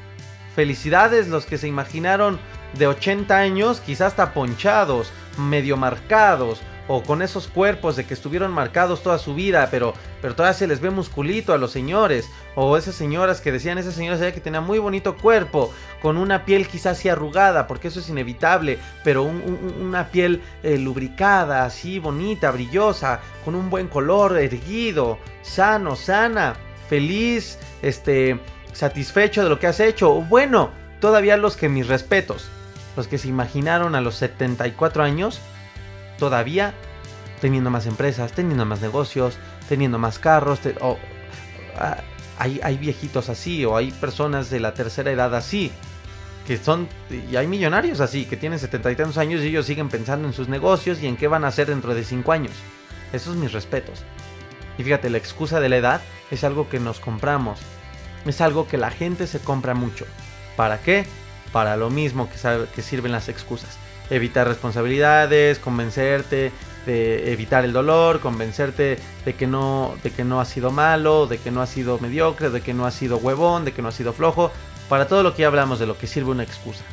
Felicidades 0.55 1.27
los 1.27 1.45
que 1.45 1.59
se 1.59 1.67
imaginaron 1.67 2.39
de 2.73 2.87
80 2.87 3.37
años, 3.37 3.79
quizás 3.79 4.07
hasta 4.07 4.33
ponchados, 4.33 5.11
medio 5.37 5.77
marcados, 5.77 6.59
o 6.87 7.03
con 7.03 7.21
esos 7.21 7.47
cuerpos 7.47 7.95
de 7.95 8.05
que 8.05 8.13
estuvieron 8.13 8.51
marcados 8.51 9.03
toda 9.03 9.19
su 9.19 9.35
vida, 9.35 9.67
pero, 9.69 9.93
pero 10.21 10.35
todavía 10.35 10.57
se 10.57 10.67
les 10.67 10.79
ve 10.79 10.89
musculito 10.89 11.53
a 11.53 11.57
los 11.57 11.71
señores, 11.71 12.29
o 12.55 12.77
esas 12.77 12.95
señoras 12.95 13.41
que 13.41 13.51
decían, 13.51 13.77
esas 13.77 13.93
señoras 13.93 14.19
que 14.33 14.39
tenía 14.39 14.61
muy 14.61 14.79
bonito 14.79 15.15
cuerpo, 15.17 15.73
con 16.01 16.17
una 16.17 16.45
piel 16.45 16.67
quizás 16.67 16.97
así 16.97 17.09
arrugada, 17.09 17.67
porque 17.67 17.89
eso 17.89 17.99
es 17.99 18.09
inevitable, 18.09 18.79
pero 19.03 19.23
una 19.23 20.07
piel 20.09 20.41
eh, 20.63 20.77
lubricada, 20.77 21.65
así 21.65 21.99
bonita, 21.99 22.51
brillosa, 22.51 23.19
con 23.43 23.55
un 23.55 23.69
buen 23.69 23.87
color, 23.87 24.37
erguido, 24.37 25.19
sano, 25.41 25.95
sana, 25.95 26.55
feliz, 26.87 27.59
este, 27.81 28.39
satisfecho 28.73 29.43
de 29.43 29.49
lo 29.49 29.59
que 29.59 29.67
has 29.67 29.79
hecho, 29.79 30.13
bueno, 30.13 30.71
todavía 30.99 31.37
los 31.37 31.57
que 31.57 31.69
mis 31.69 31.87
respetos, 31.87 32.49
los 32.95 33.07
que 33.07 33.17
se 33.17 33.27
imaginaron 33.27 33.95
a 33.95 34.01
los 34.01 34.15
74 34.15 35.03
años, 35.03 35.41
todavía 36.17 36.73
teniendo 37.39 37.69
más 37.69 37.85
empresas, 37.85 38.31
teniendo 38.33 38.65
más 38.65 38.81
negocios, 38.81 39.37
teniendo 39.69 39.99
más 39.99 40.19
carros. 40.19 40.59
o, 40.81 40.97
ah, 41.77 41.97
hay, 42.39 42.59
hay, 42.63 42.77
viejitos 42.77 43.29
así, 43.29 43.65
o 43.65 43.75
hay 43.75 43.91
personas 43.91 44.49
de 44.49 44.59
la 44.59 44.73
tercera 44.73 45.11
edad 45.11 45.33
así, 45.33 45.71
que 46.45 46.57
son, 46.57 46.87
y 47.09 47.35
hay 47.35 47.47
millonarios 47.47 47.99
así, 47.99 48.25
que 48.25 48.37
tienen 48.37 48.59
setenta 48.59 48.91
y 48.91 48.95
tantos 48.95 49.17
años 49.17 49.41
y 49.41 49.47
ellos 49.47 49.65
siguen 49.65 49.89
pensando 49.89 50.27
en 50.27 50.33
sus 50.33 50.47
negocios 50.47 51.01
y 51.01 51.07
en 51.07 51.17
qué 51.17 51.27
van 51.27 51.43
a 51.43 51.47
hacer 51.47 51.67
dentro 51.67 51.95
de 51.95 52.03
cinco 52.03 52.31
años. 52.31 52.53
Esos 53.11 53.35
mis 53.35 53.53
respetos. 53.53 54.03
Y 54.77 54.83
fíjate, 54.83 55.09
la 55.09 55.17
excusa 55.17 55.59
de 55.59 55.69
la 55.69 55.77
edad 55.77 56.01
es 56.29 56.43
algo 56.43 56.69
que 56.69 56.79
nos 56.79 56.99
compramos. 56.99 57.59
Es 58.25 58.41
algo 58.41 58.67
que 58.67 58.77
la 58.77 58.91
gente 58.91 59.25
se 59.25 59.39
compra 59.39 59.73
mucho. 59.73 60.05
¿Para 60.55 60.79
qué? 60.79 61.05
Para 61.51 61.75
lo 61.75 61.89
mismo 61.89 62.29
que, 62.29 62.37
sabe, 62.37 62.67
que 62.75 62.81
sirven 62.81 63.11
las 63.11 63.29
excusas 63.29 63.77
evitar 64.09 64.47
responsabilidades, 64.47 65.59
convencerte 65.59 66.51
de 66.85 67.33
evitar 67.33 67.65
el 67.65 67.73
dolor, 67.73 68.21
convencerte 68.21 68.97
de 69.25 69.33
que 69.33 69.45
no 69.45 69.95
de 70.03 70.11
que 70.11 70.23
no 70.23 70.39
ha 70.39 70.45
sido 70.45 70.71
malo, 70.71 71.27
de 71.27 71.37
que 71.37 71.51
no 71.51 71.61
ha 71.61 71.67
sido 71.67 71.99
mediocre, 71.99 72.49
de 72.49 72.61
que 72.61 72.73
no 72.73 72.85
ha 72.85 72.91
sido 72.91 73.17
huevón, 73.17 73.65
de 73.65 73.73
que 73.73 73.81
no 73.81 73.89
ha 73.89 73.91
sido 73.91 74.13
flojo, 74.13 74.51
para 74.87 75.07
todo 75.07 75.21
lo 75.21 75.35
que 75.35 75.41
ya 75.41 75.47
hablamos 75.47 75.79
de 75.79 75.85
lo 75.85 75.97
que 75.97 76.07
sirve 76.07 76.31
una 76.31 76.43
excusa. 76.43 76.83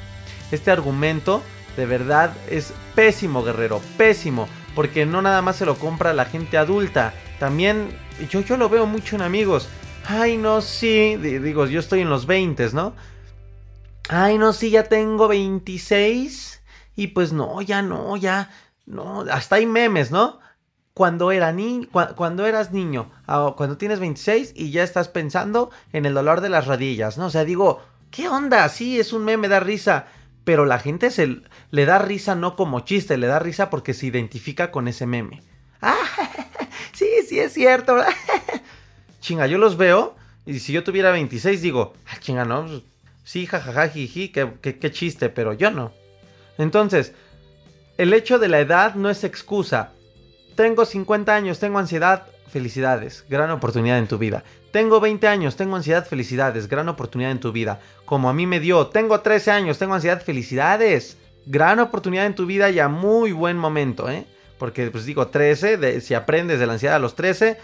Este 0.51 0.71
argumento 0.71 1.43
de 1.77 1.87
verdad 1.87 2.33
es 2.51 2.73
pésimo, 2.95 3.43
guerrero, 3.43 3.81
pésimo, 3.97 4.49
porque 4.75 5.07
no 5.07 5.23
nada 5.23 5.43
más 5.43 5.57
se 5.57 5.67
lo 5.67 5.77
compra 5.77 6.13
la 6.13 6.25
gente 6.25 6.59
adulta, 6.59 7.15
también 7.39 7.89
yo 8.31 8.41
yo 8.41 8.57
lo 8.57 8.69
veo 8.69 8.87
mucho 8.87 9.17
en 9.17 9.23
amigos. 9.23 9.69
Ay, 10.07 10.37
no, 10.37 10.61
sí, 10.61 11.17
digo, 11.17 11.67
yo 11.67 11.81
estoy 11.81 12.01
en 12.01 12.11
los 12.11 12.27
20, 12.27 12.71
¿no? 12.73 12.95
Ay, 14.09 14.37
no, 14.37 14.53
sí, 14.53 14.71
ya 14.71 14.85
tengo 14.85 15.29
26 15.29 16.61
y 16.97 17.09
pues 17.09 17.33
no, 17.33 17.61
ya 17.63 17.83
no, 17.83 18.17
ya, 18.17 18.51
no, 18.87 19.25
hasta 19.31 19.57
hay 19.57 19.67
memes, 19.67 20.11
¿no? 20.11 20.41
Cuando, 20.93 21.33
era 21.33 21.51
ni 21.51 21.89
cuando 22.15 22.47
eras 22.47 22.71
niño, 22.71 23.11
cuando 23.57 23.77
tienes 23.77 23.99
26 23.99 24.53
y 24.55 24.71
ya 24.71 24.85
estás 24.85 25.09
pensando 25.09 25.71
en 25.93 26.07
el 26.07 26.15
dolor 26.15 26.41
de 26.41 26.49
las 26.49 26.69
rodillas, 26.69 27.19
¿no? 27.19 27.27
O 27.27 27.31
sea, 27.31 27.45
digo, 27.45 27.83
¿qué 28.13 28.29
onda? 28.29 28.69
Sí, 28.69 29.01
es 29.01 29.13
un 29.13 29.25
meme, 29.25 29.49
da 29.49 29.59
risa. 29.59 30.07
Pero 30.45 30.67
la 30.67 30.79
gente 30.79 31.11
se 31.11 31.41
le 31.71 31.87
da 31.87 31.99
risa 31.99 32.35
no 32.35 32.55
como 32.55 32.81
chiste, 32.81 33.17
le 33.17 33.27
da 33.27 33.39
risa 33.39 33.71
porque 33.71 33.95
se 33.95 34.07
identifica 34.07 34.71
con 34.71 34.89
ese 34.89 35.07
meme. 35.07 35.43
Ah, 35.87 35.99
sí, 36.95 37.07
sí 37.29 37.39
es 37.39 37.53
cierto. 37.53 37.95
chinga, 39.21 39.47
yo 39.47 39.59
los 39.59 39.77
veo 39.77 40.17
y 40.47 40.61
si 40.61 40.73
yo 40.73 40.83
tuviera 40.83 41.11
26 41.11 41.61
digo, 41.61 41.93
ah, 42.07 42.17
chinga, 42.21 42.47
no, 42.47 42.65
pues, 42.65 42.83
sí, 43.25 43.45
jajaja, 43.45 43.89
jiji, 43.89 44.29
qué, 44.31 44.51
qué, 44.63 44.79
qué 44.79 44.91
chiste, 44.91 45.29
pero 45.29 45.53
yo 45.53 45.71
no. 45.71 45.93
Entonces, 46.59 47.13
el 47.97 48.13
hecho 48.13 48.39
de 48.39 48.49
la 48.49 48.61
edad 48.61 48.95
no 48.95 49.11
es 49.11 49.25
excusa. 49.25 49.93
Tengo 50.57 50.85
50 50.85 51.35
años, 51.35 51.59
tengo 51.59 51.79
ansiedad, 51.79 52.27
felicidades, 52.49 53.25
gran 53.29 53.51
oportunidad 53.51 53.99
en 53.99 54.07
tu 54.07 54.19
vida. 54.19 54.45
Tengo 54.71 55.01
20 55.01 55.27
años, 55.29 55.57
tengo 55.57 55.77
ansiedad, 55.77 56.07
felicidades, 56.07 56.69
gran 56.69 56.89
oportunidad 56.89 57.31
en 57.31 57.41
tu 57.41 57.53
vida. 57.53 57.81
Como 58.05 58.29
a 58.29 58.35
mí 58.35 58.47
me 58.47 58.61
dio, 58.61 58.89
tengo 58.89 59.21
13 59.21 59.51
años, 59.51 59.79
tengo 59.79 59.95
ansiedad, 59.95 60.23
felicidades, 60.23 61.17
gran 61.47 61.79
oportunidad 61.81 62.27
en 62.27 62.35
tu 62.35 62.47
vida 62.47 62.71
y 62.71 62.79
a 62.79 62.89
muy 62.89 63.33
buen 63.33 63.57
momento, 63.57 64.09
¿eh? 64.09 64.27
Porque 64.59 64.91
pues 64.91 65.05
digo 65.05 65.29
13, 65.29 66.01
si 66.01 66.15
aprendes 66.15 66.59
de 66.59 66.67
la 66.67 66.75
ansiedad 66.75 66.97
a 66.97 67.01
los 67.01 67.15
13, 67.15 67.59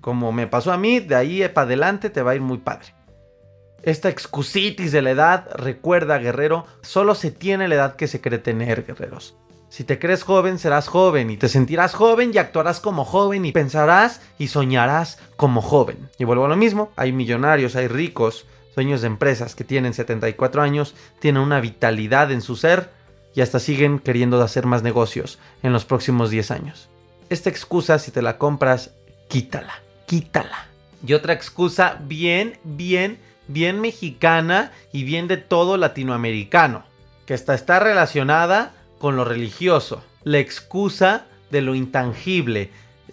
como 0.00 0.32
me 0.32 0.46
pasó 0.46 0.72
a 0.72 0.78
mí, 0.78 1.00
de 1.00 1.14
ahí 1.14 1.48
para 1.48 1.66
adelante 1.66 2.10
te 2.10 2.22
va 2.22 2.32
a 2.32 2.34
ir 2.34 2.40
muy 2.40 2.58
padre. 2.58 2.97
Esta 3.82 4.08
excusitis 4.08 4.92
de 4.92 5.02
la 5.02 5.10
edad, 5.10 5.48
recuerda 5.54 6.18
guerrero, 6.18 6.66
solo 6.82 7.14
se 7.14 7.30
tiene 7.30 7.68
la 7.68 7.76
edad 7.76 7.96
que 7.96 8.08
se 8.08 8.20
cree 8.20 8.38
tener, 8.38 8.84
guerreros. 8.84 9.36
Si 9.68 9.84
te 9.84 9.98
crees 9.98 10.22
joven, 10.22 10.58
serás 10.58 10.88
joven 10.88 11.30
y 11.30 11.36
te 11.36 11.48
sentirás 11.48 11.94
joven 11.94 12.32
y 12.32 12.38
actuarás 12.38 12.80
como 12.80 13.04
joven 13.04 13.44
y 13.44 13.52
pensarás 13.52 14.22
y 14.38 14.48
soñarás 14.48 15.18
como 15.36 15.60
joven. 15.60 16.08
Y 16.18 16.24
vuelvo 16.24 16.46
a 16.46 16.48
lo 16.48 16.56
mismo, 16.56 16.90
hay 16.96 17.12
millonarios, 17.12 17.76
hay 17.76 17.86
ricos, 17.86 18.46
dueños 18.74 19.02
de 19.02 19.08
empresas 19.08 19.54
que 19.54 19.64
tienen 19.64 19.94
74 19.94 20.62
años, 20.62 20.94
tienen 21.20 21.42
una 21.42 21.60
vitalidad 21.60 22.32
en 22.32 22.40
su 22.40 22.56
ser 22.56 22.90
y 23.34 23.42
hasta 23.42 23.60
siguen 23.60 23.98
queriendo 23.98 24.42
hacer 24.42 24.66
más 24.66 24.82
negocios 24.82 25.38
en 25.62 25.72
los 25.72 25.84
próximos 25.84 26.30
10 26.30 26.50
años. 26.50 26.88
Esta 27.28 27.50
excusa, 27.50 27.98
si 27.98 28.10
te 28.10 28.22
la 28.22 28.38
compras, 28.38 28.92
quítala, 29.28 29.82
quítala. 30.06 30.66
Y 31.06 31.12
otra 31.12 31.34
excusa 31.34 31.98
bien, 32.00 32.58
bien 32.64 33.18
bien 33.48 33.80
mexicana 33.80 34.72
y 34.92 35.04
bien 35.04 35.26
de 35.26 35.38
todo 35.38 35.76
latinoamericano, 35.76 36.84
que 37.26 37.34
está, 37.34 37.54
está 37.54 37.78
relacionada 37.80 38.72
con 38.98 39.16
lo 39.16 39.24
religioso, 39.24 40.02
la 40.24 40.38
excusa 40.38 41.26
de 41.50 41.62
lo 41.62 41.74
intangible, 41.74 42.70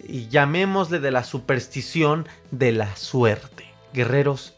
y 0.08 0.28
llamémosle 0.28 1.00
de 1.00 1.10
la 1.10 1.24
superstición 1.24 2.28
de 2.50 2.72
la 2.72 2.94
suerte. 2.96 3.66
Guerreros, 3.92 4.54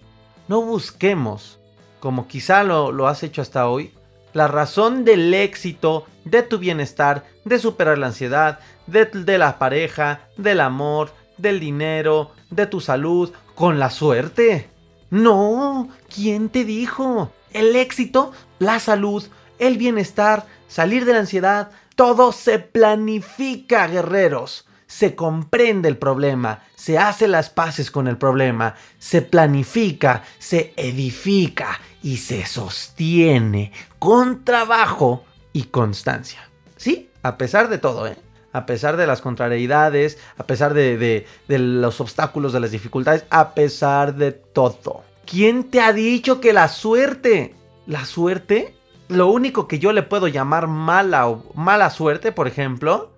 no 0.47 0.63
busquemos, 0.63 1.59
como 2.01 2.29
quizá 2.29 2.65
lo, 2.65 2.93
lo 2.93 3.09
has 3.09 3.23
hecho 3.23 3.41
hasta 3.41 3.69
hoy, 3.69 3.93
la 4.33 4.49
razón 4.49 5.05
del 5.05 5.33
éxito, 5.33 6.07
de 6.25 6.43
tu 6.43 6.59
bienestar, 6.59 7.25
de 7.45 7.59
superar 7.59 7.99
la 7.99 8.09
ansiedad, 8.09 8.61
de, 8.87 9.07
de, 9.07 9.39
la 9.39 9.59
pareja, 9.59 10.21
del 10.37 10.61
amor, 10.61 11.11
del 11.39 11.61
dinero, 11.61 12.33
de 12.51 12.67
tu 12.67 12.81
salud, 12.81 13.33
con 13.55 13.79
la 13.79 13.91
suerte. 13.91 14.69
No, 15.11 15.89
¿quién 16.15 16.49
te 16.49 16.65
dijo? 16.65 17.33
El 17.53 17.77
éxito, 17.77 18.33
la 18.59 18.79
salud, 18.79 19.25
el 19.59 19.79
bienestar, 19.79 20.47
salir 20.69 21.05
de 21.05 21.15
la 21.15 21.21
ansiedad, 21.21 21.71
todo 21.95 22.33
se 22.33 22.59
planifica, 22.59 23.87
guerreros. 23.87 24.67
Se 24.87 25.15
comprende 25.15 25.89
el 25.89 25.99
problema, 25.99 26.63
se 26.75 26.97
hace 26.97 27.29
las 27.29 27.51
paces 27.51 27.91
con 27.91 28.09
el 28.09 28.17
problema, 28.17 28.75
se 28.99 29.21
planifica, 29.21 30.23
se 30.39 30.73
edifica 30.77 31.79
y 32.03 32.17
se 32.19 32.47
sostiene 32.47 33.73
con 33.99 34.45
trabajo 34.45 35.25
y 35.53 35.65
constancia. 35.65 36.49
Sí, 36.77 37.11
a 37.23 37.37
pesar 37.37 37.69
de 37.69 37.79
todo, 37.79 38.07
¿eh? 38.07 38.17
A 38.53 38.67
pesar 38.67 38.97
de 38.97 39.07
las 39.07 39.21
contrariedades, 39.21 40.19
a 40.37 40.45
pesar 40.45 40.75
de, 40.75 41.27
los 41.49 42.01
obstáculos, 42.01 42.53
de 42.53 42.61
las 42.61 42.71
dificultades, 42.71 43.25
a 43.31 43.55
pesar 43.55 44.15
de 44.15 44.33
todo. 44.33 45.03
¿Quién 45.27 45.65
te 45.65 45.81
ha 45.81 45.93
dicho 45.93 46.41
que 46.41 46.53
la 46.53 46.69
suerte, 46.69 47.55
la 47.87 48.07
suerte, 48.07 48.75
lo 49.09 49.29
único 49.29 49.69
que 49.69 49.79
yo 49.79 49.93
le 49.93 50.03
puedo 50.03 50.29
llamar 50.29 50.67
mala 50.67 51.37
mala 51.55 51.91
suerte, 51.91 52.33
por 52.33 52.49
ejemplo, 52.49 53.11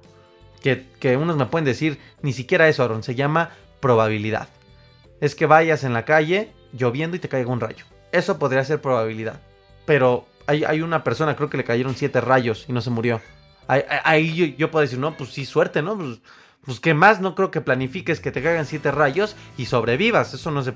que, 0.60 1.16
unos 1.16 1.36
me 1.36 1.46
pueden 1.46 1.64
decir, 1.64 1.98
ni 2.22 2.32
siquiera 2.32 2.68
eso, 2.68 2.82
Aaron, 2.82 3.02
se 3.02 3.14
llama 3.14 3.50
probabilidad. 3.80 4.48
Es 5.20 5.34
que 5.34 5.46
vayas 5.46 5.84
en 5.84 5.92
la 5.92 6.04
calle 6.04 6.52
lloviendo 6.72 7.16
y 7.16 7.20
te 7.20 7.28
caiga 7.28 7.50
un 7.50 7.60
rayo. 7.60 7.84
Eso 8.12 8.38
podría 8.38 8.64
ser 8.64 8.80
probabilidad. 8.80 9.40
Pero 9.86 10.26
hay, 10.46 10.82
una 10.82 11.04
persona, 11.04 11.36
creo 11.36 11.50
que 11.50 11.56
le 11.56 11.64
cayeron 11.64 11.94
siete 11.94 12.20
rayos 12.20 12.64
y 12.68 12.72
no 12.72 12.80
se 12.80 12.90
murió. 12.90 13.20
Ahí, 13.70 14.56
yo, 14.56 14.70
puedo 14.70 14.82
decir, 14.82 14.98
no, 14.98 15.16
pues 15.16 15.30
sí, 15.30 15.44
suerte, 15.44 15.82
¿no? 15.82 15.96
Pues, 15.96 16.18
pues 16.64 16.80
qué 16.80 16.92
más, 16.92 17.20
no 17.20 17.34
creo 17.34 17.50
que 17.50 17.60
planifiques 17.60 18.20
que 18.20 18.32
te 18.32 18.42
caigan 18.42 18.66
siete 18.66 18.90
rayos 18.90 19.36
y 19.56 19.66
sobrevivas. 19.66 20.34
Eso 20.34 20.50
no 20.50 20.62
se 20.62 20.74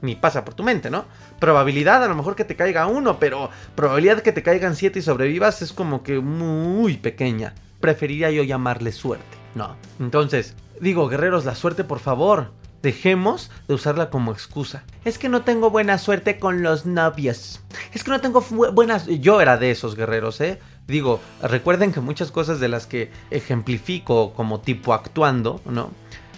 ni 0.00 0.16
pasa 0.16 0.44
por 0.44 0.54
tu 0.54 0.62
mente, 0.62 0.90
¿no? 0.90 1.04
Probabilidad 1.38 2.02
a 2.02 2.08
lo 2.08 2.14
mejor 2.14 2.34
que 2.34 2.44
te 2.44 2.56
caiga 2.56 2.86
uno, 2.86 3.18
pero 3.18 3.50
probabilidad 3.74 4.16
de 4.16 4.22
que 4.22 4.32
te 4.32 4.42
caigan 4.42 4.74
siete 4.74 4.98
y 4.98 5.02
sobrevivas 5.02 5.62
es 5.62 5.72
como 5.72 6.02
que 6.02 6.18
muy 6.18 6.96
pequeña 6.96 7.54
preferiría 7.80 8.30
yo 8.30 8.42
llamarle 8.42 8.92
suerte. 8.92 9.38
No. 9.54 9.76
Entonces, 9.98 10.54
digo, 10.80 11.08
guerreros, 11.08 11.44
la 11.44 11.54
suerte, 11.54 11.84
por 11.84 11.98
favor. 11.98 12.52
Dejemos 12.82 13.50
de 13.68 13.74
usarla 13.74 14.08
como 14.08 14.32
excusa. 14.32 14.84
Es 15.04 15.18
que 15.18 15.28
no 15.28 15.42
tengo 15.42 15.68
buena 15.68 15.98
suerte 15.98 16.38
con 16.38 16.62
los 16.62 16.86
novios. 16.86 17.60
Es 17.92 18.02
que 18.02 18.10
no 18.10 18.22
tengo 18.22 18.40
buenas... 18.40 19.06
Yo 19.06 19.42
era 19.42 19.58
de 19.58 19.70
esos 19.70 19.96
guerreros, 19.96 20.40
¿eh? 20.40 20.58
Digo, 20.90 21.20
recuerden 21.42 21.92
que 21.92 22.00
muchas 22.00 22.30
cosas 22.30 22.60
de 22.60 22.68
las 22.68 22.86
que 22.86 23.10
ejemplifico 23.30 24.32
como 24.34 24.60
tipo 24.60 24.92
actuando, 24.92 25.60
¿no? 25.64 25.90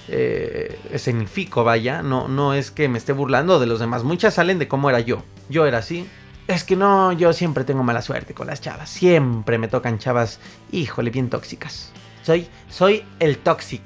Eh, 0.08 0.78
escenifico, 0.90 1.64
vaya, 1.64 2.02
no, 2.02 2.28
no 2.28 2.54
es 2.54 2.70
que 2.70 2.88
me 2.88 2.98
esté 2.98 3.12
burlando 3.12 3.58
de 3.58 3.66
los 3.66 3.80
demás. 3.80 4.04
Muchas 4.04 4.34
salen 4.34 4.58
de 4.58 4.68
cómo 4.68 4.90
era 4.90 5.00
yo. 5.00 5.22
Yo 5.48 5.66
era 5.66 5.78
así, 5.78 6.06
es 6.48 6.64
que 6.64 6.76
no, 6.76 7.12
yo 7.12 7.32
siempre 7.32 7.64
tengo 7.64 7.82
mala 7.82 8.02
suerte 8.02 8.34
con 8.34 8.46
las 8.46 8.60
chavas. 8.60 8.90
Siempre 8.90 9.58
me 9.58 9.68
tocan 9.68 9.98
chavas, 9.98 10.40
híjole, 10.70 11.10
bien 11.10 11.30
tóxicas. 11.30 11.92
Soy, 12.22 12.48
soy 12.68 13.04
el 13.20 13.38
toxic. 13.38 13.82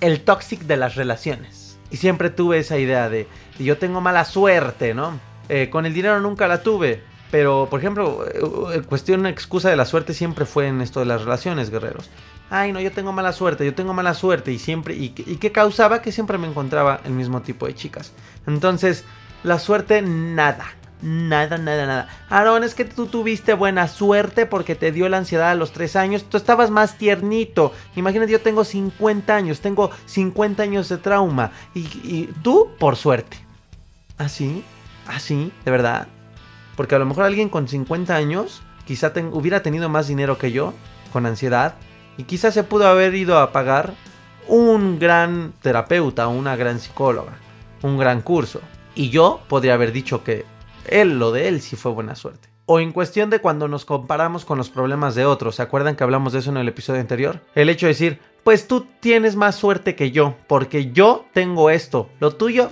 El 0.00 0.22
toxic 0.22 0.62
de 0.62 0.76
las 0.76 0.96
relaciones. 0.96 1.78
Y 1.90 1.98
siempre 1.98 2.30
tuve 2.30 2.58
esa 2.58 2.78
idea 2.78 3.08
de, 3.08 3.28
yo 3.58 3.78
tengo 3.78 4.00
mala 4.00 4.24
suerte, 4.24 4.94
¿no? 4.94 5.20
Eh, 5.48 5.68
con 5.70 5.86
el 5.86 5.94
dinero 5.94 6.20
nunca 6.20 6.48
la 6.48 6.62
tuve. 6.62 7.02
Pero, 7.32 7.66
por 7.70 7.80
ejemplo, 7.80 8.26
eh, 8.26 8.82
cuestión, 8.82 9.24
excusa 9.24 9.70
de 9.70 9.76
la 9.76 9.86
suerte 9.86 10.12
siempre 10.12 10.44
fue 10.44 10.68
en 10.68 10.82
esto 10.82 11.00
de 11.00 11.06
las 11.06 11.22
relaciones, 11.22 11.70
guerreros. 11.70 12.10
Ay, 12.50 12.72
no, 12.72 12.80
yo 12.80 12.92
tengo 12.92 13.10
mala 13.10 13.32
suerte, 13.32 13.64
yo 13.64 13.74
tengo 13.74 13.94
mala 13.94 14.12
suerte. 14.12 14.52
Y 14.52 14.58
siempre, 14.58 14.94
y, 14.94 15.08
que 15.08 15.50
causaba 15.50 16.02
que 16.02 16.12
siempre 16.12 16.36
me 16.36 16.46
encontraba 16.46 17.00
el 17.06 17.12
mismo 17.12 17.40
tipo 17.40 17.66
de 17.66 17.74
chicas. 17.74 18.12
Entonces, 18.46 19.04
la 19.44 19.58
suerte, 19.58 20.02
nada 20.02 20.74
Nada, 21.00 21.58
nada, 21.58 21.86
nada. 21.86 22.08
Aaron, 22.28 22.62
es 22.62 22.76
que 22.76 22.84
tú 22.84 23.06
tuviste 23.06 23.54
buena 23.54 23.88
suerte 23.88 24.46
porque 24.46 24.76
te 24.76 24.92
dio 24.92 25.08
la 25.08 25.16
ansiedad 25.16 25.50
a 25.50 25.54
los 25.56 25.72
3 25.72 25.96
años. 25.96 26.24
Tú 26.28 26.36
estabas 26.36 26.70
más 26.70 26.96
tiernito. 26.96 27.72
Imagínate, 27.96 28.30
yo 28.30 28.40
tengo 28.40 28.62
50 28.62 29.34
años. 29.34 29.60
Tengo 29.60 29.90
50 30.04 30.62
años 30.62 30.88
de 30.88 30.98
trauma. 30.98 31.50
Y, 31.74 32.26
tú, 32.42 32.68
por 32.78 32.94
suerte. 32.94 33.38
¿Así? 34.16 34.62
¿Ah, 35.08 35.16
¿Así? 35.16 35.50
¿Ah, 35.52 35.62
¿De 35.64 35.70
verdad? 35.72 36.08
Porque 36.76 36.94
a 36.94 36.98
lo 36.98 37.06
mejor 37.06 37.24
alguien 37.24 37.48
con 37.48 37.68
50 37.68 38.14
años 38.14 38.62
quizá 38.86 39.12
hubiera 39.32 39.62
tenido 39.62 39.88
más 39.88 40.08
dinero 40.08 40.38
que 40.38 40.52
yo, 40.52 40.74
con 41.12 41.26
ansiedad. 41.26 41.74
Y 42.16 42.24
quizá 42.24 42.50
se 42.50 42.64
pudo 42.64 42.86
haber 42.86 43.14
ido 43.14 43.38
a 43.38 43.52
pagar 43.52 43.94
un 44.48 44.98
gran 44.98 45.52
terapeuta, 45.62 46.28
una 46.28 46.56
gran 46.56 46.78
psicóloga, 46.78 47.32
un 47.82 47.98
gran 47.98 48.20
curso. 48.22 48.60
Y 48.94 49.10
yo 49.10 49.40
podría 49.48 49.74
haber 49.74 49.92
dicho 49.92 50.24
que 50.24 50.44
él, 50.86 51.18
lo 51.18 51.32
de 51.32 51.48
él 51.48 51.60
sí 51.60 51.76
fue 51.76 51.92
buena 51.92 52.14
suerte. 52.14 52.48
O 52.66 52.80
en 52.80 52.92
cuestión 52.92 53.30
de 53.30 53.40
cuando 53.40 53.66
nos 53.68 53.84
comparamos 53.84 54.44
con 54.44 54.58
los 54.58 54.70
problemas 54.70 55.14
de 55.14 55.24
otros, 55.24 55.56
¿se 55.56 55.62
acuerdan 55.62 55.96
que 55.96 56.04
hablamos 56.04 56.32
de 56.32 56.40
eso 56.40 56.50
en 56.50 56.56
el 56.58 56.68
episodio 56.68 57.00
anterior? 57.00 57.40
El 57.54 57.68
hecho 57.68 57.86
de 57.86 57.92
decir, 57.92 58.20
pues 58.44 58.68
tú 58.68 58.86
tienes 59.00 59.36
más 59.36 59.56
suerte 59.56 59.94
que 59.94 60.10
yo, 60.10 60.36
porque 60.46 60.92
yo 60.92 61.24
tengo 61.32 61.70
esto, 61.70 62.08
lo 62.20 62.34
tuyo, 62.36 62.70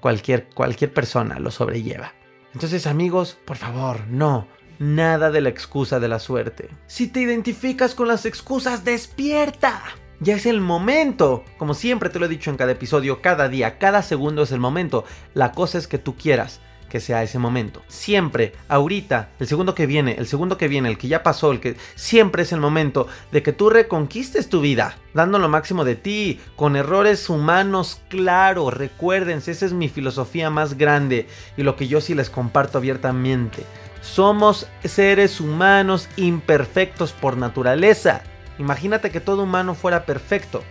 cualquier, 0.00 0.48
cualquier 0.54 0.92
persona 0.92 1.38
lo 1.38 1.50
sobrelleva. 1.50 2.12
Entonces 2.54 2.86
amigos, 2.86 3.38
por 3.44 3.56
favor, 3.56 4.06
no, 4.08 4.46
nada 4.78 5.30
de 5.30 5.40
la 5.40 5.48
excusa 5.48 6.00
de 6.00 6.08
la 6.08 6.18
suerte. 6.18 6.68
Si 6.86 7.06
te 7.06 7.20
identificas 7.20 7.94
con 7.94 8.08
las 8.08 8.26
excusas, 8.26 8.84
despierta. 8.84 9.82
Ya 10.20 10.34
es 10.34 10.46
el 10.46 10.60
momento. 10.60 11.44
Como 11.58 11.74
siempre 11.74 12.10
te 12.10 12.18
lo 12.18 12.26
he 12.26 12.28
dicho 12.28 12.50
en 12.50 12.56
cada 12.56 12.72
episodio, 12.72 13.22
cada 13.22 13.48
día, 13.48 13.78
cada 13.78 14.02
segundo 14.02 14.42
es 14.42 14.52
el 14.52 14.60
momento. 14.60 15.04
La 15.32 15.52
cosa 15.52 15.78
es 15.78 15.86
que 15.86 15.98
tú 15.98 16.16
quieras 16.16 16.60
que 16.90 17.00
sea 17.00 17.22
ese 17.22 17.38
momento. 17.38 17.82
Siempre, 17.88 18.52
ahorita, 18.68 19.30
el 19.38 19.46
segundo 19.46 19.74
que 19.74 19.86
viene, 19.86 20.16
el 20.18 20.26
segundo 20.26 20.58
que 20.58 20.68
viene, 20.68 20.90
el 20.90 20.98
que 20.98 21.08
ya 21.08 21.22
pasó, 21.22 21.52
el 21.52 21.60
que 21.60 21.76
siempre 21.94 22.42
es 22.42 22.52
el 22.52 22.60
momento 22.60 23.06
de 23.32 23.42
que 23.42 23.54
tú 23.54 23.70
reconquistes 23.70 24.50
tu 24.50 24.60
vida, 24.60 24.98
dando 25.14 25.38
lo 25.38 25.48
máximo 25.48 25.86
de 25.86 25.96
ti, 25.96 26.38
con 26.56 26.76
errores 26.76 27.30
humanos, 27.30 28.02
claro, 28.10 28.70
recuérdense, 28.70 29.52
esa 29.52 29.64
es 29.64 29.72
mi 29.72 29.88
filosofía 29.88 30.50
más 30.50 30.76
grande 30.76 31.26
y 31.56 31.62
lo 31.62 31.76
que 31.76 31.88
yo 31.88 32.02
sí 32.02 32.14
les 32.14 32.28
comparto 32.28 32.76
abiertamente. 32.76 33.64
Somos 34.02 34.66
seres 34.84 35.40
humanos 35.40 36.08
imperfectos 36.16 37.12
por 37.12 37.36
naturaleza. 37.36 38.22
Imagínate 38.58 39.10
que 39.10 39.20
todo 39.20 39.44
humano 39.44 39.74
fuera 39.74 40.04
perfecto. 40.04 40.62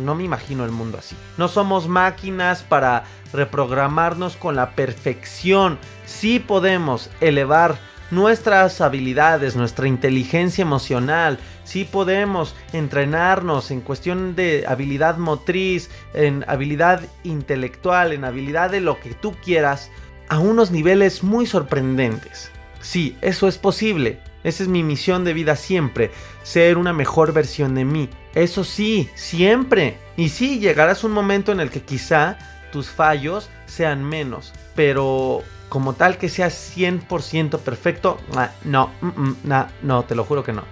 No 0.00 0.14
me 0.14 0.24
imagino 0.24 0.64
el 0.64 0.70
mundo 0.70 0.98
así. 0.98 1.16
No 1.36 1.48
somos 1.48 1.88
máquinas 1.88 2.62
para 2.62 3.04
reprogramarnos 3.32 4.36
con 4.36 4.56
la 4.56 4.70
perfección. 4.70 5.78
Sí 6.06 6.38
podemos 6.38 7.10
elevar 7.20 7.78
nuestras 8.10 8.80
habilidades, 8.80 9.56
nuestra 9.56 9.88
inteligencia 9.88 10.62
emocional. 10.62 11.38
Sí 11.64 11.84
podemos 11.84 12.54
entrenarnos 12.72 13.70
en 13.70 13.80
cuestión 13.80 14.34
de 14.34 14.64
habilidad 14.66 15.18
motriz, 15.18 15.90
en 16.14 16.44
habilidad 16.48 17.02
intelectual, 17.24 18.12
en 18.12 18.24
habilidad 18.24 18.70
de 18.70 18.80
lo 18.80 18.98
que 19.00 19.14
tú 19.14 19.34
quieras, 19.44 19.90
a 20.28 20.38
unos 20.38 20.70
niveles 20.70 21.22
muy 21.22 21.46
sorprendentes. 21.46 22.50
Sí, 22.80 23.16
eso 23.20 23.48
es 23.48 23.58
posible. 23.58 24.20
Esa 24.44 24.62
es 24.62 24.68
mi 24.68 24.82
misión 24.82 25.24
de 25.24 25.34
vida 25.34 25.56
siempre, 25.56 26.10
ser 26.42 26.78
una 26.78 26.92
mejor 26.92 27.32
versión 27.32 27.74
de 27.74 27.84
mí. 27.84 28.08
Eso 28.34 28.64
sí, 28.64 29.08
siempre. 29.14 29.98
Y 30.16 30.28
sí, 30.28 30.58
llegarás 30.58 31.04
un 31.04 31.12
momento 31.12 31.52
en 31.52 31.60
el 31.60 31.70
que 31.70 31.82
quizá 31.82 32.38
tus 32.72 32.88
fallos 32.88 33.48
sean 33.66 34.04
menos, 34.04 34.52
pero 34.74 35.42
como 35.68 35.94
tal 35.94 36.18
que 36.18 36.28
sea 36.28 36.48
100% 36.48 37.58
perfecto, 37.58 38.18
ah, 38.34 38.50
no, 38.64 38.90
mm, 39.00 39.06
mm, 39.06 39.66
no, 39.82 40.04
te 40.04 40.14
lo 40.14 40.24
juro 40.24 40.42
que 40.42 40.52
no. 40.52 40.64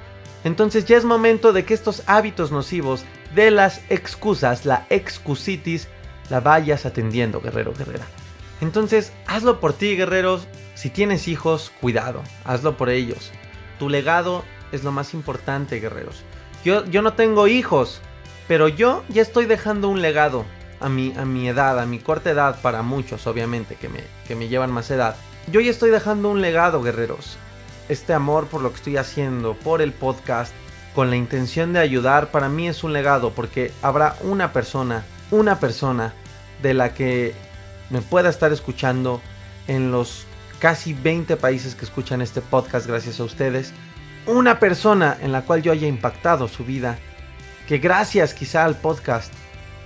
Entonces 0.44 0.84
ya 0.84 0.96
es 0.96 1.04
momento 1.04 1.52
de 1.52 1.64
que 1.64 1.74
estos 1.74 2.02
hábitos 2.06 2.52
nocivos 2.52 3.04
de 3.34 3.50
las 3.50 3.80
excusas, 3.88 4.64
la 4.64 4.86
excusitis, 4.90 5.88
la 6.30 6.40
vayas 6.40 6.86
atendiendo, 6.86 7.40
guerrero, 7.40 7.72
guerrera. 7.76 8.06
Entonces, 8.60 9.12
hazlo 9.26 9.60
por 9.60 9.72
ti, 9.72 9.96
guerreros. 9.96 10.46
Si 10.74 10.88
tienes 10.88 11.28
hijos, 11.28 11.72
cuidado, 11.80 12.22
hazlo 12.44 12.76
por 12.76 12.88
ellos. 12.88 13.32
Tu 13.78 13.88
legado 13.88 14.44
es 14.72 14.82
lo 14.82 14.92
más 14.92 15.14
importante, 15.14 15.80
guerreros. 15.80 16.22
Yo, 16.66 16.82
no 17.00 17.12
tengo 17.12 17.46
hijos, 17.46 18.00
pero 18.48 18.66
yo 18.66 19.04
ya 19.08 19.22
estoy 19.22 19.46
dejando 19.46 19.88
un 19.88 20.02
legado. 20.02 20.44
a 20.80 20.88
mi, 20.88 21.14
a 21.16 21.24
mi 21.24 21.48
edad, 21.48 21.78
a 21.78 21.86
mi 21.86 22.00
corta 22.00 22.30
edad 22.30 22.60
para 22.60 22.82
muchos, 22.82 23.28
obviamente, 23.28 23.76
que 23.76 23.88
me, 23.88 24.00
que 24.26 24.34
me 24.34 24.48
llevan 24.48 24.72
más 24.72 24.90
edad. 24.90 25.14
Yo 25.46 25.60
ya 25.60 25.70
estoy 25.70 25.90
dejando 25.90 26.28
un 26.28 26.40
legado, 26.40 26.82
guerreros. 26.82 27.36
Este 27.88 28.14
amor 28.14 28.48
por 28.48 28.62
lo 28.62 28.70
que 28.70 28.78
estoy 28.78 28.96
haciendo, 28.96 29.54
por 29.54 29.80
el 29.80 29.92
podcast, 29.92 30.52
con 30.92 31.08
la 31.08 31.14
intención 31.14 31.72
de 31.72 31.78
ayudar, 31.78 32.32
para 32.32 32.48
mí 32.48 32.66
es 32.66 32.82
un 32.82 32.92
legado 32.92 33.30
porque 33.30 33.70
habrá 33.80 34.16
una 34.22 34.52
persona, 34.52 35.04
una 35.30 35.60
persona 35.60 36.14
de 36.62 36.74
la 36.74 36.94
que 36.94 37.32
me 37.90 38.02
pueda 38.02 38.28
estar 38.28 38.50
escuchando 38.50 39.22
en 39.68 39.92
los 39.92 40.26
casi 40.58 40.94
20 40.94 41.36
países 41.36 41.76
que 41.76 41.84
escuchan 41.84 42.22
este 42.22 42.40
podcast 42.40 42.88
gracias 42.88 43.20
a 43.20 43.24
ustedes. 43.24 43.72
Una 44.26 44.58
persona 44.58 45.16
en 45.20 45.30
la 45.30 45.42
cual 45.42 45.62
yo 45.62 45.70
haya 45.70 45.86
impactado 45.86 46.48
su 46.48 46.64
vida, 46.64 46.98
que 47.68 47.78
gracias 47.78 48.34
quizá 48.34 48.64
al 48.64 48.74
podcast 48.74 49.32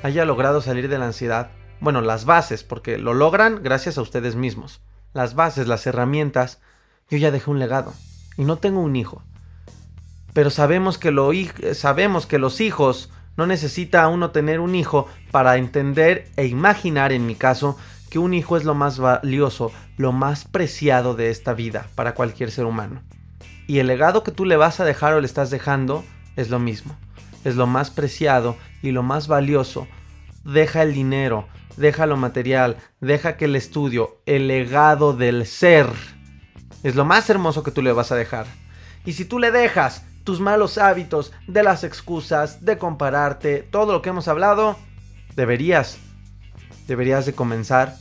haya 0.03 0.25
logrado 0.25 0.63
salir 0.63 0.89
de 0.89 0.97
la 0.97 1.05
ansiedad. 1.05 1.51
Bueno, 1.79 2.01
las 2.01 2.25
bases, 2.25 2.65
porque 2.65 2.97
lo 2.97 3.13
logran 3.13 3.63
gracias 3.63 3.99
a 3.99 4.03
ustedes 4.03 4.37
mismos. 4.37 4.81
Las 5.13 5.35
bases, 5.35 5.69
las 5.69 5.87
herramientas, 5.87 6.59
yo 7.11 7.19
ya 7.19 7.31
dejé 7.31 7.51
un 7.51 7.59
legado. 7.59 7.93
Y 8.39 8.45
no 8.45 8.57
tengo 8.57 8.81
un 8.81 8.97
hijo. 8.97 9.23
Pero 10.33 10.49
sabemos 10.49 10.97
que, 10.97 11.11
los 11.11 12.61
hijos 12.63 13.11
no 13.37 13.47
necesita 13.47 14.09
uno 14.09 14.31
tener 14.31 14.61
un 14.61 14.75
hijo 14.75 15.07
para 15.31 15.59
entender 15.59 16.31
e 16.37 16.47
imaginar, 16.47 17.13
en 17.13 17.27
mi 17.27 17.35
caso, 17.35 17.77
que 18.09 18.19
un 18.19 18.33
hijo 18.33 18.57
es 18.57 18.65
lo 18.65 18.75
más 18.75 18.99
valioso, 18.99 19.71
lo 19.99 20.13
más 20.13 20.47
preciado 20.47 21.15
de 21.15 21.29
esta 21.29 21.53
vida 21.53 21.89
para 21.95 22.15
cualquier 22.15 22.51
ser 22.51 22.65
humano. 22.65 23.03
Y 23.71 23.79
el 23.79 23.87
legado 23.87 24.25
que 24.25 24.33
tú 24.33 24.47
le 24.47 24.57
vas 24.57 24.81
a 24.81 24.85
dejar 24.85 25.15
o 25.15 25.21
le 25.21 25.27
estás 25.29 25.49
dejando 25.49 26.05
es 26.35 26.51
lo 26.51 26.59
mismo. 26.59 26.99
Es 27.45 27.55
lo 27.55 27.69
más 27.69 27.93
preciado 27.93 28.57
y 28.83 28.91
lo 28.91 29.05
más 29.05 29.29
valioso. 29.29 29.87
Deja 30.43 30.83
el 30.83 30.93
dinero, 30.93 31.47
deja 31.77 32.07
lo 32.07 32.17
material, 32.17 32.79
deja 33.01 33.37
que 33.37 33.45
el 33.45 33.55
estudio, 33.55 34.19
el 34.27 34.49
legado 34.49 35.13
del 35.13 35.47
ser, 35.47 35.87
es 36.83 36.97
lo 36.97 37.05
más 37.05 37.31
hermoso 37.31 37.63
que 37.63 37.71
tú 37.71 37.81
le 37.81 37.93
vas 37.93 38.11
a 38.11 38.17
dejar. 38.17 38.47
Y 39.05 39.13
si 39.13 39.25
tú 39.25 39.39
le 39.39 39.53
dejas 39.53 40.03
tus 40.25 40.41
malos 40.41 40.77
hábitos, 40.77 41.33
de 41.47 41.63
las 41.63 41.85
excusas, 41.85 42.65
de 42.65 42.77
compararte, 42.77 43.59
todo 43.59 43.93
lo 43.93 44.03
que 44.03 44.09
hemos 44.09 44.27
hablado, 44.27 44.77
deberías, 45.37 45.97
deberías 46.89 47.25
de 47.25 47.35
comenzar 47.35 47.95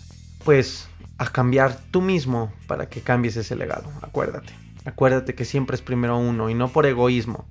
pues 0.43 0.89
a 1.20 1.28
cambiar 1.28 1.78
tú 1.91 2.01
mismo 2.01 2.51
para 2.65 2.89
que 2.89 3.01
cambies 3.01 3.38
ese 3.38 3.55
legado. 3.55 3.88
Acuérdate, 4.01 4.51
acuérdate 4.89 5.35
que 5.35 5.45
siempre 5.45 5.75
es 5.75 5.81
primero 5.81 6.17
uno 6.17 6.49
y 6.49 6.53
no 6.53 6.69
por 6.69 6.85
egoísmo, 6.85 7.45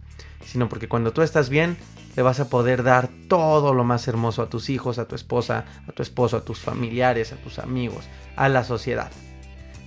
sino 0.45 0.69
porque 0.69 0.89
cuando 0.89 1.13
tú 1.13 1.23
estás 1.23 1.49
bien, 1.49 1.77
le 2.17 2.23
vas 2.23 2.41
a 2.41 2.49
poder 2.49 2.83
dar 2.83 3.09
todo 3.29 3.75
lo 3.75 3.85
más 3.85 4.09
hermoso 4.09 4.43
a 4.43 4.49
tus 4.51 4.71
hijos, 4.71 4.99
a 4.99 5.07
tu 5.07 5.15
esposa, 5.15 5.65
a 5.87 5.93
tu 5.93 6.03
esposo, 6.03 6.37
a 6.37 6.45
tus 6.45 6.59
familiares, 6.59 7.33
a 7.33 7.37
tus 7.37 7.59
amigos, 7.59 8.09
a 8.37 8.49
la 8.49 8.65
sociedad. 8.65 9.11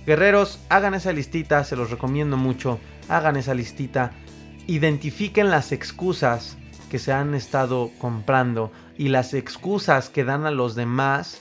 Guerreros, 0.06 0.58
hagan 0.68 0.94
esa 0.94 1.12
listita, 1.12 1.62
se 1.64 1.76
los 1.76 1.90
recomiendo 1.90 2.36
mucho, 2.36 2.80
hagan 3.08 3.36
esa 3.36 3.54
listita 3.54 4.12
identifiquen 4.66 5.50
las 5.50 5.72
excusas 5.72 6.56
que 6.90 6.98
se 6.98 7.12
han 7.12 7.34
estado 7.34 7.90
comprando 7.98 8.70
y 8.96 9.08
las 9.08 9.34
excusas 9.34 10.08
que 10.08 10.24
dan 10.24 10.46
a 10.46 10.50
los 10.50 10.74
demás, 10.74 11.40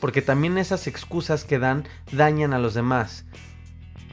porque 0.00 0.22
también 0.22 0.58
esas 0.58 0.86
excusas 0.86 1.44
que 1.44 1.58
dan 1.58 1.84
dañan 2.12 2.52
a 2.52 2.58
los 2.58 2.74
demás. 2.74 3.24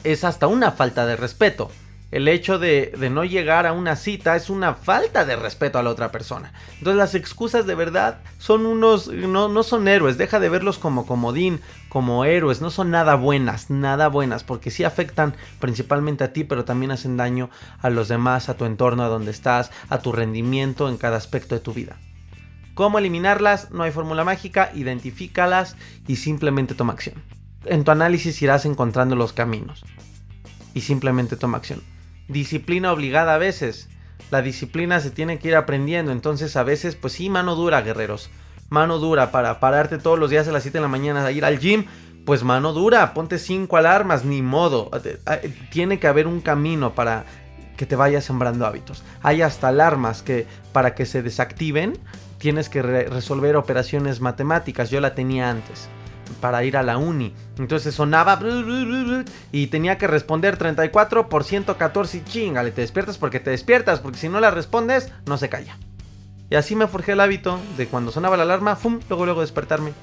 Es 0.03 0.23
hasta 0.23 0.47
una 0.47 0.71
falta 0.71 1.05
de 1.05 1.15
respeto 1.15 1.69
el 2.13 2.27
hecho 2.27 2.59
de, 2.59 2.93
no 3.11 3.23
llegar 3.23 3.65
a 3.65 3.73
una 3.73 3.95
cita 3.95 4.35
es 4.35 4.51
una 4.51 4.75
falta 4.75 5.25
de 5.25 5.35
respeto 5.35 5.79
a 5.79 5.83
la 5.83 5.89
otra 5.89 6.11
persona. 6.11 6.53
Entonces 6.77 6.95
las 6.95 7.15
excusas 7.15 7.65
de 7.65 7.73
verdad 7.73 8.19
son 8.37 8.67
unos, 8.67 9.07
no, 9.07 9.49
no 9.49 9.63
son 9.63 9.87
héroes, 9.87 10.19
deja 10.19 10.39
de 10.39 10.47
verlos 10.47 10.77
como 10.77 11.07
comodín, 11.07 11.59
como 11.89 12.23
héroes, 12.23 12.61
no 12.61 12.69
son 12.69 12.91
nada 12.91 13.15
buenas, 13.15 13.71
nada 13.71 14.09
buenas, 14.09 14.43
porque 14.43 14.69
sí 14.69 14.83
afectan 14.83 15.35
principalmente 15.59 16.23
a 16.23 16.33
ti, 16.33 16.43
pero 16.43 16.65
también 16.65 16.91
hacen 16.91 17.17
daño 17.17 17.49
a 17.81 17.89
los 17.89 18.09
demás, 18.09 18.47
a 18.47 18.57
tu 18.57 18.65
entorno, 18.65 19.01
a 19.01 19.07
donde 19.07 19.31
estás, 19.31 19.71
a 19.89 19.97
tu 19.97 20.11
rendimiento 20.11 20.89
en 20.89 20.97
cada 20.97 21.17
aspecto 21.17 21.55
de 21.55 21.61
tu 21.61 21.73
vida. 21.73 21.97
¿Cómo 22.75 22.99
eliminarlas? 22.99 23.71
No 23.71 23.81
hay 23.81 23.91
fórmula 23.91 24.23
mágica, 24.23 24.69
identifícalas 24.75 25.77
y 26.07 26.17
simplemente 26.17 26.75
toma 26.75 26.93
acción. 26.93 27.32
En 27.65 27.83
tu 27.83 27.91
análisis 27.91 28.41
irás 28.41 28.65
encontrando 28.65 29.15
los 29.15 29.33
caminos 29.33 29.83
y 30.73 30.81
simplemente 30.81 31.35
toma 31.35 31.57
acción 31.57 31.81
disciplina 32.27 32.91
obligada 32.91 33.35
a 33.35 33.37
veces. 33.37 33.89
La 34.31 34.41
disciplina 34.41 34.99
se 34.99 35.11
tiene 35.11 35.39
que 35.39 35.49
ir 35.49 35.55
aprendiendo, 35.55 36.11
entonces 36.11 36.55
a 36.55 36.63
veces 36.63 36.95
pues 36.95 37.13
sí, 37.13 37.29
mano 37.29 37.55
dura, 37.55 37.81
guerreros. 37.81 38.29
Mano 38.69 38.97
dura 38.97 39.31
para 39.31 39.59
pararte 39.59 39.97
todos 39.97 40.17
los 40.17 40.29
días 40.29 40.47
a 40.47 40.51
las 40.51 40.63
7 40.63 40.77
de 40.77 40.81
la 40.81 40.87
mañana 40.87 41.25
a 41.25 41.31
ir 41.31 41.45
al 41.45 41.59
gym, 41.59 41.85
pues 42.25 42.43
mano 42.43 42.73
dura, 42.73 43.13
ponte 43.13 43.37
5 43.37 43.77
alarmas, 43.77 44.25
ni 44.25 44.41
modo. 44.41 44.89
Tiene 45.71 45.99
que 45.99 46.07
haber 46.07 46.25
un 46.25 46.41
camino 46.41 46.95
para 46.95 47.25
que 47.77 47.85
te 47.85 47.95
vayas 47.95 48.23
sembrando 48.23 48.65
hábitos. 48.65 49.03
Hay 49.21 49.41
hasta 49.41 49.67
alarmas 49.67 50.23
que 50.23 50.47
para 50.71 50.95
que 50.95 51.05
se 51.05 51.21
desactiven 51.21 51.99
tienes 52.39 52.69
que 52.69 52.81
resolver 52.81 53.55
operaciones 53.55 54.21
matemáticas. 54.21 54.89
Yo 54.89 55.01
la 55.01 55.13
tenía 55.13 55.49
antes 55.49 55.89
para 56.43 56.61
ir 56.65 56.75
a 56.75 56.83
la 56.83 56.97
uni. 56.97 57.33
Entonces 57.57 57.95
sonaba 57.95 58.37
y 59.53 59.67
tenía 59.67 59.97
que 59.97 60.07
responder 60.07 60.57
34 60.57 61.29
por 61.29 61.45
114 61.45 62.17
y 62.17 62.23
chingale, 62.25 62.71
te 62.71 62.81
despiertas 62.81 63.17
porque 63.17 63.39
te 63.39 63.51
despiertas, 63.51 64.01
porque 64.01 64.17
si 64.17 64.27
no 64.27 64.41
la 64.41 64.51
respondes, 64.51 65.09
no 65.25 65.37
se 65.37 65.47
calla. 65.47 65.77
Y 66.49 66.55
así 66.55 66.75
me 66.75 66.87
forjé 66.87 67.13
el 67.13 67.21
hábito 67.21 67.61
de 67.77 67.87
cuando 67.87 68.11
sonaba 68.11 68.35
la 68.35 68.43
alarma, 68.43 68.75
¡fum! 68.75 68.99
luego 69.07 69.23
luego 69.23 69.39
despertarme. 69.39 69.93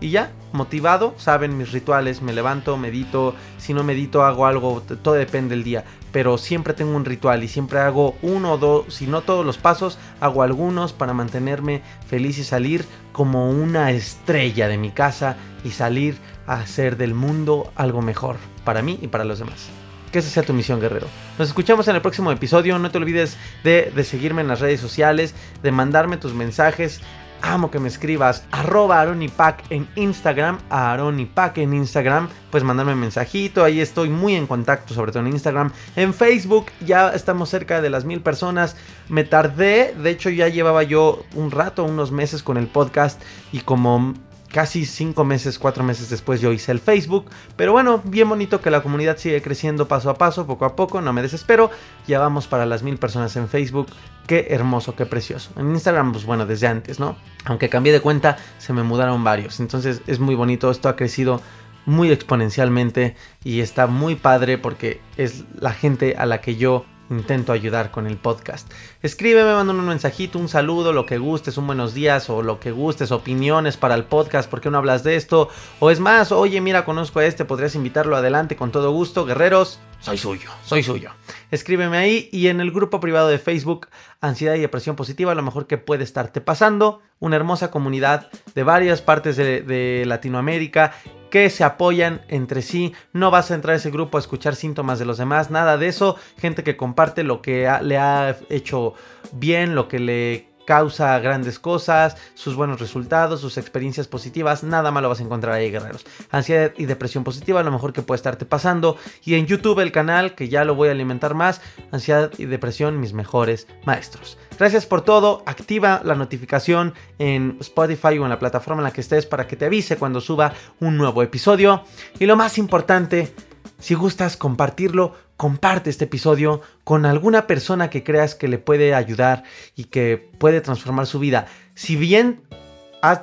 Y 0.00 0.10
ya, 0.10 0.32
motivado, 0.50 1.14
saben 1.16 1.56
mis 1.56 1.70
rituales, 1.70 2.22
me 2.22 2.32
levanto, 2.32 2.76
medito, 2.76 3.36
si 3.58 3.72
no 3.72 3.84
medito 3.84 4.24
hago 4.24 4.46
algo, 4.46 4.82
todo 5.00 5.14
depende 5.14 5.54
del 5.54 5.62
día, 5.62 5.84
pero 6.10 6.38
siempre 6.38 6.74
tengo 6.74 6.96
un 6.96 7.04
ritual 7.04 7.44
y 7.44 7.48
siempre 7.48 7.78
hago 7.78 8.16
uno 8.20 8.54
o 8.54 8.58
dos, 8.58 8.92
si 8.92 9.06
no 9.06 9.20
todos 9.20 9.46
los 9.46 9.58
pasos, 9.58 9.96
hago 10.20 10.42
algunos 10.42 10.92
para 10.92 11.14
mantenerme 11.14 11.82
feliz 12.08 12.38
y 12.38 12.44
salir 12.44 12.84
como 13.14 13.48
una 13.48 13.92
estrella 13.92 14.66
de 14.66 14.76
mi 14.76 14.90
casa 14.90 15.36
y 15.62 15.70
salir 15.70 16.16
a 16.48 16.54
hacer 16.54 16.96
del 16.96 17.14
mundo 17.14 17.72
algo 17.76 18.02
mejor 18.02 18.38
para 18.64 18.82
mí 18.82 18.98
y 19.00 19.06
para 19.06 19.24
los 19.24 19.38
demás. 19.38 19.68
Que 20.10 20.18
esa 20.18 20.30
sea 20.30 20.42
tu 20.42 20.52
misión, 20.52 20.80
guerrero. 20.80 21.06
Nos 21.38 21.46
escuchamos 21.46 21.86
en 21.86 21.94
el 21.94 22.02
próximo 22.02 22.32
episodio. 22.32 22.76
No 22.80 22.90
te 22.90 22.98
olvides 22.98 23.36
de, 23.62 23.92
de 23.94 24.02
seguirme 24.02 24.42
en 24.42 24.48
las 24.48 24.58
redes 24.58 24.80
sociales, 24.80 25.32
de 25.62 25.70
mandarme 25.70 26.16
tus 26.16 26.34
mensajes 26.34 27.02
amo 27.42 27.70
que 27.70 27.78
me 27.78 27.88
escribas 27.88 28.44
arroba 28.50 29.00
aronipac 29.00 29.62
en 29.70 29.88
Instagram, 29.96 30.58
aronipac 30.70 31.58
en 31.58 31.74
Instagram, 31.74 32.28
pues 32.50 32.64
mandarme 32.64 32.94
un 32.94 33.00
mensajito, 33.00 33.64
ahí 33.64 33.80
estoy 33.80 34.08
muy 34.08 34.34
en 34.34 34.46
contacto, 34.46 34.94
sobre 34.94 35.12
todo 35.12 35.24
en 35.24 35.32
Instagram. 35.32 35.72
En 35.96 36.14
Facebook 36.14 36.66
ya 36.84 37.10
estamos 37.10 37.48
cerca 37.48 37.80
de 37.80 37.90
las 37.90 38.04
mil 38.04 38.20
personas, 38.20 38.76
me 39.08 39.24
tardé, 39.24 39.94
de 39.94 40.10
hecho 40.10 40.30
ya 40.30 40.48
llevaba 40.48 40.82
yo 40.82 41.24
un 41.34 41.50
rato, 41.50 41.84
unos 41.84 42.12
meses 42.12 42.42
con 42.42 42.56
el 42.56 42.66
podcast 42.66 43.20
y 43.52 43.60
como 43.60 44.14
casi 44.54 44.86
cinco 44.86 45.24
meses, 45.24 45.58
cuatro 45.58 45.82
meses 45.82 46.08
después 46.10 46.40
yo 46.40 46.52
hice 46.52 46.70
el 46.70 46.78
Facebook. 46.78 47.26
Pero 47.56 47.72
bueno, 47.72 48.00
bien 48.04 48.28
bonito 48.28 48.60
que 48.60 48.70
la 48.70 48.84
comunidad 48.84 49.16
sigue 49.16 49.42
creciendo 49.42 49.88
paso 49.88 50.10
a 50.10 50.14
paso, 50.14 50.46
poco 50.46 50.64
a 50.64 50.76
poco, 50.76 51.00
no 51.00 51.12
me 51.12 51.22
desespero. 51.22 51.72
Ya 52.06 52.20
vamos 52.20 52.46
para 52.46 52.64
las 52.64 52.84
mil 52.84 52.96
personas 52.96 53.34
en 53.34 53.48
Facebook. 53.48 53.88
Qué 54.28 54.46
hermoso, 54.50 54.94
qué 54.94 55.06
precioso. 55.06 55.50
En 55.56 55.72
Instagram, 55.72 56.12
pues 56.12 56.24
bueno, 56.24 56.46
desde 56.46 56.68
antes, 56.68 57.00
¿no? 57.00 57.16
Aunque 57.46 57.68
cambié 57.68 57.92
de 57.92 58.00
cuenta, 58.00 58.36
se 58.58 58.72
me 58.72 58.84
mudaron 58.84 59.24
varios. 59.24 59.58
Entonces 59.58 60.02
es 60.06 60.20
muy 60.20 60.36
bonito, 60.36 60.70
esto 60.70 60.88
ha 60.88 60.94
crecido 60.94 61.40
muy 61.84 62.12
exponencialmente 62.12 63.16
y 63.42 63.58
está 63.58 63.88
muy 63.88 64.14
padre 64.14 64.56
porque 64.56 65.00
es 65.16 65.42
la 65.58 65.72
gente 65.72 66.14
a 66.16 66.26
la 66.26 66.40
que 66.40 66.54
yo 66.54 66.86
intento 67.10 67.52
ayudar 67.52 67.90
con 67.90 68.06
el 68.06 68.16
podcast. 68.16 68.70
Escríbeme, 69.02 69.52
mándame 69.52 69.80
un 69.80 69.88
mensajito, 69.88 70.38
un 70.38 70.48
saludo, 70.48 70.92
lo 70.92 71.06
que 71.06 71.18
gustes, 71.18 71.58
un 71.58 71.66
buenos 71.66 71.94
días 71.94 72.30
o 72.30 72.42
lo 72.42 72.60
que 72.60 72.70
gustes, 72.70 73.12
opiniones 73.12 73.76
para 73.76 73.94
el 73.94 74.04
podcast, 74.04 74.50
¿por 74.50 74.60
qué 74.60 74.70
no 74.70 74.78
hablas 74.78 75.04
de 75.04 75.16
esto? 75.16 75.48
O 75.80 75.90
es 75.90 76.00
más, 76.00 76.32
oye, 76.32 76.60
mira, 76.60 76.84
conozco 76.84 77.18
a 77.18 77.24
este, 77.24 77.44
podrías 77.44 77.74
invitarlo 77.74 78.16
adelante 78.16 78.56
con 78.56 78.70
todo 78.70 78.90
gusto, 78.92 79.24
guerreros. 79.24 79.80
Soy 80.00 80.18
suyo, 80.18 80.50
soy 80.64 80.82
suyo. 80.82 81.12
Escríbeme 81.50 81.96
ahí 81.96 82.28
y 82.30 82.48
en 82.48 82.60
el 82.60 82.70
grupo 82.70 83.00
privado 83.00 83.28
de 83.28 83.38
Facebook, 83.38 83.88
Ansiedad 84.20 84.54
y 84.54 84.60
Depresión 84.60 84.96
Positiva, 84.96 85.34
lo 85.34 85.42
mejor 85.42 85.66
que 85.66 85.78
puede 85.78 86.04
estarte 86.04 86.40
pasando. 86.40 87.00
Una 87.20 87.36
hermosa 87.36 87.70
comunidad 87.70 88.28
de 88.54 88.64
varias 88.64 89.00
partes 89.00 89.36
de, 89.36 89.62
de 89.62 90.04
Latinoamérica 90.04 90.92
que 91.34 91.50
se 91.50 91.64
apoyan 91.64 92.20
entre 92.28 92.62
sí. 92.62 92.94
No 93.12 93.32
vas 93.32 93.50
a 93.50 93.56
entrar 93.56 93.74
a 93.74 93.78
ese 93.78 93.90
grupo 93.90 94.16
a 94.16 94.20
escuchar 94.20 94.54
síntomas 94.54 95.00
de 95.00 95.04
los 95.04 95.18
demás, 95.18 95.50
nada 95.50 95.76
de 95.76 95.88
eso. 95.88 96.14
Gente 96.38 96.62
que 96.62 96.76
comparte 96.76 97.24
lo 97.24 97.42
que 97.42 97.68
le 97.82 97.98
ha 97.98 98.36
hecho 98.50 98.94
bien, 99.32 99.74
lo 99.74 99.88
que 99.88 99.98
le 99.98 100.53
causa 100.64 101.18
grandes 101.18 101.58
cosas, 101.58 102.16
sus 102.34 102.54
buenos 102.54 102.80
resultados, 102.80 103.40
sus 103.40 103.58
experiencias 103.58 104.08
positivas, 104.08 104.64
nada 104.64 104.90
malo 104.90 105.08
vas 105.08 105.20
a 105.20 105.22
encontrar 105.22 105.54
ahí, 105.54 105.70
guerreros. 105.70 106.04
Ansiedad 106.30 106.72
y 106.76 106.86
depresión 106.86 107.24
positiva, 107.24 107.62
lo 107.62 107.70
mejor 107.70 107.92
que 107.92 108.02
puede 108.02 108.16
estarte 108.16 108.44
pasando. 108.44 108.96
Y 109.24 109.34
en 109.34 109.46
YouTube 109.46 109.80
el 109.80 109.92
canal, 109.92 110.34
que 110.34 110.48
ya 110.48 110.64
lo 110.64 110.74
voy 110.74 110.88
a 110.88 110.92
alimentar 110.92 111.34
más, 111.34 111.60
ansiedad 111.92 112.30
y 112.38 112.46
depresión, 112.46 113.00
mis 113.00 113.12
mejores 113.12 113.66
maestros. 113.84 114.38
Gracias 114.58 114.86
por 114.86 115.02
todo, 115.02 115.42
activa 115.46 116.00
la 116.04 116.14
notificación 116.14 116.94
en 117.18 117.56
Spotify 117.60 118.18
o 118.18 118.24
en 118.24 118.30
la 118.30 118.38
plataforma 118.38 118.80
en 118.80 118.84
la 118.84 118.92
que 118.92 119.00
estés 119.00 119.26
para 119.26 119.46
que 119.46 119.56
te 119.56 119.66
avise 119.66 119.96
cuando 119.96 120.20
suba 120.20 120.52
un 120.80 120.96
nuevo 120.96 121.22
episodio. 121.22 121.84
Y 122.18 122.26
lo 122.26 122.36
más 122.36 122.58
importante, 122.58 123.34
si 123.78 123.94
gustas 123.94 124.36
compartirlo, 124.36 125.14
comparte 125.36 125.90
este 125.90 126.04
episodio 126.04 126.62
con 126.84 127.06
alguna 127.06 127.46
persona 127.46 127.90
que 127.90 128.04
creas 128.04 128.34
que 128.34 128.48
le 128.48 128.58
puede 128.58 128.94
ayudar 128.94 129.44
y 129.76 129.84
que 129.84 130.30
puede 130.38 130.60
transformar 130.60 131.06
su 131.06 131.18
vida. 131.18 131.46
Si 131.74 131.96
bien 131.96 132.42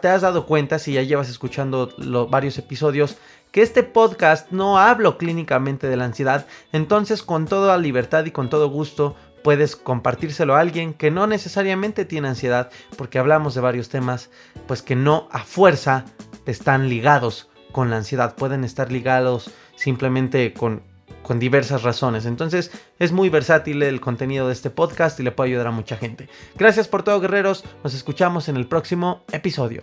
te 0.02 0.08
has 0.08 0.22
dado 0.22 0.46
cuenta, 0.46 0.78
si 0.78 0.94
ya 0.94 1.02
llevas 1.02 1.30
escuchando 1.30 1.92
varios 2.30 2.58
episodios, 2.58 3.18
que 3.52 3.62
este 3.62 3.84
podcast 3.84 4.52
no 4.52 4.78
hablo 4.78 5.18
clínicamente 5.18 5.88
de 5.88 5.98
la 5.98 6.06
ansiedad, 6.06 6.46
entonces 6.72 7.24
con 7.24 7.48
toda 7.48 7.78
libertad 7.78 8.26
y 8.26 8.32
con 8.32 8.50
todo 8.50 8.70
gusto 8.70 9.16
puedes 9.44 9.76
compartírselo 9.76 10.56
a 10.56 10.60
alguien 10.60 10.94
que 10.94 11.10
no 11.10 11.26
necesariamente 11.26 12.06
tiene 12.06 12.28
ansiedad, 12.28 12.70
porque 12.96 13.18
hablamos 13.18 13.56
de 13.56 13.62
varios 13.62 13.90
temas, 13.90 14.30
pues 14.68 14.84
que 14.84 14.96
no 14.96 15.28
a 15.32 15.40
fuerza 15.40 16.06
están 16.46 16.88
ligados 16.88 17.50
con 17.72 17.90
la 17.90 17.98
ansiedad, 17.98 18.36
pueden 18.36 18.64
estar 18.64 18.92
ligados 18.92 19.52
simplemente 19.76 20.54
con, 20.54 20.84
con 21.24 21.40
diversas 21.40 21.84
razones. 21.84 22.26
Entonces 22.26 22.72
es 23.00 23.12
muy 23.12 23.30
versátil 23.30 23.82
el 23.84 24.02
contenido 24.02 24.48
de 24.48 24.54
este 24.54 24.70
podcast 24.70 25.20
y 25.20 25.24
le 25.24 25.32
puede 25.32 25.52
ayudar 25.52 25.68
a 25.68 25.72
mucha 25.72 25.98
gente. 25.98 26.30
Gracias 26.58 26.88
por 26.88 27.04
todo 27.04 27.20
guerreros, 27.20 27.64
nos 27.84 27.94
escuchamos 27.94 28.50
en 28.50 28.58
el 28.58 28.68
próximo 28.68 29.24
episodio. 29.32 29.82